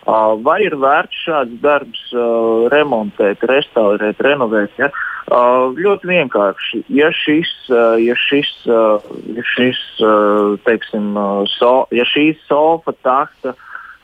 Uh, 0.08 0.42
vai 0.42 0.62
ir 0.62 0.74
vērts 0.76 1.16
šāds 1.26 1.60
darbs 1.60 2.12
uh, 2.12 2.68
remontēt, 2.68 3.38
restaurēt, 3.42 4.20
renovēt? 4.20 4.70
Ja? 4.78 4.86
Uh, 4.86 5.07
ļoti 5.28 6.08
vienkārši. 6.08 6.82
Ja 6.88 7.10
šis, 7.12 7.50
uh, 7.70 7.96
ja 8.00 8.14
šis, 8.16 8.50
uh, 8.70 9.02
ja 9.34 9.44
šis 9.54 9.80
uh, 10.00 10.58
teiksim, 10.64 11.16
uh, 11.16 11.44
so, 11.58 11.86
ja 11.92 12.04
šī 12.08 12.32
sofa 12.46 12.94
takta 13.02 13.54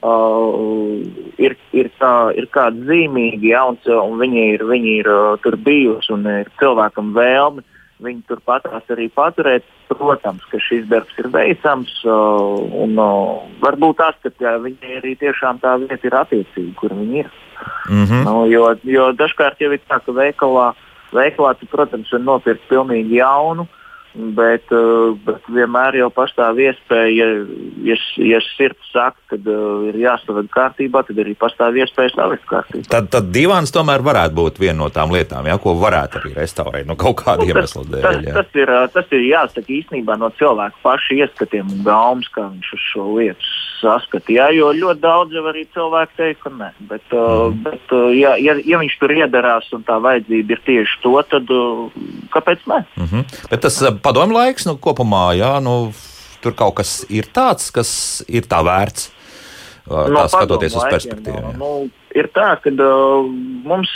uh, 0.04 1.00
ir, 1.38 1.56
ir, 1.72 1.90
kā, 2.00 2.32
ir 2.36 2.48
kāda 2.52 2.88
zīmīga, 2.88 3.46
ja, 3.46 3.64
un, 3.70 3.78
un 3.94 4.18
viņi 4.20 4.48
ir, 4.54 4.66
viņi 4.68 4.98
ir 5.00 5.08
uh, 5.12 5.36
tur 5.44 5.56
bijusi 5.56 6.12
un 6.12 6.26
ir 6.28 6.50
cilvēkam 6.60 7.14
vēlme 7.16 7.64
viņu 8.04 8.24
turpat 8.28 8.66
arī 8.90 9.08
paturēt. 9.14 9.64
Protams, 9.84 10.42
ka 10.50 10.58
šis 10.58 10.86
darbs 10.88 11.12
ir 11.20 11.28
veicams, 11.30 11.92
uh, 12.08 12.56
un 12.82 12.96
uh, 12.98 13.44
varbūt 13.62 14.00
tas, 14.00 14.16
ka 14.24 14.32
jā, 14.40 14.56
viņai 14.64 14.96
arī 14.98 15.12
tiešām 15.20 15.60
tā 15.62 15.76
vieta 15.82 16.08
ir 16.08 16.16
attiecīga, 16.18 16.72
kur 16.80 16.94
viņi 16.96 17.20
ir. 17.20 17.28
Mm 17.92 18.04
-hmm. 18.04 18.24
nu, 18.24 18.46
jo, 18.50 18.64
jo 18.82 19.12
dažkārt 19.12 19.60
jau 19.60 19.70
ir 19.72 19.80
tā, 19.88 20.00
ka 20.00 20.12
veikalā 20.12 20.72
uh, 20.72 20.83
Veiklā, 21.14 21.54
tu, 21.58 21.68
protams, 21.70 22.10
var 22.12 22.22
nopirkt 22.24 22.66
pilnīgi 22.70 23.20
jaunu, 23.20 23.68
bet, 24.14 24.70
uh, 24.74 25.14
bet 25.26 25.48
vienmēr 25.50 25.98
jau 25.98 26.08
pastāv 26.14 26.60
iespēja, 26.62 27.10
ja, 27.18 27.28
ja, 27.90 27.96
ja 28.22 28.40
sirds 28.54 28.92
saka, 28.92 29.18
ka 29.32 29.38
uh, 29.40 29.88
ir 29.90 29.98
jāsaved 30.04 30.50
kārtībā, 30.54 31.02
tad 31.08 31.18
arī 31.24 31.34
pastāv 31.38 31.78
iespēja 31.82 32.14
savest 32.14 32.46
kārtībā. 32.50 32.86
Tad, 32.92 33.10
tad 33.14 33.32
divāns 33.34 33.74
tomēr 33.74 34.04
varētu 34.06 34.38
būt 34.38 34.62
viena 34.62 34.78
no 34.84 34.90
tām 34.94 35.14
lietām, 35.14 35.48
jā, 35.50 35.58
ko 35.62 35.74
varētu 35.80 36.22
arī 36.22 36.34
restaurēt 36.38 36.88
no 36.88 36.98
kaut 37.00 37.18
kāda 37.24 37.42
nu, 37.42 37.50
iemesla 37.50 37.84
dēļ. 37.90 38.06
Tas, 38.06 38.22
jā. 38.22 38.36
tas, 38.38 38.56
ir, 38.62 38.74
tas 38.94 39.14
ir 39.18 39.26
jāsaka 39.28 39.76
īstenībā 39.80 40.18
no 40.20 40.30
cilvēka 40.38 40.82
paša 40.86 41.20
ieskatiem 41.24 41.74
un 41.74 41.84
gaumas, 41.86 42.30
kā 42.34 42.48
viņš 42.52 42.74
uz 42.78 42.88
šo 42.92 43.10
lietu 43.18 43.54
saskatīja. 43.84 44.48
Jo 44.56 44.70
ļoti 44.76 45.02
daudz 45.02 45.34
jau 45.34 45.44
arī 45.50 45.64
cilvēki 45.74 46.18
teica, 46.18 46.40
ka 46.44 46.52
nē. 46.54 46.70
Bet, 46.90 47.04
mm. 47.10 47.58
bet 47.66 47.94
ja, 48.16 48.34
ja, 48.40 48.56
ja 48.64 48.80
viņš 48.80 48.96
tur 49.00 49.14
iedarās 49.14 49.68
un 49.76 49.84
tā 49.86 49.98
vajadzība 50.02 50.56
ir 50.56 50.62
tieši 50.68 51.00
to, 51.02 51.14
tad 51.30 51.52
kāpēc 52.34 52.64
ne? 52.70 52.80
Mm 52.96 53.08
-hmm. 53.10 53.36
Bet 53.50 53.64
tas 53.66 53.80
padomu 54.04 54.36
laiks 54.36 54.68
nu, 54.68 54.76
kopumā, 54.80 55.30
jā, 55.38 55.56
nu, 55.64 55.92
tur 56.44 56.54
kaut 56.56 56.78
kas 56.80 57.02
ir 57.12 57.28
tāds, 57.32 57.70
kas 57.74 57.90
ir 58.28 58.48
tā 58.50 58.60
vērts. 58.64 59.10
Tā 59.88 60.04
no 60.08 60.24
skatoties 60.32 60.76
uz 60.78 60.84
perspektīvu. 60.88 61.40
No, 61.40 61.56
nu, 61.60 61.72
ir 62.16 62.30
tā, 62.32 62.54
ka 62.62 62.72
uh, 62.72 63.26
mums, 63.68 63.90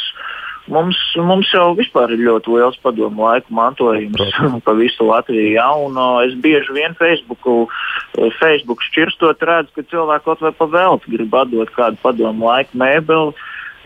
mums, 0.68 0.98
mums 1.16 1.48
jau 1.54 1.70
vispār 1.78 2.12
ir 2.12 2.26
ļoti 2.26 2.52
liels 2.52 2.76
padomu 2.84 3.24
laiku 3.24 3.56
mantojums 3.56 4.36
pa 4.66 4.74
visu 4.76 5.08
Latviju. 5.08 5.54
Ja, 5.56 5.70
un, 5.80 5.96
uh, 5.96 6.20
es 6.26 6.36
bieži 6.44 6.76
vien 6.76 6.96
Facebooku, 6.98 7.62
uh, 7.64 8.28
Facebook 8.40 8.84
šķirstot 8.90 9.44
redzu, 9.48 9.72
ka 9.76 9.86
cilvēki 9.94 10.28
kaut 10.28 10.44
vai 10.44 10.52
pa 10.60 10.68
velti 10.76 11.16
grib 11.16 11.38
atdot 11.40 11.72
kādu 11.76 12.00
padomu 12.04 12.50
laiku 12.50 12.80
mēbeli. 12.84 13.32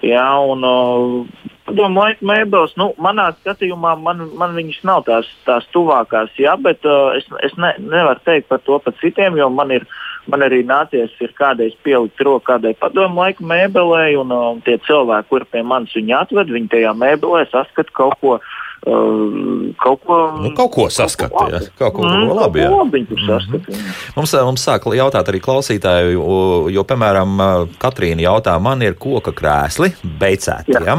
Ja, 0.03 0.27
un, 0.43 0.67
uh, 0.67 1.49
Padomu 1.63 2.03
laiku 2.03 2.27
mēbeles, 2.27 2.73
nu, 2.75 2.89
manā 2.99 3.29
skatījumā, 3.37 3.93
man, 4.03 4.25
man 4.35 4.57
viņas 4.59 4.81
nav 4.83 5.05
tās, 5.07 5.29
tās 5.47 5.69
tuvākās, 5.71 6.33
jā, 6.35 6.57
bet 6.59 6.83
uh, 6.83 7.15
es, 7.15 7.29
es 7.47 7.55
ne, 7.55 7.71
nevaru 7.79 8.19
teikt 8.27 8.49
par 8.51 8.59
to 8.67 8.81
par 8.83 8.97
citiem, 8.99 9.39
jo 9.39 9.47
man 9.53 9.71
ir 9.79 9.87
Man 10.31 10.45
arī 10.47 10.61
nācies 10.63 11.11
ir 11.19 11.33
kādreiz 11.35 11.73
pielikt 11.83 12.21
roku 12.23 12.47
kādai 12.47 12.77
padomu 12.79 13.25
laiku 13.25 13.47
mēbelē, 13.51 14.05
un 14.21 14.31
um, 14.31 14.61
tie 14.63 14.77
cilvēki, 14.87 15.29
kuri 15.33 15.49
pie 15.51 15.63
manis 15.67 15.97
viņu 15.99 16.15
atved, 16.21 16.53
viņi 16.55 16.71
tajā 16.77 16.93
mēbelē 16.95 17.43
saskata 17.51 17.97
kaut 17.97 18.21
ko 18.21 18.37
Uh, 18.39 18.63
kaut 18.83 20.01
ko, 20.03 20.17
nu, 20.43 20.51
kaut 20.59 20.73
ko 20.75 20.87
saskatīt. 20.91 21.53
Ja? 21.55 21.61
Kaut 21.79 21.95
ko 21.95 22.07
mm, 22.07 22.33
labi. 22.35 22.65
Kaut 22.65 22.73
ko 22.73 22.79
labi 22.81 23.03
tur 23.07 23.21
saskatīt. 23.29 23.77
Mm. 23.77 23.93
Mums, 24.17 24.35
mums 24.49 24.65
sāk 24.67 24.89
jautāt 24.99 25.31
arī 25.31 25.39
klausītāji, 25.45 26.17
jo, 26.17 26.39
jo 26.73 26.85
piemēram, 26.89 27.45
Katrīna 27.83 28.27
jautā, 28.27 28.57
man 28.63 28.83
ir 28.83 28.99
koka 28.99 29.35
krēsli, 29.39 29.93
beicēti. 30.03 30.75
Ja? 30.75 30.99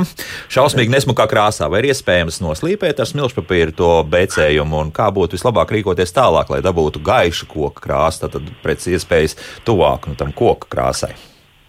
Šausmīgi 0.54 0.96
nesmukā 0.96 1.28
krāsā, 1.32 1.68
vai 1.72 1.84
ir 1.84 1.92
iespējams 1.92 2.40
noslīpēt 2.46 3.04
ar 3.04 3.12
smilšpapīru 3.12 3.76
to 3.76 3.92
beicējumu, 4.16 4.80
un 4.86 4.96
kā 4.96 5.10
būtu 5.14 5.38
vislabāk 5.38 5.76
rīkoties 5.76 6.16
tālāk, 6.16 6.56
lai 6.56 6.64
dabūtu 6.64 7.04
gaišu 7.04 7.52
koka 7.52 7.84
krāsu, 7.84 8.30
tad 8.30 8.52
pēc 8.64 8.88
iespējas 8.96 9.38
tuvāk 9.68 10.08
nu, 10.08 10.18
tam 10.20 10.32
koka 10.32 10.72
krāsai. 10.72 11.12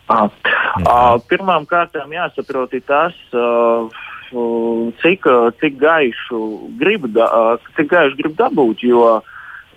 À, 0.04 0.26
à, 0.84 0.96
pirmām 1.30 1.64
kārtām 1.66 2.12
jāsaprot 2.12 2.74
tas. 2.86 3.16
Uh, 3.32 3.88
cik, 5.02 5.28
cik 5.60 5.78
gaišu 5.80 6.40
gribu, 6.80 7.10
cik 7.76 7.88
gaišu 7.90 8.18
gribu 8.20 8.36
dabūt. 8.38 8.84
Jo 8.88 9.06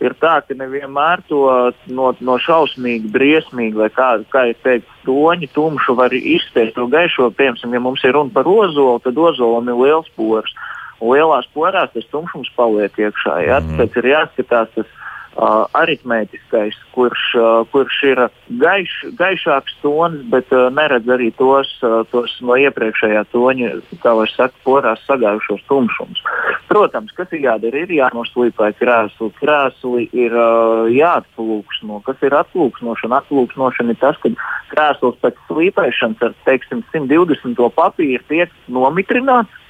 ir 0.04 0.14
tā, 0.22 0.38
ka 0.46 0.56
nevienmēr 0.58 1.24
to 1.30 1.42
no, 1.90 2.12
no 2.22 2.38
šausmīgi, 2.42 3.10
briesmīgi, 3.14 3.78
vai 3.80 3.90
kā, 3.94 4.10
kā 4.34 4.48
jau 4.52 4.58
teicu, 4.66 4.98
toņi, 5.08 5.50
tumšu 5.56 5.98
var 5.98 6.14
izspēst 6.14 6.76
to 6.78 6.88
gaišo. 6.92 7.32
Piemēram, 7.38 7.74
ja 7.74 7.84
mums 7.84 8.06
ir 8.06 8.16
runa 8.18 8.34
par 8.34 8.50
ozolu, 8.50 9.00
tad 9.04 9.18
ozolam 9.18 9.72
ir 9.72 9.80
liels 9.82 10.10
pors. 10.18 10.54
Lielās 10.98 11.46
porās 11.54 11.92
tas 11.94 12.08
tumšums 12.10 12.50
paliek 12.58 12.96
iekšā. 12.98 13.36
Ja? 13.46 13.60
Mm. 13.62 13.78
Tāpēc 13.78 14.00
ir 14.02 14.12
jāskatās 14.14 14.72
tas 14.74 14.97
uh, 15.38 15.66
aritmētiskais, 15.78 16.76
kurš, 16.96 17.24
uh, 17.38 17.62
kurš 17.72 17.98
ir 18.10 18.22
gaiš, 18.62 18.94
gaišāks 19.20 19.78
tonis, 19.84 20.24
bet 20.32 20.52
uh, 20.56 20.68
neredz 20.74 21.10
arī 21.14 21.30
tos, 21.38 21.70
uh, 21.86 22.02
tos 22.12 22.34
no 22.42 22.58
iepriekšējā 22.58 23.24
toņa, 23.34 23.72
kā 24.04 24.16
var 24.18 24.32
sakt, 24.34 24.58
porās 24.66 25.04
sagājušos 25.08 25.64
tumšumus. 25.70 26.24
Protams, 26.72 27.14
kas 27.18 27.32
ir 27.38 27.46
jādara, 27.46 27.84
ir 27.86 27.94
jānoslīpē 28.00 28.72
krēsli. 28.80 29.30
Krēsli 29.42 30.08
ir 30.18 30.34
uh, 30.34 30.90
jāatplūksno. 30.94 32.02
Kas 32.08 32.26
ir 32.26 32.36
atplūksnošana? 32.42 33.22
Atplūksnošana 33.22 33.96
ir 33.96 34.02
tas, 34.02 34.20
kad 34.24 34.36
krēsls 34.74 35.22
pēc 35.24 35.40
slīpēšanas 35.52 36.28
ar 36.28 36.36
teiksim, 36.50 36.84
120. 36.94 37.64
papīru 37.78 38.26
tiek 38.32 38.54
nomitrināts 38.72 39.64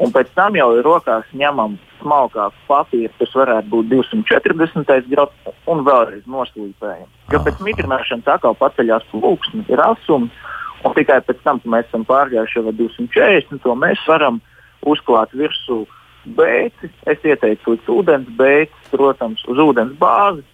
un 0.00 0.12
pēc 0.14 0.32
tam 0.36 0.56
jau 0.58 0.68
rokās 0.84 1.28
ņemam 1.36 1.76
smalkāku 2.00 2.66
papīru, 2.68 3.12
kas 3.20 3.34
varētu 3.36 3.72
būt 3.74 3.90
240. 3.92 5.08
grads, 5.12 5.56
un 5.70 5.84
vēlreiz 5.86 6.26
noslīpējam. 6.30 7.08
Jo 7.32 7.42
pēc 7.44 7.60
mitrināšanas 7.64 8.30
atkal 8.34 8.56
paceļās 8.58 9.06
plūksne, 9.12 9.66
ir 9.68 9.82
asums, 9.84 10.36
un 10.84 10.96
tikai 10.96 11.20
pēc 11.26 11.42
tam, 11.44 11.60
kad 11.60 11.74
mēs 11.74 11.90
esam 11.90 12.06
pārgājuši 12.08 12.60
jau 12.60 12.72
240, 12.72 13.60
to 13.64 13.76
mēs 13.76 14.04
varam 14.08 14.40
uzklāt 14.88 15.34
virsū 15.36 15.82
beici. 16.36 16.88
Es 17.08 17.20
ieteicu 17.24 17.76
līdz 17.76 17.92
ūdens 17.92 18.32
beigas, 18.40 18.88
protams, 18.92 19.44
uz 19.48 19.60
ūdens 19.60 19.96
bāzes 20.00 20.48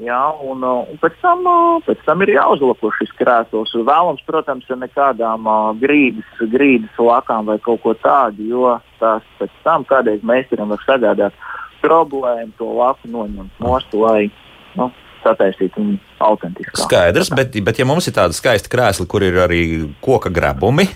Jā, 0.00 0.20
un, 0.46 0.62
uh, 0.64 0.86
un 0.88 1.00
pēc, 1.02 1.16
tam, 1.20 1.42
uh, 1.44 1.80
pēc 1.84 2.04
tam 2.06 2.22
ir 2.24 2.32
jāuzlabo 2.36 2.92
šis 2.96 3.10
krēsls. 3.18 3.74
Vēlams, 3.74 4.22
protams, 4.28 4.68
ar 4.70 4.78
nekādām 4.80 5.48
uh, 5.50 5.58
grīdas, 5.80 6.30
grīdas 6.52 7.00
lakām 7.00 7.50
vai 7.50 7.58
kaut 7.64 7.82
ko 7.82 7.92
tādu, 8.00 8.46
jo 8.48 8.76
tās 9.02 9.26
pēc 9.40 9.58
tam 9.66 9.84
kādreiz 9.88 10.24
meistaram 10.24 10.72
var 10.72 10.80
sagādāt 10.86 11.36
problēmu 11.82 12.54
to 12.58 12.70
laku 12.76 13.10
noņemt 13.12 13.60
nost, 13.64 13.92
lai 13.96 14.30
nu, 14.78 14.90
sataisītu 15.24 15.82
viņu 15.82 15.98
autentiskāk. 16.24 16.84
Skaidrs, 16.86 17.32
bet, 17.36 17.56
bet 17.64 17.80
ja 17.80 17.88
mums 17.88 18.08
ir 18.08 18.16
tāda 18.16 18.36
skaista 18.36 18.72
krēsla, 18.72 19.08
kur 19.10 19.24
ir 19.26 19.36
arī 19.44 19.62
koka 20.04 20.32
grebumi, 20.32 20.88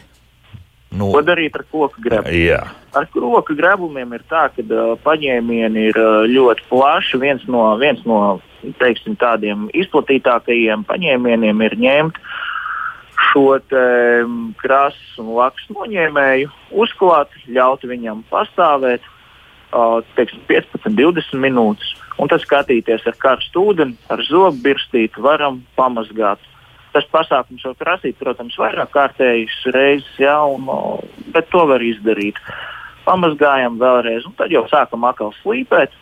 Nu, 0.94 1.10
Ko 1.10 1.22
darīt 1.26 1.56
ar 1.58 1.64
koku 1.66 2.02
grebumiem? 2.04 2.46
Jā. 2.46 2.60
Ar 2.94 3.06
koku 3.10 3.56
grebumiem 3.58 4.12
ir 4.14 4.22
tā, 4.30 4.46
ka 4.54 4.62
uh, 4.62 4.94
paņēmieni 5.02 5.88
ir 5.90 5.98
uh, 5.98 6.22
ļoti 6.30 6.66
plaši. 6.70 7.18
Viens 7.22 7.46
no, 7.50 7.66
viens 7.80 8.04
no 8.06 8.38
teiksim, 8.80 9.16
tādiem 9.20 9.66
izplatītākajiem 9.74 10.86
paņēmieniem 10.88 11.64
ir 11.66 11.78
ņemt 11.84 12.20
šo 13.30 13.58
krāsas 14.60 15.18
un 15.22 15.32
laks 15.36 15.66
noņēmēju, 15.72 16.50
uzklāt, 16.82 17.34
ļaut 17.50 17.84
viņam 17.86 18.22
pastāvēt 18.30 19.02
uh, 19.06 20.00
teiksim, 20.18 20.42
15, 20.50 20.94
20 20.98 21.42
minūtes, 21.42 21.94
un 22.18 22.30
tad 22.30 22.42
skatīties 22.44 23.06
ar 23.10 23.18
karstu 23.22 23.68
ūdeni, 23.70 23.96
ar 24.10 24.22
zobu 24.28 24.62
birstīti, 24.66 25.22
varam 25.22 25.62
pamazgāt 25.78 26.42
tas 26.94 27.06
pasākums 27.12 27.64
var 27.66 27.76
prasīt, 27.80 28.16
protams, 28.20 28.56
vairāk 28.60 28.92
kārtējas 28.94 29.56
reizes, 29.74 30.10
jā, 30.22 30.36
un, 30.46 30.70
bet 31.34 31.50
to 31.52 31.64
var 31.70 31.82
izdarīt. 31.84 32.38
Pamazgājam 33.04 33.76
vēlreiz, 33.80 34.24
un 34.28 34.36
tad 34.38 34.54
jau 34.54 34.64
sākam 34.70 35.04
atkal 35.04 35.34
slīpēt, 35.42 35.92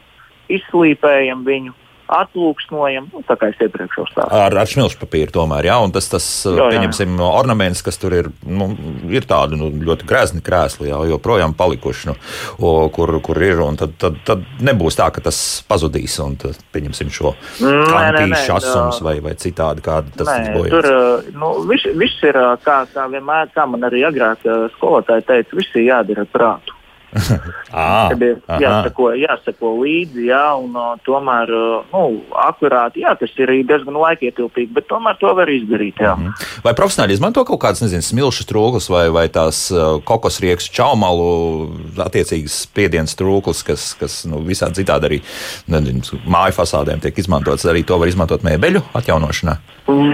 izslīpējam 0.52 1.42
viņu, 1.48 1.74
atlūksnojam, 2.12 3.08
nu, 3.12 3.22
tā 3.26 3.36
kā 3.40 3.50
es 3.52 3.60
iepriekš 3.62 3.98
stāstīju. 4.10 4.40
Ar, 4.42 4.56
ar 4.62 4.68
smilšu 4.68 5.00
papīru 5.00 5.34
tomēr, 5.34 5.68
jā, 5.70 5.76
un 5.84 5.94
tas, 5.94 6.08
tas 6.12 6.26
jo, 6.46 6.54
jā. 6.58 6.68
pieņemsim, 6.74 7.20
ornaments, 7.24 7.82
kas 7.84 8.00
tur 8.02 8.16
ir, 8.16 8.30
nu, 8.46 8.68
ir 9.12 9.26
tādi 9.28 9.58
nu, 9.60 9.70
ļoti 9.82 10.08
grezni 10.08 10.42
krēsli, 10.44 10.90
jā, 10.90 11.00
joprojām 11.12 11.56
palikuši, 11.58 12.10
nu, 12.10 12.16
o, 12.58 12.74
kur, 12.94 13.14
kur 13.24 13.40
ir, 13.44 13.62
un 13.64 13.78
tad, 13.80 13.96
tad, 14.02 14.18
tad 14.28 14.44
nebūs 14.64 14.98
tā, 15.00 15.08
ka 15.14 15.24
tas 15.24 15.38
pazudīs, 15.68 16.18
un 16.24 16.36
tad, 16.42 16.60
pieņemsim 16.74 17.12
šo 17.12 17.34
kantīšu 17.60 18.56
asums 18.58 19.00
vai, 19.04 19.16
vai 19.24 19.34
citādi, 19.40 19.84
kāda 19.84 20.12
tas 20.22 20.30
nē, 20.32 20.52
bojās. 20.58 20.76
Tur, 20.76 21.32
nu, 21.38 21.54
viss, 21.70 21.88
viss 21.98 22.28
ir, 22.28 22.38
kā, 22.66 22.82
kā 22.92 23.08
vienmēr, 23.12 23.50
kā 23.56 23.66
man 23.70 23.88
arī 23.88 24.04
agrāk 24.08 24.46
skolotāji 24.76 25.28
teica, 25.28 25.58
viss 25.58 25.80
ir 25.80 25.90
jādara 25.90 26.26
ar 26.26 26.32
prātu. 26.32 26.81
ah, 27.72 28.08
Tad 28.08 28.22
ir 28.24 28.38
jāsako, 28.62 29.10
jāsako 29.20 29.72
līdzi, 29.82 30.26
jā, 30.30 30.44
un 30.56 30.76
uh, 30.78 30.94
tomēr 31.04 31.50
nu, 31.92 32.02
akurāti, 32.40 33.02
jā, 33.04 33.12
tas 33.20 33.34
ir 33.36 33.52
diezgan 33.68 33.98
laikietilpīgi, 34.00 34.72
bet 34.72 34.88
tomēr 34.88 35.18
to 35.20 35.32
var 35.36 35.50
izdarīt. 35.52 36.00
Jā. 36.00 36.14
Mm 36.16 36.30
-hmm. 36.30 36.62
Vai 36.64 36.74
profesionāļi 36.78 37.18
izmanto 37.18 37.44
kaut 37.44 37.60
kādas, 37.60 37.82
nezinu, 37.84 38.02
smilšu 38.02 38.46
trūklas 38.48 38.88
vai, 38.90 39.08
vai 39.10 39.26
tās 39.28 39.68
uh, 39.70 40.00
kokosrieks 40.04 40.70
čaumalu 40.72 41.68
attiecīgas 41.98 42.62
spiedienas 42.64 43.16
trūklas, 43.16 43.62
kas, 43.66 43.92
kas 44.00 44.24
nu, 44.24 44.40
visādi 44.40 44.80
citādi 44.80 45.04
arī 45.10 45.20
nezinu, 45.68 46.00
māju 46.26 46.56
fasādēm 46.56 47.00
tiek 47.00 47.18
izmantotas, 47.18 47.68
arī 47.68 47.84
to 47.84 47.98
var 47.98 48.08
izmantot 48.08 48.42
mēbeļu 48.42 48.82
atjaunošanā? 48.94 49.56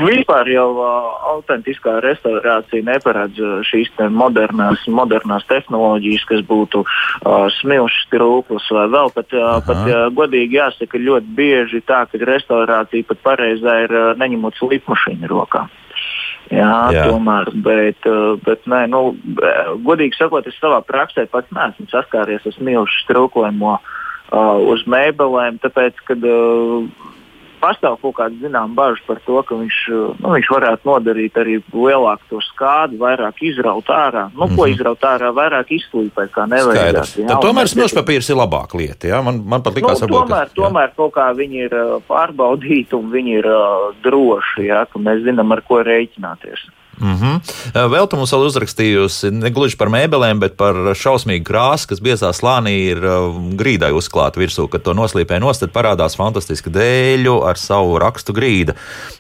Vispār 0.08 0.48
jau 0.48 0.68
uh, 0.80 0.88
autentiskā 1.36 2.00
restaurācija 2.00 2.82
neparedz 2.82 3.38
uh, 3.38 3.60
šīs 3.62 3.90
te 3.96 4.08
modernās, 4.08 4.86
modernās 4.88 5.44
tehnoloģijas, 5.46 6.24
kas 6.24 6.40
būtu 6.48 6.87
uh, 7.24 7.48
smilšs, 7.60 8.06
trūklas 8.12 8.68
vai 8.74 8.86
vēl 8.92 9.12
pat, 9.14 9.34
uh, 9.36 9.58
pat 9.66 9.82
uh, 9.84 10.06
godīgi 10.14 10.58
jāsaka, 10.60 11.00
ļoti 11.02 11.34
bieži 11.38 11.82
tā, 11.88 12.04
ka 12.10 12.20
restaurācija 12.22 13.08
pat 13.08 13.22
pareizā 13.26 13.82
ir 13.86 13.94
uh, 13.94 14.14
neņemot 14.20 14.58
slipmašīnu 14.60 15.30
rokā. 15.30 15.66
Jā, 16.48 16.88
Jā, 16.94 17.04
tomēr, 17.10 17.50
bet, 17.60 18.06
bet 18.46 18.62
nē, 18.70 18.86
nu, 18.88 19.10
godīgi 19.84 20.16
sakot, 20.16 20.46
es 20.48 20.56
savā 20.56 20.78
praksē 20.86 21.26
pats 21.28 21.52
neesmu 21.52 21.84
saskāries 21.90 22.46
ar 22.48 22.54
smilšu 22.56 23.04
trūkojumu 23.10 23.74
uh, 23.74 23.82
uz 24.72 24.86
mēbelēm, 24.88 25.58
tāpēc, 25.60 26.00
kad 26.08 26.24
uh, 26.24 26.88
pastāv 27.60 27.98
kaut 28.02 28.16
kāda 28.18 28.38
zināmā 28.42 28.74
bažas 28.78 29.02
par 29.06 29.20
to, 29.26 29.36
ka 29.46 29.58
viņš, 29.58 29.78
nu, 30.20 30.32
viņš 30.34 30.50
varētu 30.54 30.88
nodarīt 30.88 31.38
arī 31.40 31.58
lielāku 31.72 32.32
to 32.32 32.42
skādi, 32.48 32.98
vairāk 33.00 33.42
izraut 33.44 33.90
ārā. 33.92 34.28
Nu, 34.32 34.46
mm 34.46 34.48
-hmm. 34.48 34.56
Ko 34.56 34.66
mhm. 34.66 34.72
izraut 34.74 35.06
ārā, 35.10 35.32
vairāk 35.34 35.72
izslīpēt, 35.78 36.30
kā 36.34 36.46
nevajag. 36.48 37.40
Tomēr 37.42 37.68
smilšpapīrs 37.68 38.30
ir 38.30 38.36
labāka 38.36 38.78
lieta. 38.78 39.08
Ja? 39.08 39.22
Man, 39.22 39.42
man 39.44 39.62
pat 39.62 39.74
likās, 39.74 40.00
nu, 40.00 40.08
tomēr, 40.08 40.48
ka, 40.48 40.54
tomēr 40.54 40.92
kaut 40.96 41.12
kā 41.14 41.32
viņi 41.36 41.64
ir 41.68 41.74
uh, 41.74 42.02
pārbaudīti 42.08 42.94
un 42.94 43.10
viņi 43.10 43.38
ir 43.38 43.46
uh, 43.46 43.94
droši, 44.02 44.66
ja? 44.66 44.84
ka 44.86 44.98
mēs 44.98 45.24
zinām, 45.24 45.52
ar 45.52 45.62
ko 45.62 45.82
rēķināties. 45.82 46.68
Mm 47.00 47.14
-hmm. 47.14 47.40
Vēl 47.92 48.08
tu 48.10 48.16
mums 48.16 48.32
vēl 48.32 48.46
uzrakstījusi 48.46 49.30
ne 49.30 49.50
gluži 49.50 49.76
par 49.76 49.88
mēbelēm, 49.88 50.38
bet 50.38 50.56
par 50.56 50.74
šausmīgu 50.74 51.44
krāsu, 51.46 51.88
kas 51.88 52.00
biezā 52.00 52.32
slānī 52.32 52.74
ir 52.90 52.98
grīdai 53.58 53.92
uzklāta 53.92 54.40
virsū. 54.40 54.68
Kad 54.68 54.82
to 54.82 54.94
noslīpē 54.94 55.38
nost, 55.40 55.60
tad 55.60 55.70
parādās 55.70 56.16
fantastiska 56.16 56.70
dēļu 56.70 57.44
ar 57.48 57.58
savu 57.58 57.98
rakstu 57.98 58.32
grīda. 58.32 58.74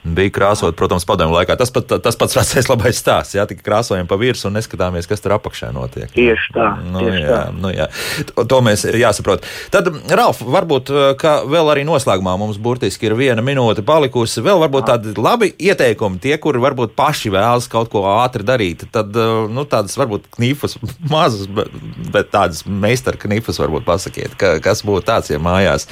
Bija 0.04 0.30
krāsot, 0.30 0.72
protams, 0.72 1.04
padomju 1.04 1.34
laikā. 1.34 1.56
Tas, 1.56 1.70
pat, 1.70 2.02
tas 2.02 2.16
pats 2.16 2.36
vecais 2.36 2.68
labais 2.68 2.98
stāsts, 2.98 3.34
jā, 3.34 3.46
tikai 3.46 3.62
krāsojam 3.70 4.06
pa 4.06 4.16
virsmu 4.16 4.48
un 4.48 4.58
neskatāmies, 4.58 5.06
kas 5.08 5.20
tur 5.20 5.36
apakšā 5.38 5.72
notiek. 5.72 6.10
Tieši 6.12 6.52
tā. 6.54 6.68
Nu, 6.92 6.98
tieši 6.98 7.22
jā, 7.22 7.28
tā. 7.28 7.52
Nu, 7.60 7.70
jā. 7.70 7.86
To, 8.34 8.44
to 8.44 8.60
mēs 8.60 8.84
jāsaprot. 8.84 9.46
Tad, 9.70 9.90
Ralf, 10.10 10.42
varbūt, 10.42 10.90
ka 11.20 11.42
vēl 11.48 11.70
arī 11.70 11.84
noslēgumā 11.88 12.36
mums 12.38 12.58
burtiski 12.58 13.06
ir 13.06 13.14
viena 13.18 13.42
minūte 13.44 13.84
palikusi. 13.86 14.42
Vēl 14.44 14.58
varbūt 14.64 14.88
tādi 14.90 15.14
labi 15.16 15.52
ieteikumi 15.58 16.18
tie, 16.18 16.36
kuri 16.38 16.58
varbūt 16.58 16.96
paši 16.98 17.30
vēlas 17.30 17.67
kaut 17.72 17.90
ko 17.92 18.04
ātri 18.10 18.46
darīt, 18.46 18.86
tad 18.94 19.16
nu, 19.52 19.64
tādas 19.68 19.96
varbūt 20.00 20.28
knifas 20.36 20.76
mazas, 21.14 21.48
bet, 21.50 21.72
bet 22.14 22.30
tādas 22.34 22.64
meistara 22.66 23.20
knifas 23.20 23.60
varbūt 23.62 23.86
pasakiet, 23.88 24.36
ka, 24.40 24.56
kas 24.64 24.84
būtu 24.86 25.06
tāds, 25.08 25.32
ja 25.32 25.40
mājās 25.42 25.88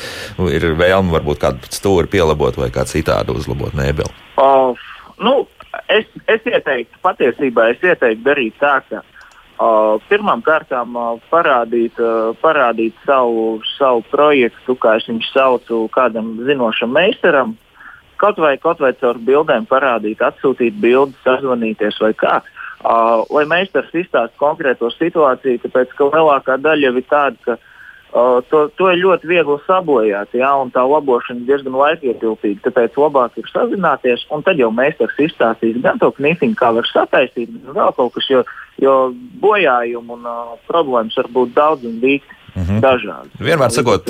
ir 0.51 0.70
vēlme 0.79 1.14
varbūt 1.14 1.43
kādu 1.43 1.74
stūri 1.74 2.11
pielabot 2.12 2.59
vai 2.61 2.70
kā 2.74 2.87
citādi 2.89 3.35
uzlabot 3.35 3.77
mēbeli. 3.77 4.12
Uh, 4.37 4.77
nu, 5.22 5.43
es, 5.89 6.09
es 6.31 6.49
ieteiktu, 6.49 6.99
patiesībā 7.05 7.70
es 7.74 7.85
ieteiktu 7.85 8.27
darīt 8.27 8.59
tā, 8.62 8.81
ka 8.89 9.05
Uh, 9.57 9.97
Pirmām 10.11 10.43
kārtām 10.45 10.97
uh, 11.01 11.14
parādīt, 11.33 11.97
uh, 11.97 12.35
parādīt 12.43 12.93
savu, 13.07 13.62
savu 13.79 14.03
projektu, 14.11 14.74
kā 14.77 14.99
es 14.99 15.07
viņu 15.09 15.24
saucu, 15.31 15.79
kādam 15.95 16.35
zinošam 16.45 16.93
meistaram, 16.93 17.55
kaut 18.21 18.41
vai, 18.43 18.57
kaut 18.61 18.83
vai 18.83 18.93
caur 19.01 19.19
bildēm 19.23 19.69
parādīt, 19.71 20.23
atsūtīt 20.25 20.79
bildes, 20.83 21.19
sazvanīties 21.25 22.01
vai 22.03 22.12
kā. 22.19 22.41
Uh, 22.87 23.25
lai 23.33 23.47
meistars 23.49 23.95
izstāsta 23.97 24.37
konkrēto 24.39 24.91
situāciju, 24.93 25.62
tāpēc 25.64 25.95
ka 25.97 26.11
lielākā 26.12 26.59
daļa 26.61 26.91
jau 26.91 26.93
ir 27.01 27.07
tāda, 27.09 27.39
ka 27.47 27.57
uh, 27.57 28.43
to, 28.51 28.67
to 28.77 28.91
ir 28.93 29.01
ļoti 29.01 29.31
viegli 29.31 29.57
sabojāt, 29.64 30.37
jā, 30.37 30.51
un 30.61 30.71
tā 30.75 30.85
labošana 30.85 31.41
ir 31.41 31.49
diezgan 31.49 31.79
laikietilpīga. 31.81 32.67
Tāpēc 32.69 32.99
labāk 33.01 33.41
ir 33.41 33.49
sazināties, 33.51 34.27
un 34.31 34.45
tad 34.47 34.61
jau 34.61 34.71
meistars 34.77 35.19
izstāstīs 35.25 35.81
gan 35.83 35.99
to 36.03 36.12
knifiņu, 36.19 36.59
kā 36.61 36.71
var 36.77 36.89
sataisīt, 36.93 37.51
gan 37.64 37.81
vēl 37.81 37.97
kaut 37.97 38.14
kas, 38.19 38.29
jo, 38.31 38.45
jo 38.83 38.97
bojājumu 39.43 40.21
un 40.21 40.29
uh, 40.29 40.55
problēmas 40.69 41.17
var 41.23 41.33
būt 41.41 41.57
daudz 41.57 41.89
un 41.89 41.99
dīķi. 42.05 42.43
Mm 42.57 42.63
-hmm. 42.63 42.81
Dažādi. 42.81 43.29
Vienmēr 43.39 43.71
sakot, 43.71 44.07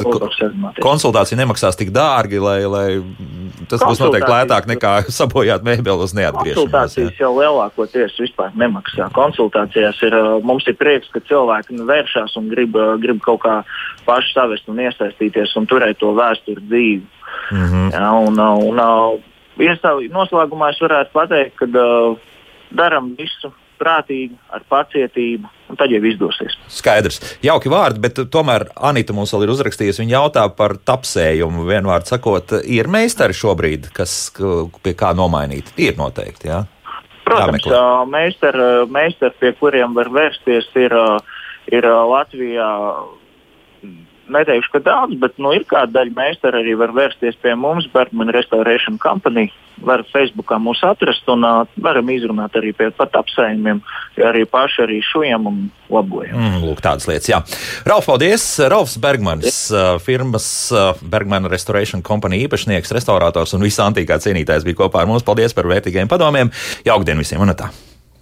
konsultācija 0.78 1.38
nemaksās 1.38 1.76
tik 1.76 1.90
dārgi, 1.90 2.38
lai, 2.38 2.60
lai 2.66 3.02
tas 3.68 3.82
būs 3.82 3.98
noteikti 3.98 4.30
lētāk 4.30 4.68
nekā 4.70 4.92
sabojāt 5.18 5.66
mēbeli 5.66 6.06
uz 6.06 6.14
neatgriešanos. 6.14 6.70
Konsultācijas 6.70 7.18
jau 7.18 7.32
lielākoties 7.40 8.14
vispār 8.22 8.54
nemaksā. 8.54 9.10
Konsultācijās 9.12 9.98
ir, 10.06 10.14
mums 10.46 10.68
ir 10.70 10.78
prieks, 10.78 11.10
ka 11.10 11.20
cilvēki 11.20 11.74
nu, 11.74 11.88
vēršās 11.90 12.36
un 12.38 12.48
grib, 12.48 12.78
grib 13.02 13.18
kaut 13.26 13.42
kā 13.42 13.56
paši 14.06 14.32
savest 14.32 14.68
un 14.68 14.78
iesaistīties 14.78 15.56
un 15.58 15.66
turēt 15.66 15.98
to 15.98 16.14
vēsturi 16.14 16.62
dzīvi. 16.70 17.06
Mm 17.50 17.66
-hmm. 17.66 17.92
ja, 17.92 18.12
un, 18.12 18.38
un, 18.38 18.78
un, 18.78 20.10
noslēgumā 20.18 20.70
es 20.70 20.80
varētu 20.80 21.10
pateikt, 21.12 21.56
ka 21.56 21.66
uh, 21.66 22.16
darām 22.70 23.16
visu 23.18 23.50
prātīgi, 23.80 24.36
ar 24.54 24.64
pacietību, 24.70 25.50
un 25.70 25.78
tad 25.80 25.92
jau 25.92 26.00
izdosies. 26.08 26.56
Skaidrs. 26.72 27.20
Jauki 27.44 27.72
vārdi, 27.72 28.02
bet 28.04 28.20
tomēr 28.32 28.68
Anita 28.88 29.16
mums 29.16 29.34
vēl 29.34 29.46
ir 29.46 29.54
uzrakstījusi. 29.56 30.02
Viņa 30.04 30.16
jautā 30.16 30.46
par 30.56 30.76
tapsējumu. 30.78 31.66
Vienvārds 31.68 32.14
sakot, 32.14 32.56
ir 32.62 32.90
meistari 32.92 33.36
šobrīd, 33.36 33.90
kas 33.96 34.16
pie 34.82 34.96
kā 34.98 35.12
nomainīt? 35.16 35.74
Ir 35.80 35.98
noteikti, 36.00 36.50
jā. 36.52 36.64
Protams, 37.26 37.66
meistari, 38.12 38.66
meistari, 38.92 39.34
pie 39.40 39.50
kuriem 39.58 39.96
var 39.96 40.12
vērsties, 40.14 40.68
ir, 40.78 40.94
ir 41.74 41.88
Latvijā 42.12 42.68
neteikšu, 44.32 44.72
ka 44.74 44.80
daudz, 44.84 45.16
bet 45.20 45.38
nu, 45.42 45.52
ir 45.56 45.66
kāda 45.68 46.00
daļa 46.00 46.14
meistara 46.16 46.60
arī 46.62 46.74
var 46.78 46.92
vērsties 46.96 47.38
pie 47.42 47.54
mums, 47.58 47.88
Bergman 47.92 48.32
Restoration 48.34 48.98
Company. 49.02 49.48
Var 49.86 50.06
Facebookā 50.08 50.56
mūs 50.62 50.80
atrast 50.88 51.26
un 51.28 51.44
uh, 51.44 51.66
varam 51.84 52.08
izrunāt 52.08 52.54
arī 52.56 52.70
pie 52.76 52.88
pat 52.96 53.12
apsējumiem, 53.20 53.82
arī 54.24 54.46
paši 54.48 54.84
arī 54.86 55.00
šujam 55.04 55.50
un 55.50 55.58
labojam. 55.92 56.38
Mm, 56.38 56.62
lūk, 56.64 56.80
tādas 56.84 57.04
lietas, 57.10 57.28
jā. 57.28 57.42
Ralf, 57.84 58.08
paldies! 58.08 58.46
Ralfs 58.72 58.96
Bergmans, 59.02 59.58
uh, 59.74 59.98
firmas 60.00 60.46
uh, 60.72 60.94
Bergman 61.04 61.50
Restoration 61.52 62.04
Company 62.06 62.40
īpašnieks, 62.46 62.94
restaurators 62.96 63.52
un 63.56 63.66
visa 63.68 63.84
antīkā 63.84 64.16
cienītājs 64.24 64.64
bija 64.64 64.86
kopā 64.86 65.04
ar 65.04 65.12
mums. 65.12 65.26
Paldies 65.26 65.56
par 65.56 65.68
vērtīgiem 65.68 66.08
padomiem! 66.08 66.54
Jaukdien 66.88 67.20
visiem 67.20 67.44
un 67.44 67.52
tā! 67.52 67.68